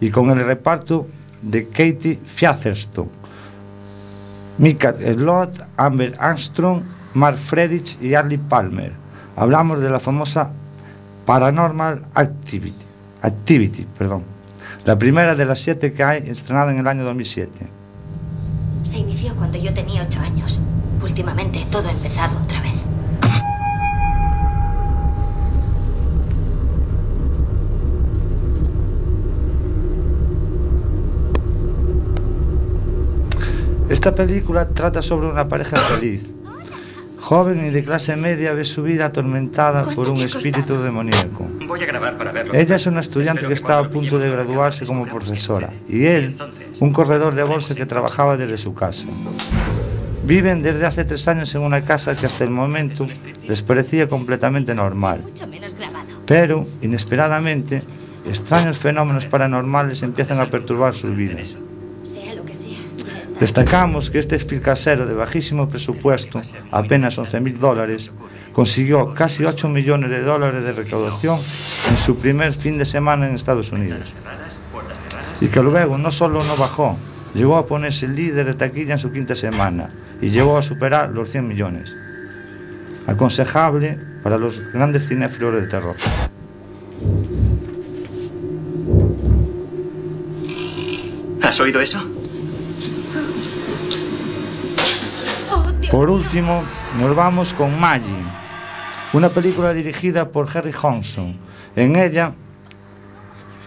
y 0.00 0.08
con 0.08 0.30
el 0.30 0.46
reparto 0.46 1.06
de 1.42 1.68
Katie 1.68 2.18
Featherston, 2.24 3.06
Mika 4.56 4.94
Slot, 4.94 5.62
Amber 5.76 6.16
Armstrong, 6.18 6.84
Mark 7.12 7.36
Fredrich 7.36 8.00
y 8.00 8.14
Arlie 8.14 8.38
Palmer. 8.38 8.94
Hablamos 9.36 9.82
de 9.82 9.90
la 9.90 10.00
famosa 10.00 10.48
Paranormal 11.26 12.06
Activity, 12.14 12.86
Activity 13.20 13.86
perdón, 13.98 14.22
la 14.86 14.98
primera 14.98 15.34
de 15.34 15.44
las 15.44 15.58
siete 15.58 15.92
que 15.92 16.02
hay 16.02 16.30
estrenada 16.30 16.72
en 16.72 16.78
el 16.78 16.86
año 16.88 17.04
2007. 17.04 17.68
Se 18.84 18.96
inició 18.96 19.36
cuando 19.36 19.58
yo 19.58 19.74
tenía 19.74 20.02
ocho 20.02 20.18
años. 20.20 20.62
Últimamente 21.02 21.64
todo 21.70 21.88
ha 21.88 21.92
empezado 21.92 22.38
otra 22.42 22.60
vez. 22.60 22.84
Esta 33.88 34.14
película 34.14 34.68
trata 34.68 35.02
sobre 35.02 35.26
una 35.26 35.48
pareja 35.48 35.76
feliz. 35.76 36.24
Joven 37.18 37.66
y 37.66 37.70
de 37.70 37.82
clase 37.84 38.16
media 38.16 38.52
ve 38.54 38.64
su 38.64 38.82
vida 38.82 39.06
atormentada 39.06 39.84
por 39.94 40.08
un 40.08 40.18
espíritu 40.20 40.80
demoníaco. 40.80 41.48
Voy 41.66 41.82
a 41.82 41.86
grabar 41.86 42.16
para 42.16 42.32
verlo. 42.32 42.54
Ella 42.54 42.76
es 42.76 42.86
una 42.86 43.00
estudiante 43.00 43.46
que 43.46 43.52
está 43.52 43.78
a 43.78 43.88
punto 43.88 44.18
de 44.18 44.30
graduarse 44.30 44.86
como 44.86 45.06
profesora 45.06 45.72
y 45.88 46.06
él, 46.06 46.36
un 46.80 46.92
corredor 46.92 47.34
de 47.34 47.42
bolsa 47.42 47.74
que 47.74 47.84
trabajaba 47.84 48.36
desde 48.36 48.58
su 48.58 48.74
casa. 48.74 49.06
Viven 50.30 50.62
desde 50.62 50.86
hace 50.86 51.04
tres 51.04 51.26
años 51.26 51.52
en 51.56 51.62
una 51.62 51.84
casa 51.84 52.14
que 52.14 52.24
hasta 52.24 52.44
el 52.44 52.50
momento 52.50 53.04
les 53.48 53.62
parecía 53.62 54.08
completamente 54.08 54.72
normal. 54.76 55.24
Pero, 56.24 56.68
inesperadamente, 56.82 57.82
extraños 58.24 58.78
fenómenos 58.78 59.26
paranormales 59.26 60.04
empiezan 60.04 60.40
a 60.40 60.48
perturbar 60.48 60.94
sus 60.94 61.16
vidas. 61.16 61.56
Destacamos 63.40 64.08
que 64.08 64.20
este 64.20 64.38
film 64.38 64.60
casero 64.60 65.04
de 65.04 65.14
bajísimo 65.14 65.68
presupuesto, 65.68 66.40
apenas 66.70 67.18
11.000 67.18 67.58
dólares, 67.58 68.12
consiguió 68.52 69.12
casi 69.12 69.44
8 69.44 69.68
millones 69.68 70.10
de 70.10 70.22
dólares 70.22 70.62
de 70.62 70.70
recaudación 70.70 71.40
en 71.90 71.98
su 71.98 72.16
primer 72.18 72.52
fin 72.52 72.78
de 72.78 72.84
semana 72.84 73.26
en 73.26 73.34
Estados 73.34 73.72
Unidos. 73.72 74.14
Y 75.40 75.48
que 75.48 75.60
luego 75.60 75.98
no 75.98 76.12
solo 76.12 76.44
no 76.44 76.56
bajó, 76.56 76.96
llegó 77.34 77.56
a 77.56 77.66
ponerse 77.66 78.08
líder 78.08 78.46
de 78.46 78.54
taquilla 78.54 78.92
en 78.92 78.98
su 78.98 79.12
quinta 79.12 79.34
semana 79.34 79.88
y 80.20 80.30
llegó 80.30 80.58
a 80.58 80.62
superar 80.62 81.10
los 81.10 81.30
100 81.30 81.48
millones. 81.48 81.96
Aconsejable 83.06 83.98
para 84.22 84.38
los 84.38 84.60
grandes 84.72 85.06
cinéfilos 85.08 85.54
del 85.54 85.68
terror. 85.68 85.96
¿Has 91.42 91.58
oído 91.60 91.80
eso? 91.80 92.00
Por 95.90 96.08
último, 96.08 96.62
nos 96.98 97.16
vamos 97.16 97.52
con 97.52 97.78
Maggie, 97.80 98.22
una 99.12 99.28
película 99.28 99.74
dirigida 99.74 100.28
por 100.28 100.46
Harry 100.56 100.70
Johnson. 100.70 101.34
En 101.74 101.96
ella 101.96 102.32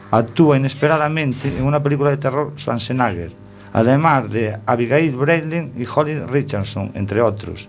actúa 0.09 0.55
inesperadamente 0.55 1.49
en 1.57 1.65
una 1.65 1.83
película 1.83 2.11
de 2.11 2.17
terror 2.17 2.53
Schwarzenegger, 2.55 3.42
además 3.73 4.29
de 4.29 4.57
Abigail 4.65 5.15
Breslin 5.15 5.73
y 5.75 5.85
Holly 5.85 6.19
Richardson, 6.19 6.91
entre 6.93 7.21
otros. 7.21 7.67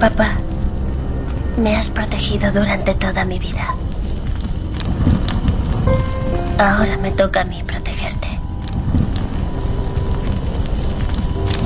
Papá, 0.00 0.32
me 1.58 1.76
has 1.76 1.90
protegido 1.90 2.50
durante 2.52 2.94
toda 2.94 3.24
mi 3.24 3.38
vida. 3.38 3.74
Ahora 6.58 6.96
me 6.96 7.10
toca 7.10 7.42
a 7.42 7.44
mí 7.44 7.62
protegerte. 7.64 8.28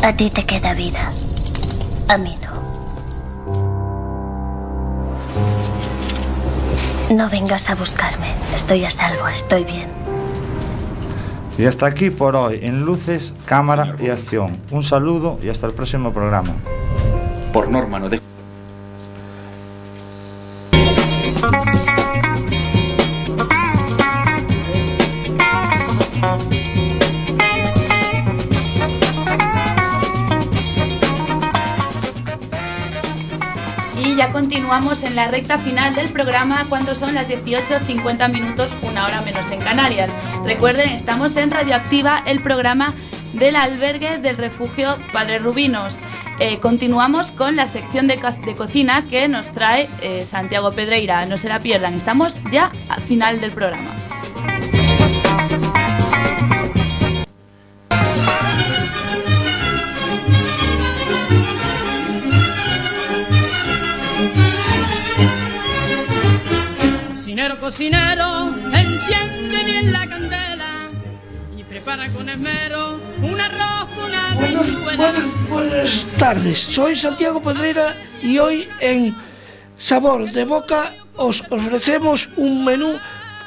A 0.03 0.12
ti 0.14 0.30
te 0.30 0.45
queda 0.45 0.74
vida. 0.74 1.11
A 2.09 2.18
mí 2.18 2.37
no. 2.43 2.45
No 7.11 7.30
vengas 7.30 7.70
a 7.70 7.76
buscarme. 7.76 8.34
Estoy 8.52 8.84
a 8.84 8.90
salvo, 8.90 9.28
estoy 9.28 9.62
bien. 9.62 9.86
Y 11.57 11.64
hasta 11.64 11.86
aquí 11.86 12.11
por 12.11 12.34
hoy, 12.34 12.59
en 12.62 12.84
Luces, 12.84 13.32
Cámara 13.44 13.94
y 14.00 14.09
Acción. 14.09 14.59
Un 14.72 14.82
saludo 14.82 15.38
y 15.40 15.48
hasta 15.48 15.68
el 15.68 15.72
próximo 15.72 16.12
programa. 16.12 16.50
Por 17.52 17.68
norma 17.68 18.00
no 18.00 18.09
de... 18.09 18.26
continuamos 34.66 35.04
en 35.04 35.14
la 35.14 35.28
recta 35.28 35.58
final 35.58 35.94
del 35.94 36.08
programa 36.08 36.66
cuando 36.68 36.96
son 36.96 37.14
las 37.14 37.28
18.50 37.28 38.32
minutos, 38.32 38.74
una 38.82 39.04
hora 39.04 39.20
menos 39.22 39.48
en 39.52 39.60
Canarias. 39.60 40.10
Recuerden, 40.44 40.88
estamos 40.90 41.36
en 41.36 41.52
Radioactiva, 41.52 42.20
el 42.26 42.42
programa 42.42 42.92
del 43.32 43.54
albergue 43.54 44.18
del 44.18 44.36
refugio 44.36 44.98
Padre 45.12 45.38
Rubinos. 45.38 46.00
Eh, 46.40 46.58
continuamos 46.58 47.30
con 47.30 47.54
la 47.54 47.68
sección 47.68 48.08
de, 48.08 48.16
co- 48.16 48.32
de 48.44 48.56
cocina 48.56 49.04
que 49.06 49.28
nos 49.28 49.52
trae 49.52 49.88
eh, 50.02 50.24
Santiago 50.26 50.72
Pedreira. 50.72 51.26
No 51.26 51.38
se 51.38 51.48
la 51.48 51.60
pierdan, 51.60 51.94
estamos 51.94 52.36
ya 52.50 52.72
al 52.88 53.02
final 53.02 53.40
del 53.40 53.52
programa. 53.52 53.92
Cocinero, 67.61 68.52
cocinero, 68.52 68.76
enciende 68.76 69.64
bien 69.64 69.92
la 69.92 70.07
candela 70.07 70.90
y 71.57 71.64
prepara 71.64 72.09
con 72.11 72.28
esmero 72.28 73.00
un 73.22 73.40
arroz 73.40 73.88
con 73.96 74.14
habichuela. 74.14 75.12
Buenas 75.48 76.07
tardes, 76.18 76.59
soy 76.59 76.96
Santiago 76.96 77.42
Pedrera 77.42 77.94
y 78.22 78.38
hoy 78.38 78.68
en 78.80 79.16
Sabor 79.78 80.30
de 80.30 80.44
Boca 80.44 80.92
os 81.16 81.42
ofrecemos 81.50 82.28
un 82.36 82.64
menú 82.64 82.98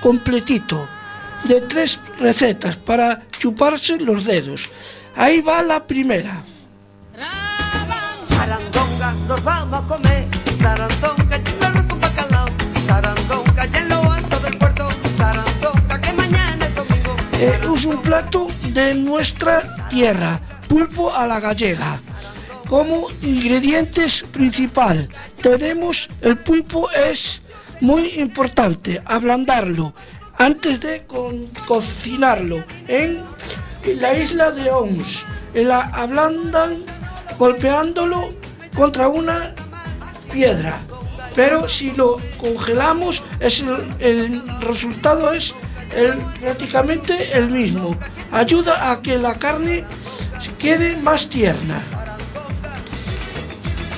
completito 0.01 0.87
de 1.43 1.61
tres 1.61 1.99
recetas 2.19 2.77
para 2.77 3.21
chuparse 3.37 3.99
los 3.99 4.25
dedos. 4.25 4.69
Ahí 5.15 5.41
va 5.41 5.61
la 5.61 5.85
primera. 5.85 6.43
Sarandonga, 8.27 9.13
nos 9.27 9.43
vamos 9.43 9.83
a 9.83 9.87
comer. 9.87 10.27
Sarandonga, 10.59 11.28
Eh, 17.41 17.57
es 17.73 17.85
un 17.85 18.01
plato 18.01 18.47
de 18.73 18.93
nuestra 18.93 19.87
tierra, 19.87 20.41
pulpo 20.67 21.09
a 21.15 21.25
la 21.25 21.39
gallega. 21.39 21.97
Como 22.67 23.07
ingredientes 23.21 24.25
principal 24.29 25.07
tenemos 25.41 26.09
el 26.19 26.37
pulpo 26.37 26.89
es 26.91 27.41
muy 27.79 28.09
importante, 28.19 29.01
ablandarlo 29.05 29.93
antes 30.37 30.81
de 30.81 31.05
cocinarlo 31.65 32.61
en 32.89 33.23
la 34.01 34.17
isla 34.17 34.51
de 34.51 34.69
Ons. 34.71 35.23
La 35.53 35.83
ablandan 35.93 36.83
golpeándolo 37.37 38.33
contra 38.75 39.07
una 39.07 39.55
piedra. 40.33 40.77
Pero 41.35 41.69
si 41.69 41.91
lo 41.91 42.19
congelamos, 42.37 43.23
el 43.39 44.43
resultado 44.59 45.31
es 45.31 45.53
el- 45.95 46.19
prácticamente 46.39 47.37
el 47.37 47.49
mismo. 47.49 47.95
Ayuda 48.31 48.91
a 48.91 49.01
que 49.01 49.17
la 49.17 49.35
carne 49.35 49.83
quede 50.57 50.97
más 50.97 51.27
tierna. 51.29 51.81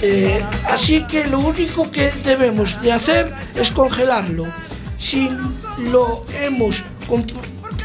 Eh, 0.02 0.42
así 0.68 1.04
que 1.06 1.26
lo 1.28 1.39
único 1.39 1.92
que 1.92 2.12
debemos 2.24 2.82
de 2.82 2.92
hacer 2.92 3.32
es 3.56 3.72
congelarlo. 3.72 4.46
Si 4.98 5.30
lo 5.78 6.26
hemos 6.42 6.84
comp- 7.08 7.34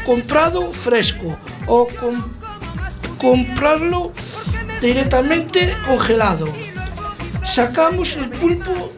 comprado 0.05 0.71
fresco 0.71 1.37
o 1.67 1.87
com- 1.99 2.31
comprarlo 3.19 4.13
directamente 4.81 5.71
congelado. 5.85 6.47
Sacamos 7.45 8.15
el 8.15 8.29
pulpo 8.29 8.91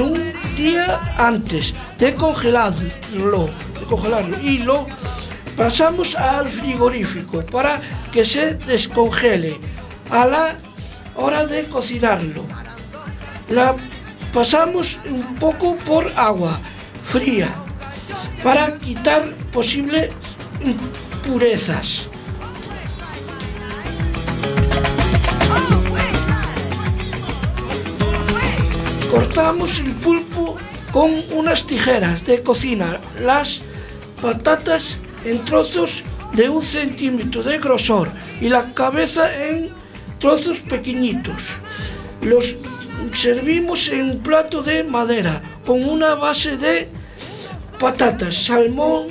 un 0.00 0.32
día 0.56 0.98
antes 1.18 1.74
de 1.98 2.14
congelarlo, 2.14 3.50
de 3.78 3.86
congelarlo 3.88 4.40
y 4.40 4.58
lo 4.58 4.86
pasamos 5.56 6.14
al 6.14 6.48
frigorífico 6.48 7.44
para 7.46 7.80
que 8.12 8.24
se 8.24 8.54
descongele 8.54 9.58
a 10.10 10.26
la 10.26 10.56
hora 11.16 11.46
de 11.46 11.64
cocinarlo. 11.64 12.44
La 13.48 13.74
pasamos 14.32 14.98
un 15.08 15.34
poco 15.36 15.76
por 15.76 16.10
agua 16.16 16.58
fría 17.04 17.48
para 18.42 18.78
quitar 18.78 19.34
posibles 19.52 20.10
impurezas. 20.64 22.09
Cortamos 29.10 29.80
el 29.80 29.92
pulpo 29.94 30.56
con 30.92 31.10
unas 31.32 31.66
tijeras 31.66 32.24
de 32.26 32.44
cocina, 32.44 33.00
las 33.20 33.60
patatas 34.22 34.98
en 35.24 35.44
trozos 35.44 36.04
de 36.32 36.48
un 36.48 36.62
centímetro 36.62 37.42
de 37.42 37.58
grosor 37.58 38.08
y 38.40 38.48
la 38.48 38.72
cabeza 38.72 39.48
en 39.48 39.70
trozos 40.20 40.58
pequeñitos. 40.60 41.42
Los 42.22 42.54
servimos 43.12 43.88
en 43.88 44.10
un 44.12 44.18
plato 44.20 44.62
de 44.62 44.84
madera 44.84 45.42
con 45.66 45.88
una 45.88 46.14
base 46.14 46.56
de 46.56 46.88
patatas, 47.80 48.36
salmón, 48.36 49.08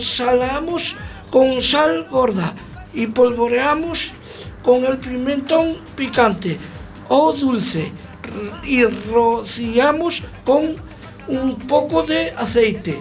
salamos 0.00 0.96
con 1.30 1.60
sal 1.60 2.06
gorda 2.10 2.54
y 2.94 3.08
polvoreamos 3.08 4.12
con 4.62 4.86
el 4.86 4.96
pimentón 4.96 5.76
picante 5.96 6.56
o 7.10 7.34
dulce 7.34 7.92
y 8.64 8.84
rociamos 8.84 10.22
con 10.44 10.76
un 11.28 11.58
poco 11.66 12.02
de 12.02 12.30
aceite. 12.32 12.98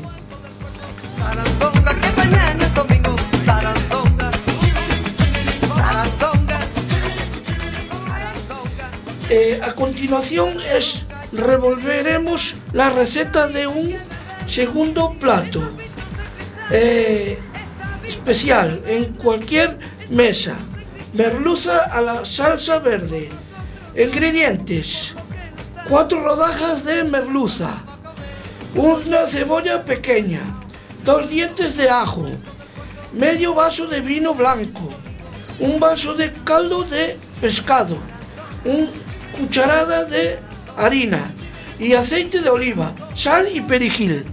Eh, 9.29 9.61
a 9.63 9.73
continuación 9.73 10.57
es 10.75 11.03
revolveremos 11.31 12.55
la 12.73 12.89
receta 12.89 13.47
de 13.47 13.65
un 13.65 13.95
segundo 14.45 15.15
plato 15.19 15.61
eh, 16.69 17.39
especial 18.05 18.81
en 18.85 19.05
cualquier 19.13 19.79
mesa. 20.09 20.57
Merluza 21.13 21.85
a 21.85 22.01
la 22.01 22.25
salsa 22.25 22.79
verde. 22.79 23.29
Ingredientes: 23.97 25.15
cuatro 25.87 26.23
rodajas 26.23 26.83
de 26.83 27.03
merluza, 27.03 27.69
una 28.75 29.27
cebolla 29.27 29.83
pequeña, 29.83 30.41
dos 31.03 31.29
dientes 31.29 31.77
de 31.77 31.89
ajo, 31.89 32.25
medio 33.13 33.53
vaso 33.53 33.87
de 33.87 34.01
vino 34.01 34.33
blanco, 34.33 34.89
un 35.59 35.79
vaso 35.79 36.13
de 36.13 36.31
caldo 36.43 36.83
de 36.83 37.17
pescado, 37.39 37.97
una 38.63 38.87
cucharada 39.39 40.05
de 40.05 40.39
harina. 40.77 41.33
Y 41.79 41.93
aceite 41.93 42.41
de 42.41 42.49
oliva, 42.49 42.93
sal 43.15 43.47
y 43.51 43.59
perejil. 43.59 44.23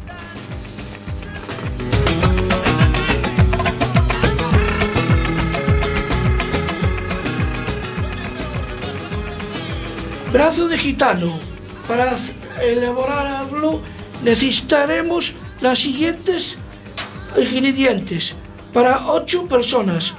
Brazo 10.32 10.68
de 10.68 10.76
gitano. 10.76 11.38
Para 11.86 12.14
elaborarlo 12.62 13.80
necesitaremos 14.22 15.32
las 15.62 15.78
siguientes 15.78 16.56
ingredientes. 17.36 18.34
Para 18.74 19.08
8 19.08 19.46
personas, 19.46 20.12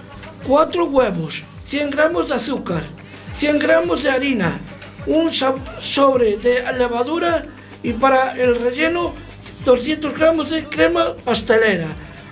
4 0.48 0.86
huevos, 0.86 1.44
100 1.68 1.92
gramos 1.92 2.30
de 2.30 2.36
azúcar, 2.36 2.82
100 3.38 3.60
gramos 3.60 4.02
de 4.02 4.10
harina, 4.10 4.60
un 5.06 5.32
sobre 5.32 6.38
de 6.38 6.64
levadura 6.76 7.46
y 7.84 7.94
para 7.94 8.32
el 8.32 8.60
relleno 8.60 9.14
200 9.64 10.18
gramos 10.18 10.50
de 10.50 10.64
crema 10.66 11.16
pastelera, 11.24 11.88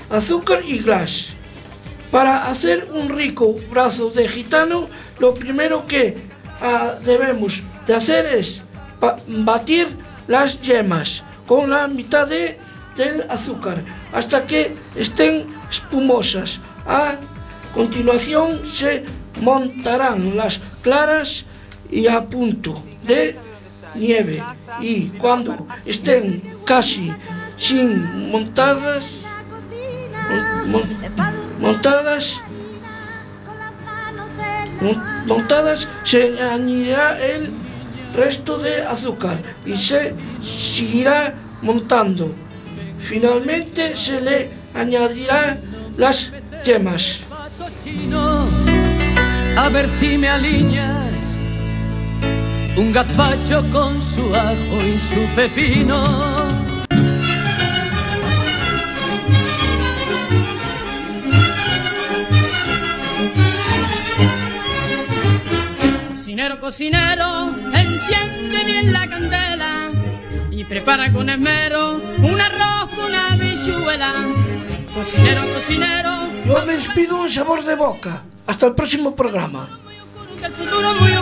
azúcar 0.10 0.64
y 0.66 0.80
glas. 0.80 1.28
Para 2.10 2.48
hacer 2.48 2.90
un 2.92 3.10
rico 3.10 3.54
brazo 3.70 4.10
de 4.10 4.28
gitano, 4.28 4.90
lo 5.20 5.36
primero 5.36 5.86
que 5.86 6.18
ah, 6.62 6.94
debemos 7.04 7.64
de 7.86 7.96
hacer 7.96 8.26
es 8.26 8.62
batir 9.28 9.88
las 10.28 10.60
yemas 10.62 11.24
con 11.46 11.70
la 11.70 11.88
mitad 11.88 12.28
de, 12.28 12.60
del 12.96 13.24
azúcar 13.30 13.82
hasta 14.14 14.46
que 14.46 14.76
estén 14.96 15.48
espumosas. 15.70 16.60
A 16.86 17.16
continuación 17.74 18.66
se 18.66 19.06
montarán 19.42 20.36
las 20.36 20.60
claras 20.82 21.46
y 21.90 22.08
a 22.08 22.26
punto 22.26 22.74
de 23.04 23.36
nieve 23.96 24.44
y 24.82 25.08
cuando 25.10 25.68
estén 25.86 26.58
casi 26.66 27.14
sin 27.58 28.30
montadas, 28.32 29.04
mon, 30.66 30.84
montadas 31.60 32.40
montadas 35.26 35.88
se 36.04 36.42
añadirá 36.42 37.20
el 37.20 37.54
resto 38.16 38.58
de 38.58 38.82
azúcar 38.84 39.42
y 39.66 39.76
se 39.78 40.14
seguirá 40.42 41.36
montando. 41.62 42.34
Finalmente 43.00 43.96
se 43.96 44.22
le 44.22 44.50
añadirá 44.74 45.60
las 45.98 46.32
yemas. 46.64 47.22
a 49.58 49.70
ver 49.70 49.90
si 49.90 50.18
me 50.18 50.30
alineas 50.30 51.08
un 52.78 52.92
gazpacho 52.92 53.64
con 53.72 54.00
su 54.00 54.36
ajo 54.36 54.78
y 54.86 55.00
su 55.00 55.22
pepino. 55.36 56.57
Cocinero, 66.38 66.60
cocinero, 66.62 67.50
enciende 67.74 68.64
bien 68.64 68.94
la 68.94 69.10
candela 69.10 69.90
y 70.52 70.64
prepara 70.66 71.12
con 71.12 71.28
esmero 71.32 71.94
un 71.94 72.40
arroz 72.40 72.92
con 72.96 73.06
una 73.06 73.36
bichuela. 73.38 74.14
Cocinero, 74.94 75.52
cocinero, 75.52 76.12
Yo 76.46 76.64
me 76.68 76.74
despido 76.76 77.24
en 77.24 77.32
sabor 77.32 77.64
de 77.64 77.74
boca. 77.74 78.22
Hasta 78.46 78.68
el 78.68 78.76
próximo 78.76 79.16
programa. 79.16 79.68
el 80.44 80.52
futuro 80.54 80.94
muy 81.00 81.17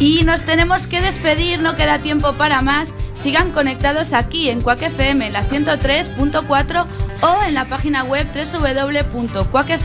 Y 0.00 0.22
nos 0.22 0.42
tenemos 0.42 0.86
que 0.86 1.00
despedir, 1.00 1.60
no 1.60 1.76
queda 1.76 1.98
tiempo 1.98 2.32
para 2.34 2.60
más. 2.62 2.90
Sigan 3.22 3.50
conectados 3.50 4.12
aquí 4.12 4.48
en 4.48 4.60
Quack 4.62 4.82
FM, 4.82 5.30
la 5.30 5.42
103.4 5.42 6.86
o 7.22 7.42
en 7.42 7.54
la 7.54 7.64
página 7.64 8.04
web 8.04 8.26
www.quackfm.org. 8.32 9.78